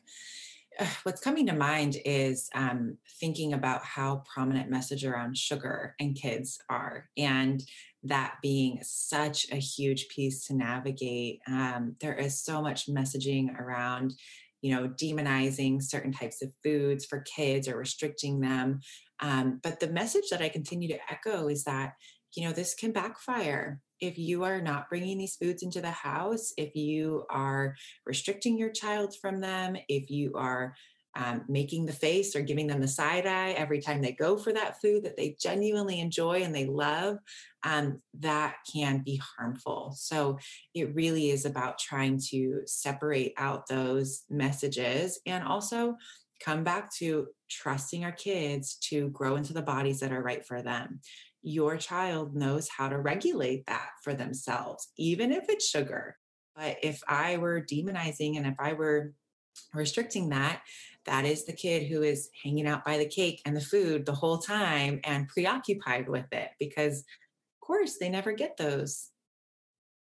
What's 1.02 1.20
coming 1.20 1.46
to 1.46 1.54
mind 1.54 1.96
is 2.04 2.48
um, 2.54 2.96
thinking 3.20 3.52
about 3.52 3.84
how 3.84 4.22
prominent 4.32 4.70
message 4.70 5.04
around 5.04 5.36
sugar 5.36 5.94
and 6.00 6.16
kids 6.16 6.58
are, 6.68 7.08
and 7.16 7.62
that 8.04 8.36
being 8.42 8.80
such 8.82 9.46
a 9.52 9.56
huge 9.56 10.08
piece 10.08 10.46
to 10.46 10.54
navigate. 10.54 11.40
Um, 11.46 11.96
there 12.00 12.14
is 12.14 12.42
so 12.42 12.62
much 12.62 12.88
messaging 12.88 13.58
around, 13.58 14.14
you 14.60 14.74
know, 14.74 14.88
demonizing 14.88 15.82
certain 15.82 16.12
types 16.12 16.42
of 16.42 16.52
foods 16.64 17.04
for 17.04 17.20
kids 17.20 17.68
or 17.68 17.76
restricting 17.76 18.40
them. 18.40 18.80
Um, 19.20 19.60
but 19.62 19.78
the 19.78 19.90
message 19.90 20.30
that 20.30 20.42
I 20.42 20.48
continue 20.48 20.88
to 20.88 20.98
echo 21.10 21.48
is 21.48 21.64
that, 21.64 21.92
you 22.34 22.44
know, 22.44 22.52
this 22.52 22.74
can 22.74 22.92
backfire 22.92 23.80
if 24.02 24.18
you 24.18 24.42
are 24.42 24.60
not 24.60 24.88
bringing 24.88 25.16
these 25.16 25.36
foods 25.36 25.62
into 25.62 25.80
the 25.80 25.90
house, 25.90 26.52
if 26.58 26.74
you 26.74 27.24
are 27.30 27.76
restricting 28.04 28.58
your 28.58 28.70
child 28.70 29.14
from 29.22 29.40
them, 29.40 29.76
if 29.88 30.10
you 30.10 30.34
are 30.34 30.74
um, 31.14 31.44
making 31.48 31.86
the 31.86 31.92
face 31.92 32.34
or 32.34 32.40
giving 32.40 32.66
them 32.66 32.80
the 32.80 32.88
side 32.88 33.26
eye 33.26 33.52
every 33.52 33.80
time 33.80 34.02
they 34.02 34.12
go 34.12 34.36
for 34.36 34.52
that 34.52 34.80
food 34.80 35.04
that 35.04 35.16
they 35.16 35.36
genuinely 35.40 36.00
enjoy 36.00 36.42
and 36.42 36.54
they 36.54 36.66
love, 36.66 37.18
um, 37.62 38.00
that 38.18 38.56
can 38.74 39.02
be 39.04 39.20
harmful. 39.38 39.94
So 39.96 40.38
it 40.74 40.94
really 40.94 41.30
is 41.30 41.44
about 41.44 41.78
trying 41.78 42.20
to 42.30 42.62
separate 42.66 43.34
out 43.36 43.68
those 43.68 44.24
messages 44.28 45.20
and 45.26 45.44
also 45.44 45.96
come 46.42 46.64
back 46.64 46.92
to 46.96 47.28
trusting 47.48 48.04
our 48.04 48.12
kids 48.12 48.76
to 48.88 49.10
grow 49.10 49.36
into 49.36 49.52
the 49.52 49.62
bodies 49.62 50.00
that 50.00 50.12
are 50.12 50.22
right 50.22 50.44
for 50.44 50.60
them. 50.60 51.00
Your 51.42 51.76
child 51.76 52.34
knows 52.34 52.68
how 52.68 52.88
to 52.88 52.98
regulate 52.98 53.66
that 53.66 53.90
for 54.02 54.14
themselves, 54.14 54.88
even 54.96 55.32
if 55.32 55.48
it's 55.48 55.68
sugar. 55.68 56.16
But 56.54 56.78
if 56.82 57.02
I 57.08 57.38
were 57.38 57.60
demonizing 57.60 58.36
and 58.36 58.46
if 58.46 58.54
I 58.58 58.74
were 58.74 59.14
restricting 59.74 60.30
that, 60.30 60.62
that 61.04 61.24
is 61.24 61.44
the 61.44 61.52
kid 61.52 61.88
who 61.88 62.02
is 62.02 62.30
hanging 62.42 62.66
out 62.66 62.84
by 62.84 62.98
the 62.98 63.06
cake 63.06 63.42
and 63.44 63.56
the 63.56 63.60
food 63.60 64.06
the 64.06 64.14
whole 64.14 64.38
time 64.38 65.00
and 65.04 65.28
preoccupied 65.28 66.08
with 66.08 66.32
it 66.32 66.50
because, 66.58 67.00
of 67.00 67.66
course, 67.66 67.98
they 67.98 68.08
never 68.08 68.32
get 68.32 68.56
those. 68.56 69.10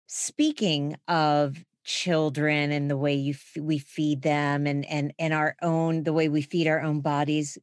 Speaking 0.07 0.97
of 1.07 1.63
children 1.83 2.71
and 2.71 2.91
the 2.91 2.97
way 2.97 3.15
you 3.15 3.33
f- 3.33 3.57
we 3.59 3.79
feed 3.79 4.21
them 4.21 4.67
and 4.67 4.85
and 4.85 5.13
and 5.17 5.33
our 5.33 5.55
own 5.63 6.03
the 6.03 6.13
way 6.13 6.29
we 6.29 6.41
feed 6.43 6.67
our 6.67 6.79
own 6.79 7.01
bodies 7.01 7.57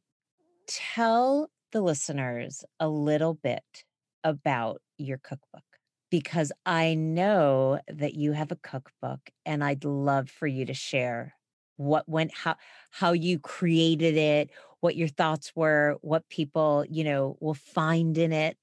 tell 0.67 1.49
the 1.71 1.81
listeners 1.81 2.63
a 2.79 2.89
little 2.89 3.33
bit 3.35 3.83
about 4.23 4.81
your 4.97 5.17
cookbook 5.17 5.63
because 6.11 6.51
I 6.65 6.95
know 6.95 7.79
that 7.87 8.15
you 8.15 8.31
have 8.33 8.51
a 8.51 8.57
cookbook 8.57 9.19
and 9.45 9.63
I'd 9.63 9.85
love 9.85 10.29
for 10.29 10.47
you 10.47 10.65
to 10.65 10.73
share 10.73 11.35
what 11.77 12.09
went 12.09 12.31
how 12.33 12.55
how 12.91 13.13
you 13.13 13.39
created 13.39 14.17
it 14.17 14.49
what 14.81 14.97
your 14.97 15.07
thoughts 15.07 15.53
were 15.55 15.97
what 16.01 16.27
people 16.29 16.85
you 16.89 17.05
know 17.05 17.37
will 17.39 17.53
find 17.53 18.17
in 18.17 18.33
it 18.33 18.57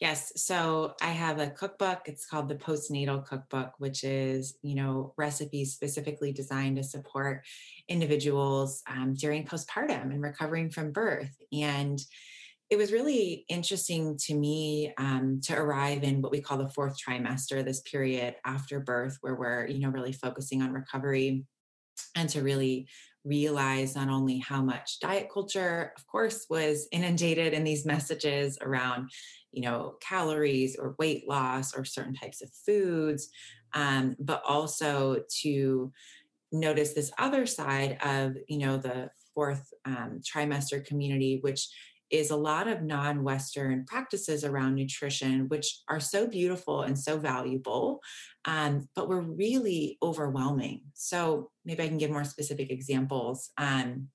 yes 0.00 0.32
so 0.36 0.94
i 1.00 1.08
have 1.08 1.38
a 1.38 1.50
cookbook 1.50 2.02
it's 2.06 2.26
called 2.26 2.48
the 2.48 2.54
postnatal 2.54 3.24
cookbook 3.24 3.72
which 3.78 4.04
is 4.04 4.56
you 4.62 4.74
know 4.74 5.14
recipes 5.16 5.72
specifically 5.72 6.32
designed 6.32 6.76
to 6.76 6.84
support 6.84 7.44
individuals 7.88 8.82
um, 8.88 9.14
during 9.14 9.44
postpartum 9.44 10.10
and 10.10 10.22
recovering 10.22 10.70
from 10.70 10.92
birth 10.92 11.34
and 11.52 12.00
it 12.68 12.76
was 12.76 12.90
really 12.90 13.44
interesting 13.48 14.18
to 14.18 14.34
me 14.34 14.92
um, 14.98 15.40
to 15.44 15.54
arrive 15.54 16.02
in 16.02 16.20
what 16.20 16.32
we 16.32 16.40
call 16.40 16.58
the 16.58 16.68
fourth 16.70 16.96
trimester 16.98 17.64
this 17.64 17.80
period 17.80 18.34
after 18.44 18.80
birth 18.80 19.18
where 19.20 19.36
we're 19.36 19.66
you 19.66 19.78
know 19.78 19.88
really 19.88 20.12
focusing 20.12 20.62
on 20.62 20.72
recovery 20.72 21.44
and 22.14 22.28
to 22.28 22.42
really 22.42 22.88
realize 23.26 23.96
not 23.96 24.08
only 24.08 24.38
how 24.38 24.62
much 24.62 25.00
diet 25.00 25.28
culture 25.32 25.92
of 25.96 26.06
course 26.06 26.46
was 26.48 26.86
inundated 26.92 27.52
in 27.52 27.64
these 27.64 27.84
messages 27.84 28.56
around 28.62 29.10
you 29.52 29.62
know 29.62 29.96
calories 30.00 30.76
or 30.76 30.94
weight 30.98 31.28
loss 31.28 31.76
or 31.76 31.84
certain 31.84 32.14
types 32.14 32.40
of 32.40 32.50
foods 32.64 33.28
um, 33.72 34.16
but 34.20 34.42
also 34.46 35.22
to 35.42 35.92
notice 36.52 36.94
this 36.94 37.10
other 37.18 37.46
side 37.46 37.98
of 38.04 38.36
you 38.48 38.58
know 38.58 38.76
the 38.76 39.10
fourth 39.34 39.72
um, 39.84 40.20
trimester 40.22 40.84
community 40.84 41.38
which 41.40 41.68
is 42.10 42.30
a 42.30 42.36
lot 42.36 42.68
of 42.68 42.82
non 42.82 43.24
Western 43.24 43.84
practices 43.84 44.44
around 44.44 44.74
nutrition, 44.74 45.48
which 45.48 45.80
are 45.88 46.00
so 46.00 46.26
beautiful 46.26 46.82
and 46.82 46.98
so 46.98 47.18
valuable, 47.18 48.00
um, 48.44 48.88
but 48.94 49.08
were 49.08 49.22
really 49.22 49.98
overwhelming. 50.02 50.82
So 50.94 51.50
maybe 51.64 51.82
I 51.82 51.88
can 51.88 51.98
give 51.98 52.10
more 52.10 52.24
specific 52.24 52.70
examples. 52.70 53.50
Um, 53.58 54.08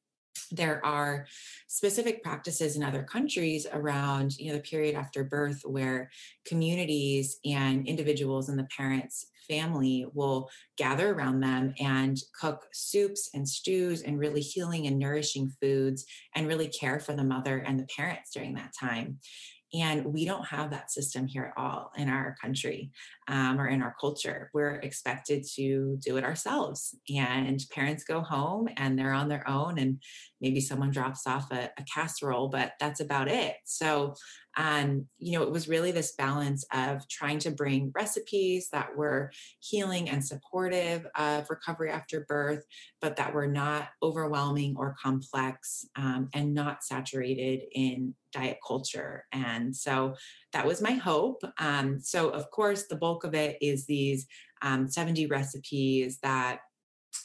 there 0.52 0.86
are 0.86 1.26
specific 1.68 2.24
practices 2.24 2.76
in 2.76 2.84
other 2.84 3.04
countries 3.04 3.66
around 3.72 4.38
you 4.38 4.50
know 4.50 4.58
the 4.58 4.64
period 4.64 4.96
after 4.96 5.24
birth 5.24 5.62
where 5.64 6.10
communities 6.46 7.40
and 7.46 7.88
individuals 7.88 8.50
and 8.50 8.60
the 8.60 8.68
parents 8.76 9.28
family 9.52 10.06
will 10.14 10.50
gather 10.78 11.12
around 11.12 11.42
them 11.42 11.74
and 11.80 12.18
cook 12.40 12.66
soups 12.72 13.30
and 13.34 13.48
stews 13.48 14.02
and 14.02 14.18
really 14.18 14.42
healing 14.42 14.88
and 14.88 14.98
nourishing 14.98 15.52
foods 15.62 16.06
and 16.36 16.48
really 16.48 16.70
care 16.70 17.00
for 17.00 17.14
the 17.14 17.24
mother 17.24 17.58
and 17.58 17.78
the 17.78 17.88
parents 17.96 18.32
during 18.34 18.56
that 18.56 18.74
time. 18.80 19.20
And 19.74 20.06
we 20.06 20.26
don't 20.26 20.46
have 20.48 20.72
that 20.72 20.92
system 20.92 21.28
here 21.28 21.54
at 21.56 21.62
all 21.62 21.92
in 21.98 22.10
our 22.10 22.36
country 22.42 22.92
um, 23.28 23.60
or 23.60 23.68
in 23.68 23.82
our 23.82 23.96
culture. 24.00 24.50
We're 24.54 24.76
expected 24.76 25.46
to 25.56 25.98
do 26.04 26.18
it 26.18 26.24
ourselves. 26.24 26.96
And 27.14 27.64
parents 27.72 28.04
go 28.04 28.22
home 28.22 28.68
and 28.78 28.98
they're 28.98 29.14
on 29.14 29.30
their 29.30 29.48
own, 29.48 29.78
and 29.78 30.02
maybe 30.40 30.62
someone 30.62 30.92
drops 30.92 31.28
off 31.28 31.52
a, 31.52 31.70
a 31.78 31.84
casserole, 31.94 32.50
but 32.50 32.74
that's 32.80 33.00
about 33.00 33.28
it. 33.28 33.56
So 33.66 34.16
and, 34.58 35.06
you 35.18 35.38
know, 35.38 35.44
it 35.44 35.52
was 35.52 35.70
really 35.70 35.92
this 35.92 36.14
balance 36.16 36.66
of 36.74 37.08
trying 37.08 37.40
to 37.40 37.52
bring 37.52 37.92
recipes 37.96 38.68
that 38.72 38.96
were 38.98 39.32
healing 39.60 40.10
and 40.10 40.26
supportive 40.26 41.06
of 41.16 41.50
recovery 41.50 41.90
after 41.90 42.26
birth, 42.28 42.66
but 43.02 43.16
that 43.16 43.34
were 43.34 43.48
not 43.48 43.90
overwhelming 44.04 44.76
or 44.78 44.96
complex 45.02 45.86
um, 45.96 46.30
and 46.34 46.54
not 46.54 46.84
saturated 46.84 47.62
in 47.72 48.14
diet 48.34 48.58
culture. 48.66 49.26
And 49.32 49.76
so 49.76 50.16
that 50.54 50.66
was 50.66 50.82
my 50.82 50.92
hope. 50.92 51.42
Um, 51.60 52.00
so, 52.00 52.30
of 52.30 52.50
course, 52.52 52.88
the 52.88 52.96
bulk 52.96 53.24
of 53.24 53.34
it 53.34 53.58
is 53.62 53.86
these 53.86 54.28
um, 54.62 54.88
70 54.88 55.28
recipes 55.28 56.20
that 56.24 56.60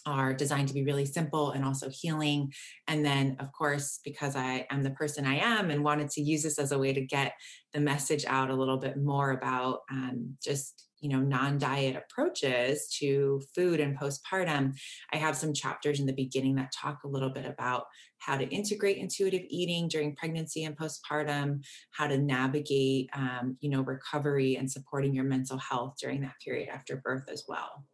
are 0.05 0.35
designed 0.35 0.69
to 0.69 0.75
be 0.75 0.85
really 0.85 1.07
simple 1.07 1.53
and 1.53 1.65
also 1.65 1.89
healing. 1.91 2.53
And 2.89 3.05
then, 3.05 3.37
of 3.41 3.53
course, 3.53 4.01
because 4.05 4.37
I 4.37 4.67
am 4.71 4.83
the 4.83 4.91
person 4.91 5.27
I 5.27 5.37
am 5.37 5.71
and 5.71 5.85
wanted 5.85 6.11
to 6.11 6.23
use 6.23 6.43
this 6.43 6.59
as 6.59 6.73
a 6.73 6.79
way 6.79 6.93
to 6.93 7.01
get 7.01 7.33
the 7.73 7.81
message 7.81 8.25
out 8.27 8.51
a 8.51 8.55
little 8.55 8.79
bit 8.79 8.97
more 8.97 9.31
about 9.31 9.81
um, 9.91 10.37
just 10.43 10.86
you 11.01 11.09
know 11.09 11.21
non-diet 11.21 11.97
approaches 11.97 12.89
to 12.89 13.43
food 13.55 13.81
and 13.81 13.99
postpartum 13.99 14.73
i 15.13 15.17
have 15.17 15.37
some 15.37 15.53
chapters 15.53 16.01
in 16.01 16.07
the 16.07 16.13
beginning 16.13 16.55
that 16.55 16.73
talk 16.73 17.05
a 17.05 17.09
little 17.09 17.31
bit 17.31 17.47
about 17.47 17.85
how 18.19 18.37
to 18.37 18.49
integrate 18.49 18.97
intuitive 18.97 19.43
eating 19.49 19.89
during 19.89 20.15
pregnancy 20.17 20.65
and 20.65 20.77
postpartum 20.77 21.61
how 21.91 22.07
to 22.07 22.19
navigate 22.19 23.09
um, 23.15 23.57
you 23.61 23.71
know 23.71 23.83
recovery 23.83 24.57
and 24.57 24.71
supporting 24.71 25.15
your 25.15 25.25
mental 25.25 25.59
health 25.59 25.95
during 26.01 26.21
that 26.21 26.35
period 26.45 26.69
after 26.69 26.97
birth 26.97 27.29
as 27.31 27.45
well 27.49 27.85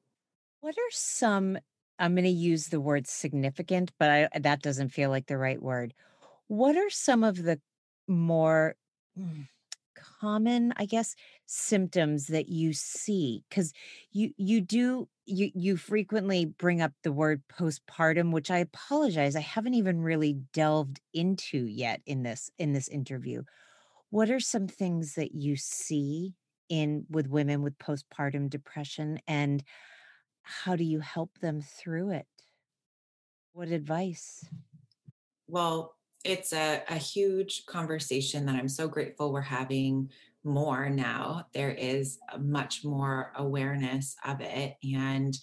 what 0.61 0.75
are 0.75 0.91
some 0.91 1.59
I'm 1.99 2.15
going 2.17 2.25
to 2.25 2.31
use 2.31 2.67
the 2.67 2.81
word 2.81 3.07
significant, 3.07 3.93
but 3.97 4.11
I, 4.11 4.39
that 4.41 4.61
doesn't 4.61 4.89
feel 4.89 5.09
like 5.11 5.27
the 5.27 5.39
right 5.39 5.63
word. 5.63 5.95
What 6.49 6.77
are 6.77 6.91
some 6.91 7.23
of 7.23 7.41
the 7.41 7.61
more 8.09 8.75
mm, 9.19 9.47
common, 10.23 10.73
I 10.77 10.87
guess, 10.87 11.15
symptoms 11.47 12.29
that 12.29 12.49
you 12.49 12.73
see? 12.73 13.45
Because 13.49 13.73
you 14.13 14.33
you 14.37 14.61
do 14.61 15.09
you 15.27 15.51
you 15.55 15.77
frequently 15.77 16.45
bring 16.45 16.81
up 16.81 16.93
the 17.03 17.13
word 17.13 17.43
postpartum, 17.49 18.33
which 18.33 18.51
I 18.51 18.59
apologize, 18.59 19.35
I 19.35 19.41
haven't 19.41 19.75
even 19.75 20.01
really 20.01 20.35
delved 20.53 21.01
into 21.13 21.67
yet 21.67 22.03
in 22.07 22.23
this 22.23 22.51
in 22.59 22.73
this 22.73 22.89
interview. 22.89 23.43
What 24.11 24.31
are 24.31 24.41
some 24.41 24.69
things 24.69 25.15
that 25.15 25.35
you 25.35 25.57
see 25.57 26.35
in 26.69 27.07
with 27.11 27.29
women 27.29 27.63
with 27.63 27.79
postpartum 27.79 28.49
depression 28.49 29.19
and 29.27 29.65
how 30.43 30.77
do 30.77 30.85
you 30.85 31.01
help 31.01 31.39
them 31.39 31.61
through 31.61 32.11
it? 32.11 32.27
What 33.53 33.69
advice? 33.69 34.45
Well, 35.47 35.95
it's 36.25 36.53
a, 36.53 36.83
a 36.89 36.97
huge 36.97 37.67
conversation 37.67 38.47
that 38.47 38.55
I'm 38.55 38.69
so 38.69 38.89
grateful 38.89 39.33
we're 39.33 39.41
having 39.41 40.11
more 40.45 40.89
now. 40.91 41.47
There 41.55 41.71
is 41.71 42.19
uh, 42.33 42.39
much 42.39 42.85
more 42.85 43.33
awareness 43.37 44.17
of 44.25 44.41
it. 44.41 44.77
And 44.83 45.37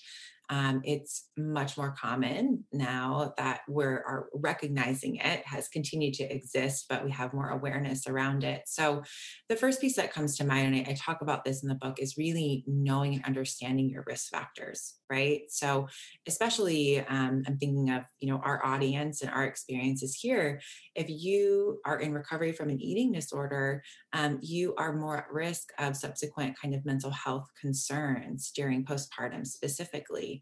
um, 0.50 0.82
it's 0.84 1.30
much 1.38 1.78
more 1.78 1.96
common 2.00 2.64
now 2.74 3.34
that 3.38 3.62
we're 3.68 4.28
recognizing 4.34 5.18
it 5.18 5.46
has 5.46 5.68
continued 5.68 6.16
to 6.16 6.24
exist, 6.24 6.86
but 6.90 7.06
we 7.06 7.12
have 7.12 7.34
more 7.34 7.50
awareness 7.50 8.08
around 8.08 8.44
it. 8.44 8.64
So, 8.66 9.04
the 9.48 9.56
first 9.56 9.80
piece 9.80 9.96
that 9.98 10.12
comes 10.12 10.38
to 10.38 10.46
mind, 10.46 10.74
and 10.74 10.88
I, 10.88 10.92
I 10.92 10.94
talk 10.96 11.22
about 11.22 11.46
this 11.46 11.62
in 11.62 11.70
the 11.70 11.76
book, 11.76 12.00
is 12.00 12.18
really 12.18 12.64
knowing 12.66 13.14
and 13.14 13.26
understanding 13.26 13.90
your 13.90 14.04
risk 14.08 14.30
factors, 14.32 14.96
right? 15.10 15.42
So, 15.50 15.88
especially, 16.28 17.00
um, 17.02 17.44
I'm 17.46 17.58
thinking 17.58 17.92
of 17.92 18.06
you 18.20 18.30
know 18.32 18.42
our 18.44 18.66
audience 18.66 19.22
and 19.22 19.30
our 19.30 19.46
experiences 19.46 20.16
here. 20.16 20.62
If 20.96 21.10
you 21.10 21.80
are 21.86 22.00
in 22.00 22.12
recovery 22.12 22.54
from 22.54 22.70
an 22.70 22.82
eating 22.82 23.12
disorder, 23.12 23.84
um, 24.14 24.40
you 24.42 24.74
are 24.78 24.94
more 24.94 25.18
at 25.18 25.32
risk 25.32 25.70
of 25.78 25.96
subsequent 25.96 26.60
kind 26.60 26.74
of 26.74 26.86
mental 26.86 27.12
health 27.12 27.48
concerns 27.62 28.52
during 28.56 28.84
postpartum, 28.84 29.46
specifically. 29.46 30.39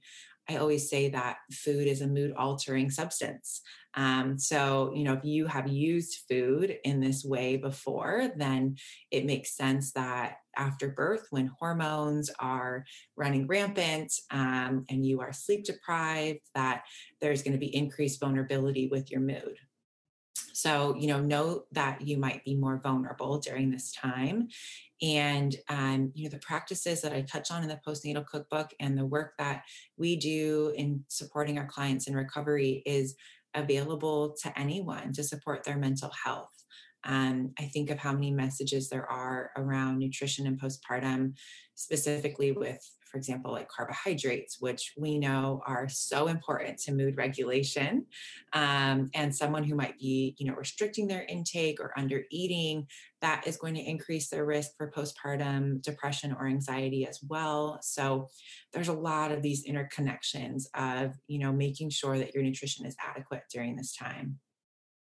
I 0.49 0.57
always 0.57 0.89
say 0.89 1.09
that 1.09 1.37
food 1.51 1.87
is 1.87 2.01
a 2.01 2.07
mood 2.07 2.33
altering 2.37 2.89
substance. 2.89 3.61
Um, 3.95 4.37
so, 4.37 4.93
you 4.95 5.03
know, 5.03 5.13
if 5.13 5.25
you 5.25 5.45
have 5.47 5.67
used 5.67 6.21
food 6.29 6.77
in 6.83 7.01
this 7.01 7.25
way 7.25 7.57
before, 7.57 8.31
then 8.37 8.77
it 9.11 9.25
makes 9.25 9.57
sense 9.57 9.91
that 9.93 10.37
after 10.55 10.89
birth, 10.89 11.27
when 11.31 11.51
hormones 11.59 12.29
are 12.39 12.85
running 13.15 13.47
rampant 13.47 14.13
um, 14.31 14.85
and 14.89 15.05
you 15.05 15.19
are 15.19 15.33
sleep 15.33 15.65
deprived, 15.65 16.41
that 16.55 16.83
there's 17.19 17.43
going 17.43 17.53
to 17.53 17.59
be 17.59 17.75
increased 17.75 18.19
vulnerability 18.19 18.87
with 18.87 19.11
your 19.11 19.21
mood. 19.21 19.57
So, 20.57 20.95
you 20.97 21.05
know, 21.05 21.21
know 21.21 21.65
that 21.73 22.01
you 22.01 22.17
might 22.17 22.43
be 22.43 22.55
more 22.55 22.79
vulnerable 22.81 23.37
during 23.37 23.69
this 23.69 23.91
time. 23.91 24.47
And 25.03 25.55
um, 25.69 26.11
you 26.15 26.23
know 26.23 26.31
the 26.31 26.39
practices 26.39 27.01
that 27.01 27.13
i 27.13 27.21
touch 27.21 27.51
on 27.51 27.61
in 27.61 27.69
the 27.69 27.79
postnatal 27.87 28.25
cookbook 28.25 28.71
and 28.79 28.97
the 28.97 29.05
work 29.05 29.33
that 29.37 29.61
we 29.95 30.15
do 30.15 30.73
in 30.75 31.05
supporting 31.09 31.59
our 31.59 31.67
clients 31.67 32.07
in 32.07 32.15
recovery 32.15 32.81
is 32.87 33.15
available 33.53 34.35
to 34.41 34.59
anyone 34.59 35.13
to 35.13 35.23
support 35.23 35.63
their 35.63 35.77
mental 35.77 36.09
health 36.25 36.56
um, 37.07 37.51
i 37.59 37.63
think 37.63 37.89
of 37.89 37.97
how 37.97 38.13
many 38.13 38.31
messages 38.31 38.89
there 38.89 39.09
are 39.09 39.51
around 39.57 39.97
nutrition 39.97 40.45
and 40.45 40.61
postpartum 40.61 41.33
specifically 41.75 42.51
with 42.51 42.81
for 43.07 43.17
example, 43.17 43.51
like 43.51 43.69
carbohydrates, 43.69 44.57
which 44.59 44.93
we 44.97 45.17
know 45.17 45.61
are 45.65 45.87
so 45.89 46.27
important 46.27 46.77
to 46.79 46.93
mood 46.93 47.17
regulation. 47.17 48.05
Um, 48.53 49.09
and 49.13 49.33
someone 49.33 49.63
who 49.63 49.75
might 49.75 49.97
be, 49.97 50.35
you 50.37 50.45
know, 50.45 50.55
restricting 50.55 51.07
their 51.07 51.23
intake 51.23 51.79
or 51.79 51.93
under 51.97 52.23
eating, 52.31 52.87
that 53.21 53.47
is 53.47 53.57
going 53.57 53.75
to 53.75 53.81
increase 53.81 54.29
their 54.29 54.45
risk 54.45 54.71
for 54.77 54.91
postpartum 54.91 55.81
depression 55.81 56.35
or 56.37 56.47
anxiety 56.47 57.07
as 57.07 57.19
well. 57.27 57.79
So 57.81 58.27
there's 58.73 58.89
a 58.89 58.93
lot 58.93 59.31
of 59.31 59.41
these 59.41 59.65
interconnections 59.65 60.65
of, 60.75 61.15
you 61.27 61.39
know, 61.39 61.51
making 61.51 61.89
sure 61.89 62.17
that 62.17 62.33
your 62.33 62.43
nutrition 62.43 62.85
is 62.85 62.95
adequate 63.03 63.43
during 63.51 63.75
this 63.75 63.95
time. 63.95 64.39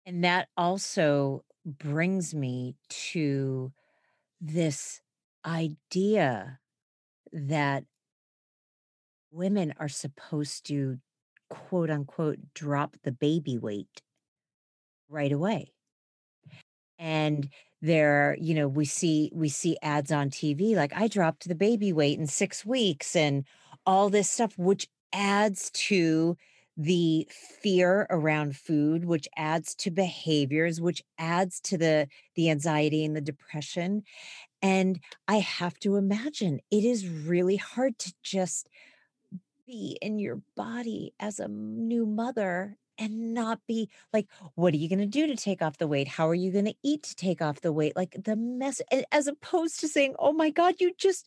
And 0.07 0.23
that 0.23 0.49
also 0.57 1.45
brings 1.67 2.33
me 2.33 2.77
to 2.89 3.73
this 4.41 5.01
idea 5.47 6.61
that 7.33 7.85
women 9.33 9.75
are 9.79 9.89
supposed 9.89 10.67
to 10.67 10.99
quote 11.51 11.91
unquote 11.91 12.39
drop 12.55 12.97
the 13.03 13.13
baby 13.13 13.59
weight 13.59 14.03
right 15.09 15.33
away. 15.33 15.73
And 16.99 17.49
there 17.83 18.37
you 18.41 18.55
know 18.55 18.67
we 18.67 18.87
see 18.87 19.31
we 19.35 19.51
see 19.51 19.77
ads 19.83 20.11
on 20.11 20.31
tv 20.31 20.75
like 20.75 20.93
i 20.97 21.07
dropped 21.07 21.47
the 21.47 21.55
baby 21.55 21.93
weight 21.93 22.19
in 22.19 22.27
6 22.27 22.65
weeks 22.65 23.15
and 23.15 23.45
all 23.85 24.09
this 24.09 24.31
stuff 24.31 24.57
which 24.57 24.89
adds 25.13 25.71
to 25.73 26.37
the 26.77 27.27
fear 27.31 28.07
around 28.11 28.57
food 28.57 29.05
which 29.05 29.27
adds 29.37 29.75
to 29.75 29.91
behaviors 29.91 30.81
which 30.81 31.03
adds 31.19 31.59
to 31.61 31.79
the 31.79 32.07
the 32.35 32.51
anxiety 32.51 33.05
and 33.05 33.17
the 33.17 33.21
depression 33.21 34.03
and 34.63 35.01
I 35.29 35.37
have 35.37 35.79
to 35.81 35.97
imagine 35.97 36.61
it 36.71 36.85
is 36.85 37.09
really 37.09 37.57
hard 37.57 37.99
to 38.01 38.13
just 38.23 38.69
be 39.67 39.99
in 40.01 40.19
your 40.19 40.41
body 40.57 41.13
as 41.19 41.41
a 41.41 41.49
new 41.49 42.07
mother 42.07 42.77
and 42.99 43.35
not 43.35 43.61
be 43.67 43.91
like, 44.13 44.27
what 44.55 44.73
are 44.73 44.79
you 44.79 44.89
going 44.89 44.99
to 45.01 45.07
do 45.07 45.27
to 45.27 45.37
take 45.37 45.61
off 45.61 45.79
the 45.79 45.87
weight? 45.87 46.09
How 46.09 46.29
are 46.29 46.35
you 46.35 46.51
going 46.51 46.65
to 46.65 46.75
eat 46.83 47.03
to 47.05 47.15
take 47.15 47.43
off 47.43 47.61
the 47.61 47.73
weight? 47.73 47.95
Like 47.95 48.17
the 48.25 48.37
mess, 48.37 48.81
as 49.13 49.27
opposed 49.27 49.81
to 49.81 49.89
saying, 49.89 50.15
oh 50.19 50.33
my 50.33 50.51
God, 50.51 50.77
you 50.79 50.93
just 50.97 51.27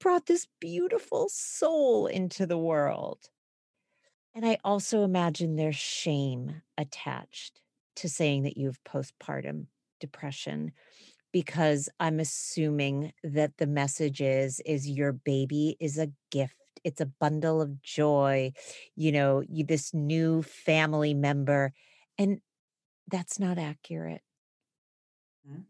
brought 0.00 0.26
this 0.26 0.46
beautiful 0.60 1.28
soul 1.28 2.06
into 2.06 2.46
the 2.46 2.58
world. 2.58 3.18
And 4.34 4.46
I 4.46 4.58
also 4.64 5.04
imagine 5.04 5.56
there's 5.56 5.76
shame 5.76 6.62
attached 6.78 7.60
to 7.96 8.08
saying 8.08 8.44
that 8.44 8.56
you 8.56 8.66
have 8.66 8.82
postpartum 8.84 9.66
depression 10.00 10.72
because 11.32 11.88
I'm 12.00 12.20
assuming 12.20 13.12
that 13.22 13.56
the 13.58 13.66
message 13.66 14.20
is 14.20 14.60
is 14.64 14.88
your 14.88 15.12
baby 15.12 15.76
is 15.80 15.98
a 15.98 16.12
gift. 16.30 16.54
It's 16.84 17.00
a 17.00 17.06
bundle 17.06 17.60
of 17.60 17.82
joy, 17.82 18.52
you 18.96 19.12
know, 19.12 19.42
you 19.48 19.64
this 19.64 19.94
new 19.94 20.42
family 20.42 21.14
member 21.14 21.72
and 22.18 22.40
that's 23.08 23.38
not 23.38 23.58
accurate. 23.58 24.22
Mm-hmm. 25.48 25.62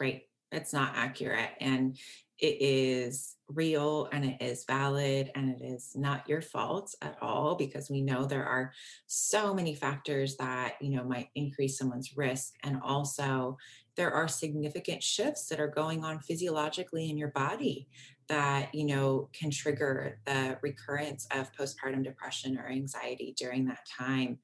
Right. 0.00 0.22
It's 0.52 0.72
not 0.72 0.92
accurate 0.94 1.50
and 1.60 1.98
it 2.38 2.56
is 2.60 3.36
real 3.48 4.08
and 4.12 4.24
it 4.24 4.36
is 4.40 4.64
valid 4.64 5.30
and 5.34 5.50
it 5.50 5.64
is 5.64 5.92
not 5.94 6.28
your 6.28 6.40
fault 6.40 6.94
at 7.02 7.16
all 7.20 7.54
because 7.54 7.90
we 7.90 8.00
know 8.00 8.24
there 8.24 8.46
are 8.46 8.72
so 9.06 9.54
many 9.54 9.74
factors 9.74 10.36
that 10.36 10.74
you 10.80 10.90
know 10.90 11.04
might 11.04 11.28
increase 11.34 11.78
someone's 11.78 12.16
risk 12.16 12.54
and 12.64 12.80
also 12.82 13.56
there 13.96 14.12
are 14.12 14.26
significant 14.26 15.02
shifts 15.02 15.46
that 15.46 15.60
are 15.60 15.68
going 15.68 16.04
on 16.04 16.18
physiologically 16.18 17.10
in 17.10 17.16
your 17.16 17.28
body 17.28 17.86
that 18.28 18.74
you 18.74 18.84
know 18.84 19.28
can 19.32 19.50
trigger 19.50 20.18
the 20.26 20.58
recurrence 20.62 21.26
of 21.34 21.52
postpartum 21.52 22.02
depression 22.02 22.58
or 22.58 22.68
anxiety 22.68 23.34
during 23.38 23.66
that 23.66 23.86
time. 23.86 24.38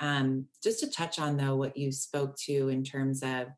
Um, 0.00 0.46
just 0.62 0.80
to 0.80 0.90
touch 0.90 1.18
on 1.18 1.36
though 1.36 1.56
what 1.56 1.76
you 1.76 1.92
spoke 1.92 2.36
to 2.46 2.68
in 2.68 2.82
terms 2.82 3.22
of 3.22 3.48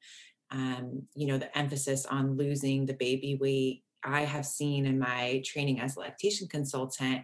um, 0.50 1.02
you 1.14 1.26
know 1.26 1.38
the 1.38 1.56
emphasis 1.56 2.06
on 2.06 2.36
losing 2.36 2.86
the 2.86 2.94
baby 2.94 3.36
weight 3.40 3.82
i 4.04 4.22
have 4.22 4.46
seen 4.46 4.86
in 4.86 4.98
my 4.98 5.42
training 5.44 5.80
as 5.80 5.96
a 5.96 6.00
lactation 6.00 6.46
consultant 6.48 7.22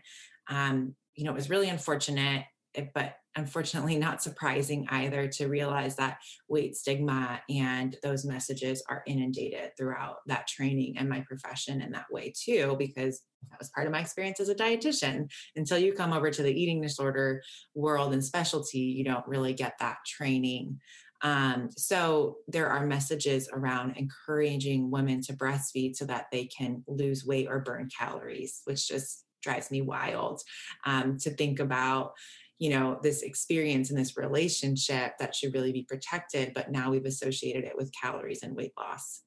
um, 0.48 0.94
you 1.14 1.24
know 1.24 1.30
it 1.30 1.36
was 1.36 1.50
really 1.50 1.68
unfortunate 1.68 2.44
eh, 2.74 2.86
but 2.94 3.16
unfortunately 3.36 3.96
not 3.96 4.22
surprising 4.22 4.86
either 4.90 5.26
to 5.26 5.46
realize 5.46 5.96
that 5.96 6.18
weight 6.48 6.76
stigma 6.76 7.40
and 7.48 7.96
those 8.02 8.26
messages 8.26 8.82
are 8.88 9.02
inundated 9.06 9.70
throughout 9.76 10.16
that 10.26 10.46
training 10.46 10.94
and 10.98 11.08
my 11.08 11.20
profession 11.20 11.80
in 11.80 11.92
that 11.92 12.04
way 12.10 12.32
too 12.36 12.76
because 12.78 13.22
that 13.50 13.58
was 13.58 13.70
part 13.70 13.86
of 13.86 13.92
my 13.92 14.00
experience 14.00 14.38
as 14.38 14.48
a 14.48 14.54
dietitian. 14.54 15.28
Until 15.56 15.78
you 15.78 15.92
come 15.92 16.12
over 16.12 16.30
to 16.30 16.42
the 16.42 16.52
eating 16.52 16.80
disorder 16.80 17.42
world 17.74 18.12
and 18.12 18.24
specialty 18.24 18.78
you 18.78 19.04
don't 19.04 19.26
really 19.26 19.54
get 19.54 19.74
that 19.80 19.96
training 20.06 20.78
um, 21.22 21.68
so 21.76 22.36
there 22.48 22.68
are 22.68 22.86
messages 22.86 23.48
around 23.52 23.96
encouraging 23.96 24.90
women 24.90 25.20
to 25.22 25.32
breastfeed 25.32 25.96
so 25.96 26.04
that 26.06 26.26
they 26.32 26.46
can 26.46 26.82
lose 26.86 27.24
weight 27.24 27.46
or 27.48 27.60
burn 27.60 27.88
calories 27.96 28.62
which 28.64 28.88
just 28.88 29.24
drives 29.42 29.70
me 29.70 29.82
wild 29.82 30.40
um, 30.86 31.18
to 31.18 31.30
think 31.30 31.60
about 31.60 32.12
you 32.58 32.70
know 32.70 32.98
this 33.02 33.22
experience 33.22 33.90
and 33.90 33.98
this 33.98 34.16
relationship 34.16 35.18
that 35.18 35.34
should 35.34 35.52
really 35.52 35.72
be 35.72 35.82
protected 35.82 36.52
but 36.54 36.70
now 36.70 36.90
we've 36.90 37.06
associated 37.06 37.64
it 37.64 37.76
with 37.76 37.92
calories 38.00 38.44
and 38.44 38.54
weight 38.54 38.72
loss. 38.78 39.22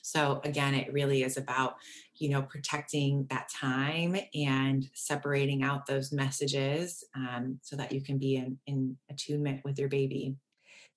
So 0.00 0.40
again 0.42 0.74
it 0.74 0.90
really 0.90 1.22
is 1.22 1.36
about 1.36 1.74
you 2.14 2.30
know 2.30 2.42
protecting 2.42 3.26
that 3.28 3.50
time 3.50 4.16
and 4.34 4.88
separating 4.94 5.62
out 5.62 5.84
those 5.86 6.12
messages 6.12 7.04
um, 7.14 7.58
so 7.60 7.76
that 7.76 7.92
you 7.92 8.00
can 8.00 8.16
be 8.16 8.36
in, 8.36 8.58
in 8.66 8.96
attunement 9.10 9.60
with 9.62 9.78
your 9.78 9.90
baby 9.90 10.36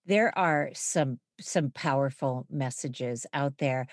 there 0.09 0.37
are 0.37 0.71
some 0.73 1.19
some 1.39 1.71
powerful 1.71 2.45
messages 2.49 3.25
out 3.33 3.57
there 3.59 3.87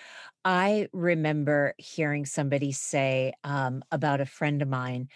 i 0.45 0.89
remember 0.93 1.75
hearing 1.79 2.27
somebody 2.27 2.73
say 2.73 3.33
um, 3.45 3.85
about 3.93 4.21
a 4.21 4.27
friend 4.27 4.63
of 4.63 4.69
mine 4.69 5.09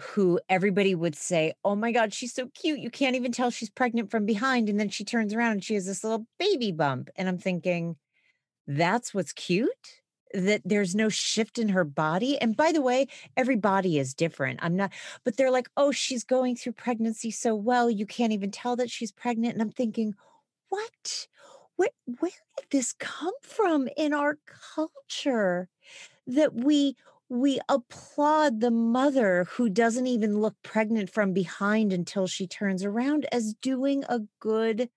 who 0.00 0.40
everybody 0.48 0.94
would 0.94 1.14
say, 1.14 1.52
Oh 1.64 1.76
my 1.76 1.92
God, 1.92 2.14
she's 2.14 2.32
so 2.32 2.48
cute. 2.54 2.78
You 2.80 2.90
can't 2.90 3.16
even 3.16 3.32
tell 3.32 3.50
she's 3.50 3.70
pregnant 3.70 4.10
from 4.10 4.26
behind. 4.26 4.68
And 4.68 4.80
then 4.80 4.88
she 4.88 5.04
turns 5.04 5.34
around 5.34 5.52
and 5.52 5.64
she 5.64 5.74
has 5.74 5.86
this 5.86 6.02
little 6.02 6.26
baby 6.38 6.72
bump. 6.72 7.10
And 7.16 7.28
I'm 7.28 7.38
thinking, 7.38 7.96
That's 8.66 9.12
what's 9.12 9.32
cute? 9.32 10.00
That 10.32 10.62
there's 10.64 10.94
no 10.94 11.08
shift 11.08 11.58
in 11.58 11.70
her 11.70 11.84
body. 11.84 12.38
And 12.38 12.56
by 12.56 12.72
the 12.72 12.82
way, 12.82 13.08
every 13.36 13.56
body 13.56 13.98
is 13.98 14.14
different. 14.14 14.60
I'm 14.62 14.76
not, 14.76 14.92
but 15.24 15.36
they're 15.36 15.50
like, 15.50 15.68
Oh, 15.76 15.90
she's 15.90 16.24
going 16.24 16.56
through 16.56 16.72
pregnancy 16.72 17.30
so 17.30 17.54
well. 17.54 17.90
You 17.90 18.06
can't 18.06 18.32
even 18.32 18.50
tell 18.50 18.76
that 18.76 18.90
she's 18.90 19.12
pregnant. 19.12 19.54
And 19.54 19.62
I'm 19.62 19.72
thinking, 19.72 20.14
What? 20.68 21.26
Where, 21.76 21.90
where 22.18 22.30
did 22.58 22.66
this 22.70 22.92
come 22.92 23.32
from 23.42 23.88
in 23.96 24.12
our 24.12 24.38
culture 24.74 25.68
that 26.26 26.54
we 26.54 26.96
we 27.30 27.60
applaud 27.68 28.60
the 28.60 28.72
mother 28.72 29.46
who 29.52 29.70
doesn't 29.70 30.08
even 30.08 30.40
look 30.40 30.56
pregnant 30.64 31.08
from 31.08 31.32
behind 31.32 31.92
until 31.92 32.26
she 32.26 32.46
turns 32.48 32.84
around 32.84 33.24
as 33.30 33.54
doing 33.54 34.04
a 34.08 34.20
good 34.40 34.90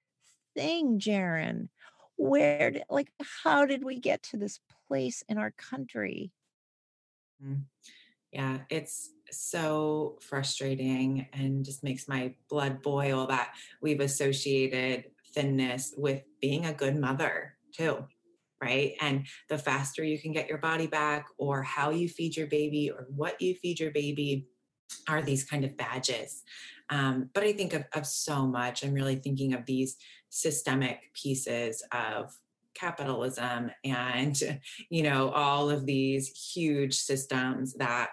thing, 0.55 0.99
Jaren. 0.99 1.69
Where, 2.15 2.71
did, 2.71 2.83
like, 2.89 3.11
how 3.43 3.65
did 3.65 3.83
we 3.83 3.99
get 3.99 4.23
to 4.23 4.37
this 4.37 4.59
place 4.93 5.23
in 5.27 5.39
our 5.39 5.49
country? 5.49 6.31
Mm. 7.43 7.63
Yeah, 8.31 8.59
it's 8.69 9.09
so 9.31 10.19
frustrating 10.21 11.27
and 11.33 11.65
just 11.65 11.83
makes 11.83 12.07
my 12.07 12.35
blood 12.47 12.83
boil 12.83 13.25
that 13.27 13.55
we've 13.81 13.99
associated 13.99 15.05
thinness 15.33 15.95
with 15.97 16.21
being 16.41 16.65
a 16.65 16.73
good 16.73 16.95
mother, 16.95 17.57
too 17.75 18.05
right? 18.61 18.93
And 19.01 19.27
the 19.49 19.57
faster 19.57 20.05
you 20.05 20.17
can 20.17 20.31
get 20.31 20.47
your 20.47 20.57
body 20.57 20.87
back, 20.87 21.25
or 21.37 21.63
how 21.63 21.89
you 21.89 22.07
feed 22.07 22.37
your 22.37 22.47
baby, 22.47 22.89
or 22.89 23.07
what 23.09 23.41
you 23.41 23.55
feed 23.55 23.77
your 23.77 23.91
baby, 23.91 24.47
are 25.09 25.21
these 25.21 25.43
kind 25.43 25.65
of 25.65 25.75
badges. 25.75 26.43
Um, 26.89 27.29
but 27.33 27.43
I 27.43 27.51
think 27.51 27.73
of, 27.73 27.83
of 27.93 28.07
so 28.07 28.47
much. 28.47 28.85
I'm 28.85 28.93
really 28.93 29.17
thinking 29.17 29.53
of 29.53 29.65
these 29.65 29.97
systemic 30.29 31.13
pieces 31.13 31.83
of 31.91 32.31
capitalism 32.73 33.71
and 33.83 34.41
you 34.89 35.03
know 35.03 35.29
all 35.29 35.69
of 35.69 35.85
these 35.85 36.27
huge 36.53 36.95
systems 36.95 37.73
that 37.73 38.09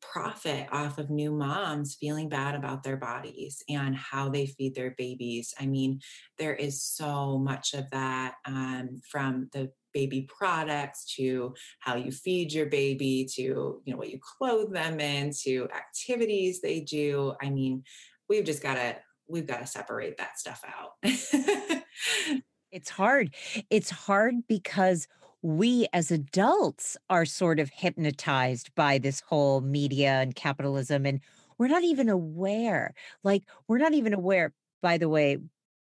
profit 0.00 0.66
off 0.72 0.98
of 0.98 1.10
new 1.10 1.30
moms 1.30 1.94
feeling 1.94 2.28
bad 2.28 2.54
about 2.54 2.82
their 2.82 2.96
bodies 2.96 3.62
and 3.68 3.94
how 3.94 4.28
they 4.28 4.46
feed 4.46 4.74
their 4.74 4.94
babies. 4.96 5.54
I 5.60 5.66
mean, 5.66 6.00
there 6.38 6.54
is 6.54 6.82
so 6.82 7.38
much 7.38 7.74
of 7.74 7.88
that 7.90 8.36
um, 8.46 9.00
from 9.10 9.48
the 9.52 9.70
baby 9.92 10.22
products 10.22 11.14
to 11.16 11.54
how 11.80 11.96
you 11.96 12.12
feed 12.12 12.52
your 12.52 12.66
baby 12.66 13.28
to 13.34 13.42
you 13.42 13.82
know 13.86 13.96
what 13.96 14.10
you 14.10 14.20
clothe 14.38 14.72
them 14.72 15.00
in 15.00 15.32
to 15.42 15.68
activities 15.74 16.60
they 16.60 16.78
do 16.78 17.34
i 17.42 17.50
mean 17.50 17.82
we've 18.28 18.44
just 18.44 18.62
got 18.62 18.74
to 18.74 18.94
we've 19.28 19.48
got 19.48 19.58
to 19.58 19.66
separate 19.66 20.16
that 20.16 20.38
stuff 20.38 20.62
out 20.64 20.92
it's 22.72 22.90
hard. 22.90 23.34
It's 23.70 23.90
hard 23.90 24.46
because 24.48 25.06
we 25.42 25.86
as 25.92 26.10
adults 26.10 26.96
are 27.08 27.24
sort 27.24 27.58
of 27.58 27.70
hypnotized 27.70 28.74
by 28.74 28.98
this 28.98 29.20
whole 29.20 29.60
media 29.62 30.20
and 30.20 30.34
capitalism 30.34 31.06
and 31.06 31.18
we're 31.56 31.66
not 31.66 31.82
even 31.82 32.10
aware 32.10 32.92
like 33.24 33.42
we're 33.66 33.78
not 33.78 33.94
even 33.94 34.12
aware 34.12 34.52
by 34.82 34.98
the 34.98 35.08
way 35.08 35.38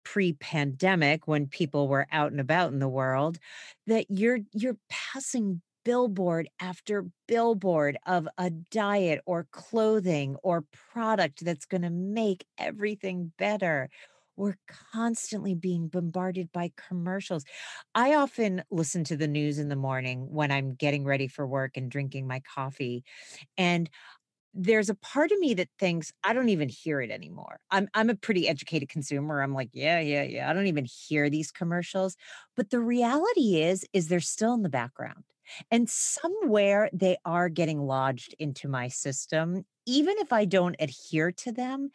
pre-pandemic 0.05 1.27
when 1.27 1.47
people 1.47 1.89
were 1.89 2.07
out 2.13 2.33
and 2.33 2.41
about 2.41 2.71
in 2.71 2.81
the 2.81 2.89
world 2.89 3.39
that 3.87 4.05
you're 4.11 4.41
you're 4.53 4.77
passing 4.91 5.63
billboard 5.87 6.49
after 6.61 7.07
billboard 7.27 7.97
of 8.07 8.29
a 8.37 8.51
diet 8.51 9.21
or 9.25 9.47
clothing 9.53 10.37
or 10.43 10.65
product 10.93 11.43
that's 11.45 11.65
going 11.65 11.83
to 11.83 11.91
make 11.91 12.45
everything 12.59 13.33
better 13.39 13.89
we're 14.37 14.57
constantly 14.93 15.55
being 15.55 15.89
bombarded 15.89 16.53
by 16.53 16.73
commercials. 16.77 17.45
I 17.95 18.15
often 18.15 18.63
listen 18.71 19.05
to 19.05 19.17
the 19.17 19.29
news 19.29 19.59
in 19.59 19.69
the 19.69 19.77
morning 19.77 20.29
when 20.31 20.51
I'm 20.53 20.75
getting 20.75 21.05
ready 21.05 21.29
for 21.29 21.47
work 21.47 21.77
and 21.77 21.91
drinking 21.91 22.27
my 22.27 22.41
coffee. 22.41 23.05
And 23.59 23.91
there's 24.55 24.89
a 24.89 24.95
part 24.95 25.33
of 25.33 25.39
me 25.39 25.53
that 25.55 25.69
thinks 25.79 26.13
I 26.25 26.33
don't 26.33 26.49
even 26.49 26.69
hear 26.71 27.01
it 27.03 27.11
anymore. 27.11 27.61
I'm 27.71 27.89
I'm 27.95 28.09
a 28.09 28.15
pretty 28.15 28.49
educated 28.49 28.89
consumer. 28.89 29.43
I'm 29.43 29.53
like, 29.53 29.69
yeah, 29.73 30.01
yeah, 30.01 30.23
yeah. 30.23 30.51
I 30.51 30.55
don't 30.55 30.67
even 30.67 30.87
hear 30.87 31.29
these 31.29 31.53
commercials. 31.53 32.17
But 32.57 32.71
the 32.71 32.81
reality 32.81 33.61
is 33.63 33.85
is 33.93 34.09
they're 34.09 34.21
still 34.21 34.55
in 34.55 34.63
the 34.63 34.71
background. 34.71 35.25
And 35.71 35.89
somewhere 35.91 36.89
they 36.93 37.17
are 37.25 37.49
getting 37.49 37.81
lodged 37.81 38.35
into 38.39 38.67
my 38.69 38.89
system. 38.89 39.65
Even 39.85 40.17
if 40.19 40.33
I 40.33 40.45
don't 40.47 40.75
adhere 40.81 41.31
to 41.33 41.53
them, 41.53 41.91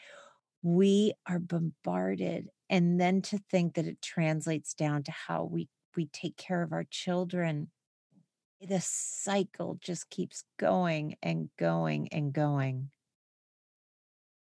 we 0.62 1.14
are 1.28 1.40
bombarded. 1.40 2.50
And 2.70 3.00
then 3.00 3.22
to 3.24 3.40
think 3.50 3.76
that 3.76 3.88
it 3.88 4.02
translates 4.02 4.74
down 4.74 5.04
to 5.04 5.12
how 5.12 5.44
we 5.44 5.68
we 5.98 6.06
take 6.06 6.38
care 6.38 6.62
of 6.62 6.72
our 6.72 6.86
children 6.90 7.70
the 8.62 8.82
cycle 8.82 9.80
just 9.82 10.10
keeps 10.10 10.44
going 10.60 11.16
and 11.24 11.50
going 11.58 12.08
and 12.12 12.32
going. 12.32 12.92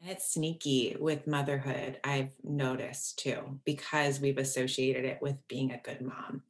It's 0.02 0.34
sneaky 0.34 0.96
with 1.00 1.28
motherhood, 1.28 2.00
I've 2.04 2.34
noticed 2.44 3.20
too, 3.20 3.60
because 3.66 4.20
we've 4.20 4.38
associated 4.38 5.06
it 5.06 5.20
with 5.22 5.36
being 5.48 5.72
a 5.72 5.82
good 5.82 6.02
mom, 6.02 6.44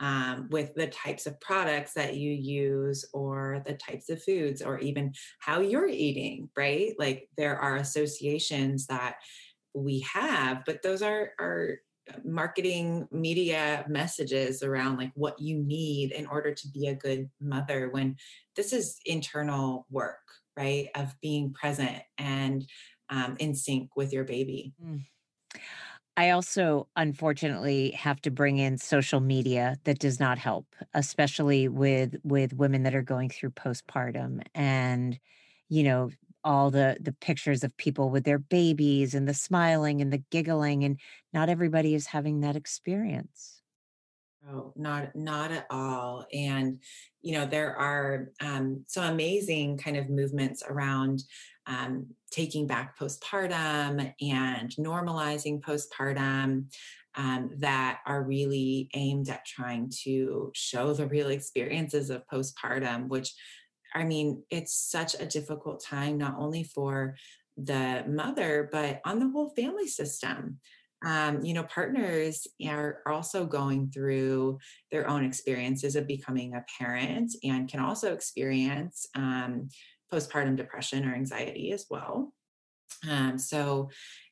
um, 0.00 0.48
with 0.50 0.74
the 0.74 0.86
types 0.86 1.26
of 1.26 1.40
products 1.40 1.94
that 1.94 2.14
you 2.14 2.30
use, 2.30 3.04
or 3.12 3.62
the 3.66 3.74
types 3.74 4.08
of 4.10 4.22
foods, 4.22 4.62
or 4.62 4.78
even 4.78 5.12
how 5.40 5.60
you're 5.60 5.88
eating, 5.88 6.48
right? 6.56 6.94
Like 6.98 7.28
there 7.36 7.58
are 7.58 7.76
associations 7.76 8.86
that 8.86 9.16
we 9.74 10.00
have, 10.12 10.62
but 10.66 10.82
those 10.82 11.02
are, 11.02 11.32
are 11.38 11.78
marketing 12.24 13.08
media 13.10 13.84
messages 13.88 14.62
around 14.62 14.96
like 14.96 15.12
what 15.14 15.38
you 15.38 15.58
need 15.58 16.12
in 16.12 16.26
order 16.26 16.52
to 16.54 16.68
be 16.68 16.88
a 16.88 16.94
good 16.94 17.28
mother 17.40 17.88
when 17.90 18.16
this 18.56 18.72
is 18.72 18.98
internal 19.06 19.86
work 19.90 20.18
right 20.56 20.88
of 20.94 21.14
being 21.20 21.52
present 21.52 22.02
and 22.18 22.66
um, 23.10 23.36
in 23.38 23.54
sync 23.54 23.90
with 23.96 24.12
your 24.12 24.24
baby 24.24 24.74
mm. 24.84 25.00
I 26.18 26.30
also 26.30 26.88
unfortunately 26.96 27.92
have 27.92 28.20
to 28.22 28.30
bring 28.32 28.58
in 28.58 28.76
social 28.78 29.20
media 29.20 29.78
that 29.84 30.00
does 30.00 30.18
not 30.18 30.36
help, 30.38 30.66
especially 30.94 31.68
with 31.68 32.16
with 32.24 32.54
women 32.54 32.82
that 32.82 32.94
are 32.94 33.02
going 33.02 33.30
through 33.30 33.50
postpartum 33.50 34.42
and 34.54 35.18
you 35.68 35.84
know 35.84 36.10
all 36.44 36.70
the 36.72 36.96
the 37.00 37.12
pictures 37.12 37.62
of 37.62 37.76
people 37.76 38.10
with 38.10 38.24
their 38.24 38.38
babies 38.40 39.14
and 39.14 39.28
the 39.28 39.34
smiling 39.34 40.00
and 40.00 40.12
the 40.12 40.22
giggling 40.30 40.84
and 40.84 40.98
not 41.32 41.48
everybody 41.48 41.94
is 41.94 42.06
having 42.06 42.40
that 42.40 42.56
experience 42.56 43.57
Oh, 44.50 44.72
not 44.76 45.14
not 45.14 45.50
at 45.52 45.66
all. 45.70 46.26
And 46.32 46.80
you 47.20 47.34
know, 47.34 47.44
there 47.44 47.76
are 47.76 48.30
um, 48.40 48.84
some 48.86 49.04
amazing 49.04 49.78
kind 49.78 49.96
of 49.96 50.08
movements 50.08 50.62
around 50.66 51.22
um, 51.66 52.06
taking 52.30 52.66
back 52.66 52.98
postpartum 52.98 54.12
and 54.20 54.70
normalizing 54.78 55.60
postpartum 55.60 56.64
um, 57.14 57.50
that 57.58 57.98
are 58.06 58.22
really 58.22 58.88
aimed 58.94 59.28
at 59.28 59.44
trying 59.44 59.90
to 60.04 60.50
show 60.54 60.94
the 60.94 61.06
real 61.06 61.28
experiences 61.28 62.08
of 62.08 62.26
postpartum, 62.32 63.08
which 63.08 63.34
I 63.94 64.04
mean, 64.04 64.44
it's 64.50 64.74
such 64.74 65.14
a 65.14 65.26
difficult 65.26 65.82
time, 65.82 66.16
not 66.16 66.36
only 66.38 66.62
for 66.62 67.16
the 67.56 68.04
mother, 68.08 68.68
but 68.70 69.00
on 69.04 69.18
the 69.18 69.28
whole 69.28 69.50
family 69.50 69.88
system 69.88 70.60
um, 71.04 71.44
you 71.44 71.54
know, 71.54 71.62
partners 71.64 72.46
are 72.66 73.02
also 73.06 73.46
going 73.46 73.90
through 73.90 74.58
their 74.90 75.08
own 75.08 75.24
experiences 75.24 75.94
of 75.96 76.06
becoming 76.06 76.54
a 76.54 76.64
parent 76.78 77.32
and 77.44 77.68
can 77.68 77.80
also 77.80 78.12
experience 78.12 79.06
um, 79.14 79.68
postpartum 80.12 80.56
depression 80.56 81.08
or 81.08 81.14
anxiety 81.14 81.72
as 81.72 81.86
well. 81.88 82.32
Um, 83.08 83.38
so 83.38 83.90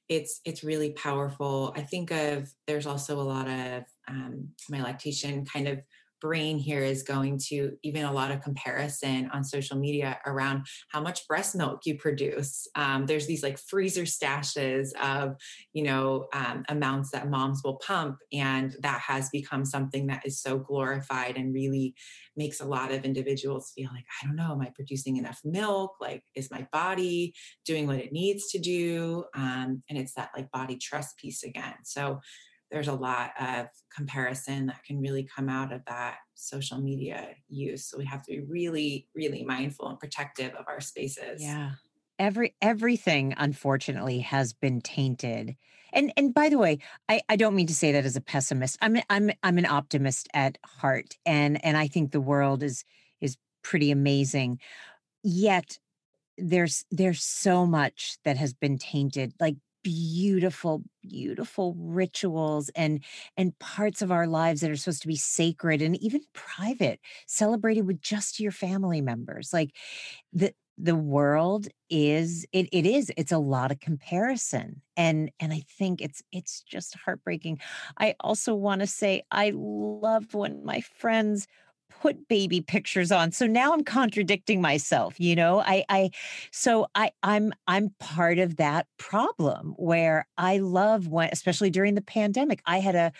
it's 0.08 0.40
it's 0.44 0.64
really 0.64 0.92
powerful. 0.92 1.72
I 1.76 1.82
think 1.82 2.10
of 2.10 2.48
there's 2.66 2.86
also 2.86 3.20
a 3.20 3.22
lot 3.22 3.48
of 3.48 3.84
um, 4.08 4.48
my 4.68 4.82
lactation 4.82 5.44
kind 5.44 5.68
of 5.68 5.80
brain 6.20 6.58
here 6.58 6.82
is 6.82 7.02
going 7.02 7.38
to 7.48 7.76
even 7.82 8.04
a 8.04 8.12
lot 8.12 8.30
of 8.30 8.42
comparison 8.42 9.30
on 9.32 9.44
social 9.44 9.76
media 9.76 10.18
around 10.26 10.66
how 10.90 11.00
much 11.00 11.26
breast 11.28 11.54
milk 11.54 11.80
you 11.84 11.96
produce. 11.96 12.66
Um, 12.74 13.06
there's 13.06 13.26
these 13.26 13.42
like 13.42 13.58
freezer 13.58 14.02
stashes 14.02 14.92
of, 15.00 15.36
you 15.72 15.82
know, 15.82 16.26
um, 16.32 16.64
amounts 16.68 17.10
that 17.10 17.28
moms 17.28 17.62
will 17.64 17.76
pump. 17.76 18.16
And 18.32 18.76
that 18.80 19.00
has 19.00 19.28
become 19.30 19.64
something 19.64 20.06
that 20.08 20.22
is 20.24 20.40
so 20.40 20.58
glorified 20.58 21.36
and 21.36 21.54
really 21.54 21.94
makes 22.36 22.60
a 22.60 22.66
lot 22.66 22.92
of 22.92 23.04
individuals 23.04 23.72
feel 23.74 23.90
like, 23.92 24.04
I 24.22 24.26
don't 24.26 24.36
know, 24.36 24.52
am 24.52 24.60
I 24.60 24.70
producing 24.74 25.16
enough 25.16 25.40
milk? 25.44 25.92
Like, 26.00 26.22
is 26.34 26.50
my 26.50 26.66
body 26.72 27.34
doing 27.64 27.86
what 27.86 27.98
it 27.98 28.12
needs 28.12 28.48
to 28.50 28.58
do? 28.58 29.24
Um, 29.34 29.82
and 29.88 29.98
it's 29.98 30.14
that 30.14 30.30
like 30.36 30.50
body 30.50 30.76
trust 30.76 31.16
piece 31.18 31.42
again. 31.42 31.74
So, 31.84 32.20
there's 32.70 32.88
a 32.88 32.94
lot 32.94 33.30
of 33.40 33.66
comparison 33.94 34.66
that 34.66 34.82
can 34.84 35.00
really 35.00 35.24
come 35.24 35.48
out 35.48 35.72
of 35.72 35.84
that 35.86 36.16
social 36.34 36.78
media 36.78 37.28
use. 37.48 37.86
So 37.86 37.98
we 37.98 38.04
have 38.06 38.22
to 38.24 38.32
be 38.32 38.40
really, 38.40 39.08
really 39.14 39.44
mindful 39.44 39.88
and 39.88 39.98
protective 39.98 40.52
of 40.54 40.66
our 40.68 40.80
spaces. 40.80 41.42
Yeah. 41.42 41.72
Every 42.18 42.54
everything 42.62 43.34
unfortunately 43.36 44.20
has 44.20 44.52
been 44.52 44.80
tainted. 44.80 45.56
And 45.92 46.12
and 46.16 46.34
by 46.34 46.48
the 46.48 46.58
way, 46.58 46.78
I, 47.08 47.20
I 47.28 47.36
don't 47.36 47.54
mean 47.54 47.66
to 47.68 47.74
say 47.74 47.92
that 47.92 48.04
as 48.04 48.16
a 48.16 48.20
pessimist. 48.20 48.78
I'm 48.80 48.98
I'm 49.10 49.30
I'm 49.42 49.58
an 49.58 49.66
optimist 49.66 50.28
at 50.34 50.58
heart 50.64 51.16
and 51.24 51.62
and 51.64 51.76
I 51.76 51.88
think 51.88 52.10
the 52.10 52.20
world 52.20 52.62
is 52.62 52.84
is 53.20 53.36
pretty 53.62 53.90
amazing. 53.90 54.60
Yet 55.22 55.78
there's 56.38 56.84
there's 56.90 57.22
so 57.22 57.66
much 57.66 58.18
that 58.24 58.36
has 58.36 58.52
been 58.54 58.78
tainted 58.78 59.32
like 59.40 59.56
beautiful 59.86 60.82
beautiful 61.08 61.76
rituals 61.78 62.68
and 62.70 63.04
and 63.36 63.56
parts 63.60 64.02
of 64.02 64.10
our 64.10 64.26
lives 64.26 64.60
that 64.60 64.70
are 64.70 64.76
supposed 64.76 65.02
to 65.02 65.06
be 65.06 65.14
sacred 65.14 65.80
and 65.80 65.96
even 66.02 66.20
private 66.32 66.98
celebrated 67.28 67.86
with 67.86 68.00
just 68.00 68.40
your 68.40 68.50
family 68.50 69.00
members. 69.00 69.52
Like 69.52 69.76
the 70.32 70.52
the 70.76 70.96
world 70.96 71.68
is 71.88 72.44
it 72.52 72.68
it 72.72 72.84
is 72.84 73.12
it's 73.16 73.32
a 73.32 73.38
lot 73.38 73.70
of 73.70 73.78
comparison 73.80 74.82
and 74.96 75.30
and 75.40 75.52
i 75.52 75.62
think 75.78 76.02
it's 76.02 76.22
it's 76.32 76.62
just 76.62 76.96
heartbreaking. 76.96 77.60
I 77.98 78.16
also 78.20 78.54
want 78.54 78.80
to 78.80 78.86
say 78.88 79.22
i 79.30 79.52
love 79.54 80.34
when 80.34 80.64
my 80.64 80.80
friends 80.80 81.46
put 81.88 82.28
baby 82.28 82.60
pictures 82.60 83.10
on 83.10 83.32
so 83.32 83.46
now 83.46 83.72
i'm 83.72 83.82
contradicting 83.82 84.60
myself 84.60 85.18
you 85.18 85.34
know? 85.34 85.60
I 85.60 85.84
i 85.88 86.10
so 86.52 86.86
i 86.94 87.10
i'm 87.22 87.52
i'm 87.66 87.94
part 87.98 88.38
of 88.38 88.56
that 88.56 88.86
problem 88.98 89.74
where 89.76 90.26
i 90.36 90.58
love 90.58 91.08
when 91.08 91.30
especially 91.32 91.70
during 91.70 91.94
the 91.94 92.02
pandemic 92.02 92.60
i 92.66 92.80
had 92.80 92.94
a 92.94 93.12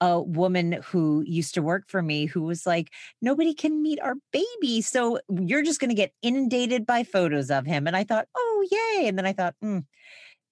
a 0.00 0.20
woman 0.20 0.80
who 0.84 1.24
used 1.26 1.54
to 1.54 1.62
work 1.62 1.84
for 1.88 2.02
me 2.02 2.26
who 2.26 2.42
was 2.42 2.66
like 2.66 2.92
nobody 3.20 3.52
can 3.52 3.82
meet 3.82 4.00
our 4.00 4.14
baby 4.32 4.80
so 4.80 5.18
you're 5.28 5.62
just 5.62 5.80
going 5.80 5.90
to 5.90 5.94
get 5.94 6.12
inundated 6.22 6.86
by 6.86 7.02
photos 7.02 7.50
of 7.50 7.66
him. 7.66 7.86
And 7.86 7.96
i 7.96 8.04
thought 8.04 8.28
oh 8.36 8.66
yay. 8.70 9.08
And 9.08 9.18
then 9.18 9.26
i 9.26 9.32
thought 9.32 9.54
mm, 9.62 9.84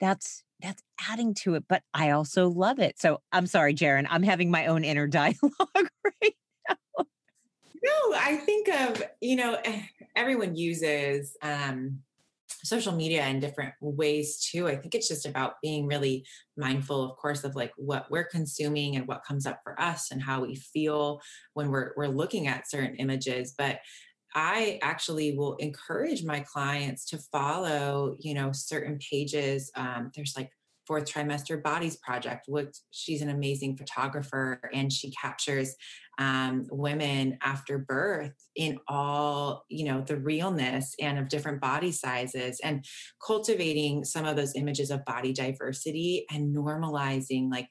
that's 0.00 0.42
that's 0.60 0.82
adding 1.08 1.34
to 1.34 1.54
it 1.54 1.64
but 1.68 1.82
i 1.94 2.10
also 2.10 2.48
love 2.48 2.78
it. 2.78 2.98
So 2.98 3.20
i'm 3.32 3.46
sorry 3.46 3.74
Jaren 3.74 4.06
i'm 4.10 4.22
having 4.22 4.50
my 4.50 4.66
own 4.66 4.84
inner 4.84 5.06
dialogue 5.06 5.38
right 6.04 6.34
no, 7.82 8.14
I 8.14 8.36
think 8.36 8.68
of, 8.68 9.02
you 9.20 9.36
know, 9.36 9.58
eh, 9.64 9.82
everyone 10.14 10.56
uses 10.56 11.36
um, 11.42 12.00
social 12.48 12.92
media 12.92 13.26
in 13.26 13.40
different 13.40 13.74
ways 13.80 14.38
too. 14.40 14.68
I 14.68 14.76
think 14.76 14.94
it's 14.94 15.08
just 15.08 15.26
about 15.26 15.54
being 15.62 15.86
really 15.86 16.24
mindful, 16.56 17.02
of 17.02 17.16
course, 17.16 17.44
of 17.44 17.54
like 17.54 17.72
what 17.76 18.10
we're 18.10 18.24
consuming 18.24 18.96
and 18.96 19.06
what 19.06 19.24
comes 19.24 19.46
up 19.46 19.60
for 19.62 19.80
us 19.80 20.10
and 20.10 20.22
how 20.22 20.42
we 20.42 20.56
feel 20.56 21.20
when 21.54 21.70
we're 21.70 21.92
we're 21.96 22.08
looking 22.08 22.46
at 22.46 22.68
certain 22.68 22.96
images. 22.96 23.54
But 23.56 23.80
I 24.34 24.78
actually 24.82 25.36
will 25.36 25.56
encourage 25.56 26.24
my 26.24 26.40
clients 26.40 27.06
to 27.06 27.18
follow, 27.18 28.16
you 28.20 28.34
know, 28.34 28.52
certain 28.52 28.98
pages. 28.98 29.70
Um, 29.74 30.10
there's 30.14 30.34
like 30.36 30.50
fourth 30.86 31.04
trimester 31.04 31.62
bodies 31.62 31.96
project 31.96 32.46
which 32.48 32.76
she's 32.90 33.22
an 33.22 33.28
amazing 33.28 33.76
photographer 33.76 34.60
and 34.72 34.92
she 34.92 35.10
captures 35.10 35.74
um, 36.18 36.64
women 36.70 37.36
after 37.42 37.78
birth 37.78 38.32
in 38.54 38.78
all 38.88 39.64
you 39.68 39.84
know 39.84 40.00
the 40.00 40.16
realness 40.16 40.94
and 41.00 41.18
of 41.18 41.28
different 41.28 41.60
body 41.60 41.92
sizes 41.92 42.60
and 42.62 42.84
cultivating 43.24 44.04
some 44.04 44.24
of 44.24 44.36
those 44.36 44.54
images 44.54 44.90
of 44.90 45.04
body 45.04 45.32
diversity 45.32 46.24
and 46.30 46.56
normalizing 46.56 47.50
like 47.50 47.68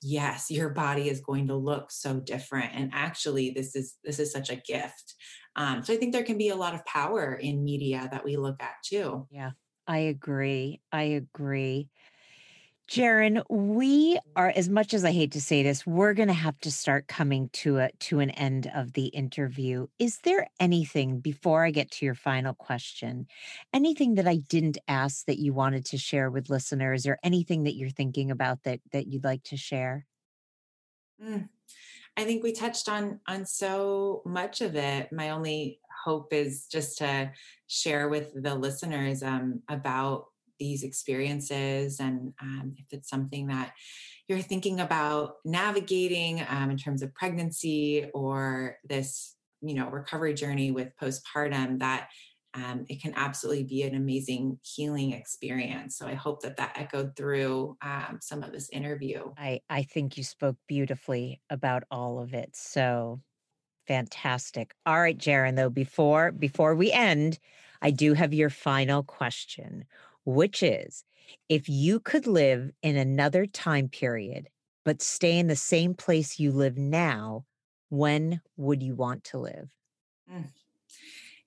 yes 0.00 0.50
your 0.50 0.68
body 0.68 1.08
is 1.08 1.20
going 1.20 1.48
to 1.48 1.56
look 1.56 1.90
so 1.90 2.20
different 2.20 2.70
and 2.72 2.90
actually 2.94 3.50
this 3.50 3.74
is 3.74 3.96
this 4.04 4.18
is 4.18 4.32
such 4.32 4.50
a 4.50 4.56
gift. 4.56 5.14
Um, 5.56 5.82
so 5.82 5.92
i 5.92 5.96
think 5.96 6.12
there 6.12 6.22
can 6.22 6.38
be 6.38 6.50
a 6.50 6.56
lot 6.56 6.74
of 6.74 6.84
power 6.86 7.34
in 7.34 7.64
media 7.64 8.08
that 8.12 8.24
we 8.24 8.36
look 8.36 8.62
at 8.62 8.74
too. 8.84 9.26
Yeah 9.30 9.50
i 9.88 9.98
agree 9.98 10.80
i 10.92 11.02
agree 11.02 11.88
Jaren, 12.88 13.42
we 13.50 14.18
are 14.34 14.48
as 14.56 14.70
much 14.70 14.94
as 14.94 15.04
I 15.04 15.12
hate 15.12 15.32
to 15.32 15.42
say 15.42 15.62
this, 15.62 15.86
we're 15.86 16.14
going 16.14 16.28
to 16.28 16.34
have 16.34 16.58
to 16.60 16.70
start 16.70 17.06
coming 17.06 17.50
to 17.50 17.76
a 17.76 17.90
to 18.00 18.20
an 18.20 18.30
end 18.30 18.70
of 18.74 18.94
the 18.94 19.08
interview. 19.08 19.88
Is 19.98 20.20
there 20.20 20.48
anything 20.58 21.20
before 21.20 21.66
I 21.66 21.70
get 21.70 21.90
to 21.92 22.06
your 22.06 22.14
final 22.14 22.54
question, 22.54 23.26
anything 23.74 24.14
that 24.14 24.26
I 24.26 24.36
didn't 24.36 24.78
ask 24.88 25.26
that 25.26 25.38
you 25.38 25.52
wanted 25.52 25.84
to 25.86 25.98
share 25.98 26.30
with 26.30 26.48
listeners 26.48 27.06
or 27.06 27.18
anything 27.22 27.64
that 27.64 27.74
you're 27.74 27.90
thinking 27.90 28.30
about 28.30 28.62
that 28.62 28.80
that 28.92 29.06
you'd 29.06 29.24
like 29.24 29.42
to 29.44 29.58
share? 29.58 30.06
Mm, 31.22 31.50
I 32.16 32.24
think 32.24 32.42
we 32.42 32.52
touched 32.52 32.88
on 32.88 33.20
on 33.28 33.44
so 33.44 34.22
much 34.24 34.62
of 34.62 34.76
it. 34.76 35.12
My 35.12 35.28
only 35.28 35.80
hope 36.04 36.32
is 36.32 36.66
just 36.72 36.96
to 36.98 37.32
share 37.66 38.08
with 38.08 38.32
the 38.42 38.54
listeners 38.54 39.22
um, 39.22 39.60
about 39.68 40.28
these 40.58 40.82
experiences 40.82 42.00
and 42.00 42.32
um, 42.40 42.74
if 42.76 42.86
it's 42.90 43.08
something 43.08 43.46
that 43.48 43.72
you're 44.28 44.40
thinking 44.40 44.80
about 44.80 45.36
navigating 45.44 46.44
um, 46.48 46.70
in 46.70 46.76
terms 46.76 47.02
of 47.02 47.14
pregnancy 47.14 48.10
or 48.14 48.76
this 48.84 49.36
you 49.60 49.74
know 49.74 49.88
recovery 49.88 50.34
journey 50.34 50.70
with 50.70 50.92
postpartum 51.00 51.80
that 51.80 52.08
um, 52.54 52.86
it 52.88 53.00
can 53.02 53.12
absolutely 53.14 53.64
be 53.64 53.82
an 53.82 53.94
amazing 53.94 54.58
healing 54.62 55.12
experience. 55.12 55.96
So 55.96 56.06
i 56.06 56.14
hope 56.14 56.42
that 56.42 56.56
that 56.56 56.72
echoed 56.76 57.16
through 57.16 57.76
um, 57.82 58.18
some 58.20 58.42
of 58.42 58.52
this 58.52 58.68
interview. 58.70 59.32
I 59.36 59.60
i 59.68 59.82
think 59.82 60.16
you 60.16 60.24
spoke 60.24 60.56
beautifully 60.66 61.40
about 61.50 61.84
all 61.90 62.20
of 62.20 62.34
it. 62.34 62.54
So 62.54 63.20
fantastic. 63.86 64.74
All 64.86 65.00
right 65.00 65.16
Jaren 65.16 65.56
though 65.56 65.70
before 65.70 66.32
before 66.32 66.74
we 66.74 66.92
end 66.92 67.38
i 67.80 67.90
do 67.90 68.12
have 68.12 68.34
your 68.34 68.50
final 68.50 69.02
question 69.02 69.84
which 70.28 70.62
is 70.62 71.04
if 71.48 71.70
you 71.70 71.98
could 72.00 72.26
live 72.26 72.70
in 72.82 72.96
another 72.96 73.46
time 73.46 73.88
period, 73.88 74.48
but 74.84 75.00
stay 75.00 75.38
in 75.38 75.46
the 75.46 75.56
same 75.56 75.94
place 75.94 76.38
you 76.38 76.52
live 76.52 76.76
now, 76.76 77.46
when 77.88 78.42
would 78.58 78.82
you 78.82 78.94
want 78.94 79.24
to 79.24 79.38
live? 79.38 79.70
Mm. 80.30 80.48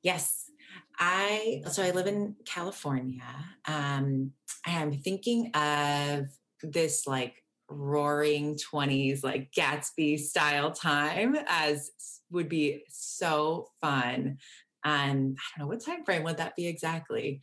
Yes. 0.01 0.49
I 0.97 1.61
so 1.69 1.83
I 1.83 1.91
live 1.91 2.07
in 2.07 2.35
California. 2.43 3.23
Um, 3.67 4.31
I 4.65 4.71
am 4.71 4.91
thinking 4.91 5.51
of 5.53 6.25
this 6.63 7.05
like 7.05 7.43
roaring 7.69 8.57
20s 8.57 9.23
like 9.23 9.51
Gatsby 9.51 10.19
style 10.19 10.71
time 10.71 11.37
as 11.47 11.91
would 12.31 12.49
be 12.49 12.83
so 12.89 13.69
fun. 13.79 14.39
And 14.83 15.37
I 15.37 15.59
don't 15.59 15.59
know 15.59 15.67
what 15.67 15.85
time 15.85 16.03
frame 16.03 16.23
would 16.23 16.37
that 16.37 16.55
be 16.55 16.65
exactly. 16.65 17.41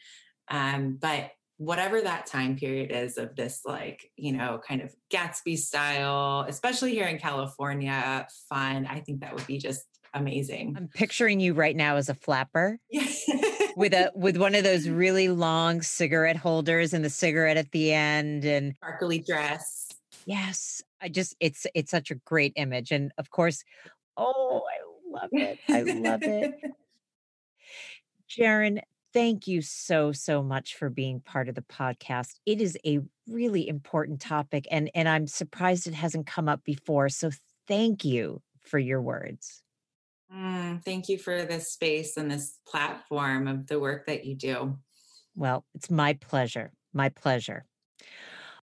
Um, 0.51 0.99
but 1.01 1.31
whatever 1.59 2.01
that 2.01 2.27
time 2.27 2.57
period 2.57 2.91
is 2.93 3.19
of 3.19 3.35
this, 3.37 3.63
like, 3.65 4.11
you 4.17 4.33
know, 4.33 4.61
kind 4.67 4.81
of 4.81 4.95
Gatsby 5.13 5.59
style, 5.59 6.47
especially 6.49 6.93
here 6.93 7.07
in 7.07 7.19
California, 7.19 8.27
fun. 8.49 8.87
I 8.87 9.01
think 9.01 9.21
that 9.21 9.35
would 9.35 9.47
be 9.47 9.59
just 9.59 9.85
amazing. 10.15 10.75
I'm 10.77 10.89
picturing 10.89 11.41
you 11.41 11.55
right 11.55 11.77
now 11.77 11.97
as 11.97 12.09
a 12.09 12.15
flapper. 12.15 12.79
Yes. 12.91 13.25
with 13.77 13.93
a 13.93 14.11
with 14.15 14.37
one 14.37 14.55
of 14.55 14.65
those 14.65 14.89
really 14.89 15.29
long 15.29 15.83
cigarette 15.83 16.37
holders 16.37 16.93
and 16.93 17.05
the 17.05 17.11
cigarette 17.11 17.57
at 17.57 17.71
the 17.73 17.93
end 17.93 18.45
and 18.45 18.75
sparkly 18.77 19.19
dress. 19.19 19.89
Yes. 20.27 20.83
I 21.01 21.09
just 21.09 21.37
it's 21.41 21.67
it's 21.75 21.91
such 21.91 22.11
a 22.11 22.17
great 22.17 22.53
image. 22.57 22.91
And 22.91 23.13
of 23.19 23.31
course, 23.31 23.65
oh, 24.17 24.63
I 24.67 25.21
love 25.21 25.31
it. 25.33 25.59
I 25.69 25.83
love 25.83 26.23
it. 26.23 26.55
Jaren, 28.31 28.81
thank 29.19 29.49
you 29.49 29.61
so 29.61 30.13
so 30.13 30.45
much 30.45 30.77
for 30.77 30.89
being 30.89 31.19
part 31.19 31.49
of 31.49 31.57
the 31.57 31.63
podcast. 31.63 32.37
It 32.47 32.61
is 32.61 32.79
a 32.87 33.01
really 33.27 33.67
important 33.69 34.21
topic 34.21 34.69
and 34.71 34.93
and 34.95 35.09
I'm 35.09 35.27
surprised 35.27 35.89
it 35.89 35.95
hasn't 35.95 36.29
come 36.29 36.49
up 36.49 36.63
before. 36.63 37.09
So 37.09 37.31
thank 37.67 38.05
you 38.05 38.41
for 38.63 38.79
your 38.79 39.03
words. 39.03 39.61
Mm, 40.33 40.85
thank 40.85 41.09
you 41.09 41.19
for 41.19 41.45
this 41.45 41.73
space 41.73 42.17
and 42.17 42.31
this 42.31 42.59
platform 42.65 43.49
of 43.49 43.67
the 43.67 43.81
work 43.81 44.07
that 44.07 44.25
you 44.25 44.37
do. 44.37 44.79
Well, 45.35 45.65
it's 45.75 45.91
my 45.91 46.13
pleasure. 46.13 46.71
My 46.93 47.09
pleasure. 47.09 47.65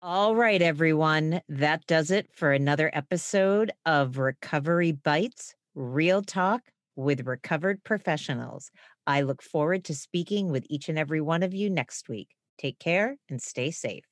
All 0.03 0.37
right, 0.37 0.61
everyone. 0.61 1.41
That 1.49 1.87
does 1.87 2.11
it 2.11 2.29
for 2.35 2.53
another 2.53 2.91
episode 2.93 3.73
of 3.87 4.19
Recovery 4.19 4.93
Bites 4.93 5.55
Real 5.75 6.21
Talk 6.21 6.61
with 6.97 7.27
Recovered 7.27 7.83
Professionals. 7.83 8.71
I 9.07 9.21
look 9.21 9.43
forward 9.43 9.85
to 9.85 9.95
speaking 9.95 10.51
with 10.51 10.67
each 10.69 10.89
and 10.89 10.99
every 10.99 11.21
one 11.21 11.43
of 11.43 11.55
you 11.55 11.71
next 11.71 12.09
week. 12.09 12.29
Take 12.59 12.79
care 12.79 13.17
and 13.29 13.43
stay 13.43 13.71
safe. 13.71 14.05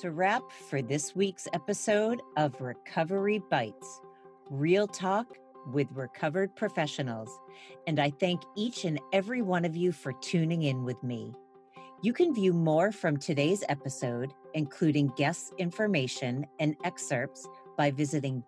To 0.00 0.10
wrap 0.10 0.42
for 0.70 0.82
this 0.82 1.14
week's 1.14 1.48
episode 1.52 2.22
of 2.36 2.60
Recovery 2.60 3.42
Bites 3.50 4.00
real 4.50 4.86
talk 4.88 5.26
with 5.72 5.86
recovered 5.92 6.56
professionals. 6.56 7.38
And 7.86 7.98
I 8.00 8.10
thank 8.10 8.42
each 8.56 8.84
and 8.84 9.00
every 9.12 9.42
one 9.42 9.64
of 9.64 9.76
you 9.76 9.92
for 9.92 10.12
tuning 10.12 10.62
in 10.62 10.84
with 10.84 11.02
me. 11.02 11.32
You 12.02 12.12
can 12.12 12.34
view 12.34 12.52
more 12.52 12.92
from 12.92 13.18
today's 13.18 13.62
episode, 13.68 14.32
including 14.54 15.12
guest 15.16 15.52
information 15.58 16.46
and 16.58 16.76
excerpts, 16.84 17.46
by 17.76 17.90
visiting 17.90 18.42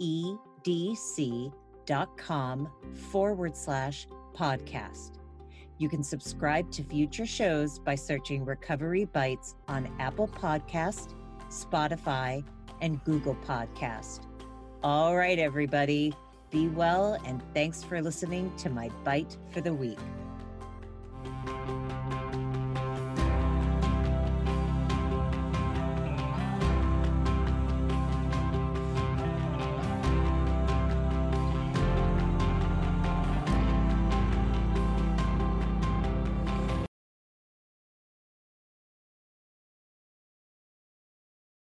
www.karenlewisedc.com 0.00 2.68
forward 3.10 3.56
slash 3.56 4.06
podcast. 4.34 5.12
You 5.78 5.88
can 5.88 6.02
subscribe 6.02 6.70
to 6.72 6.84
future 6.84 7.26
shows 7.26 7.78
by 7.78 7.94
searching 7.94 8.44
Recovery 8.44 9.06
Bites 9.06 9.54
on 9.66 9.90
Apple 9.98 10.28
Podcast, 10.28 11.14
Spotify, 11.48 12.44
and 12.82 13.02
Google 13.04 13.36
Podcast. 13.46 14.20
All 14.82 15.16
right, 15.16 15.38
everybody, 15.38 16.14
be 16.50 16.68
well, 16.68 17.18
and 17.24 17.42
thanks 17.54 17.82
for 17.82 18.02
listening 18.02 18.52
to 18.58 18.70
my 18.70 18.90
Bite 19.04 19.36
for 19.50 19.60
the 19.60 19.72
Week. 19.72 19.98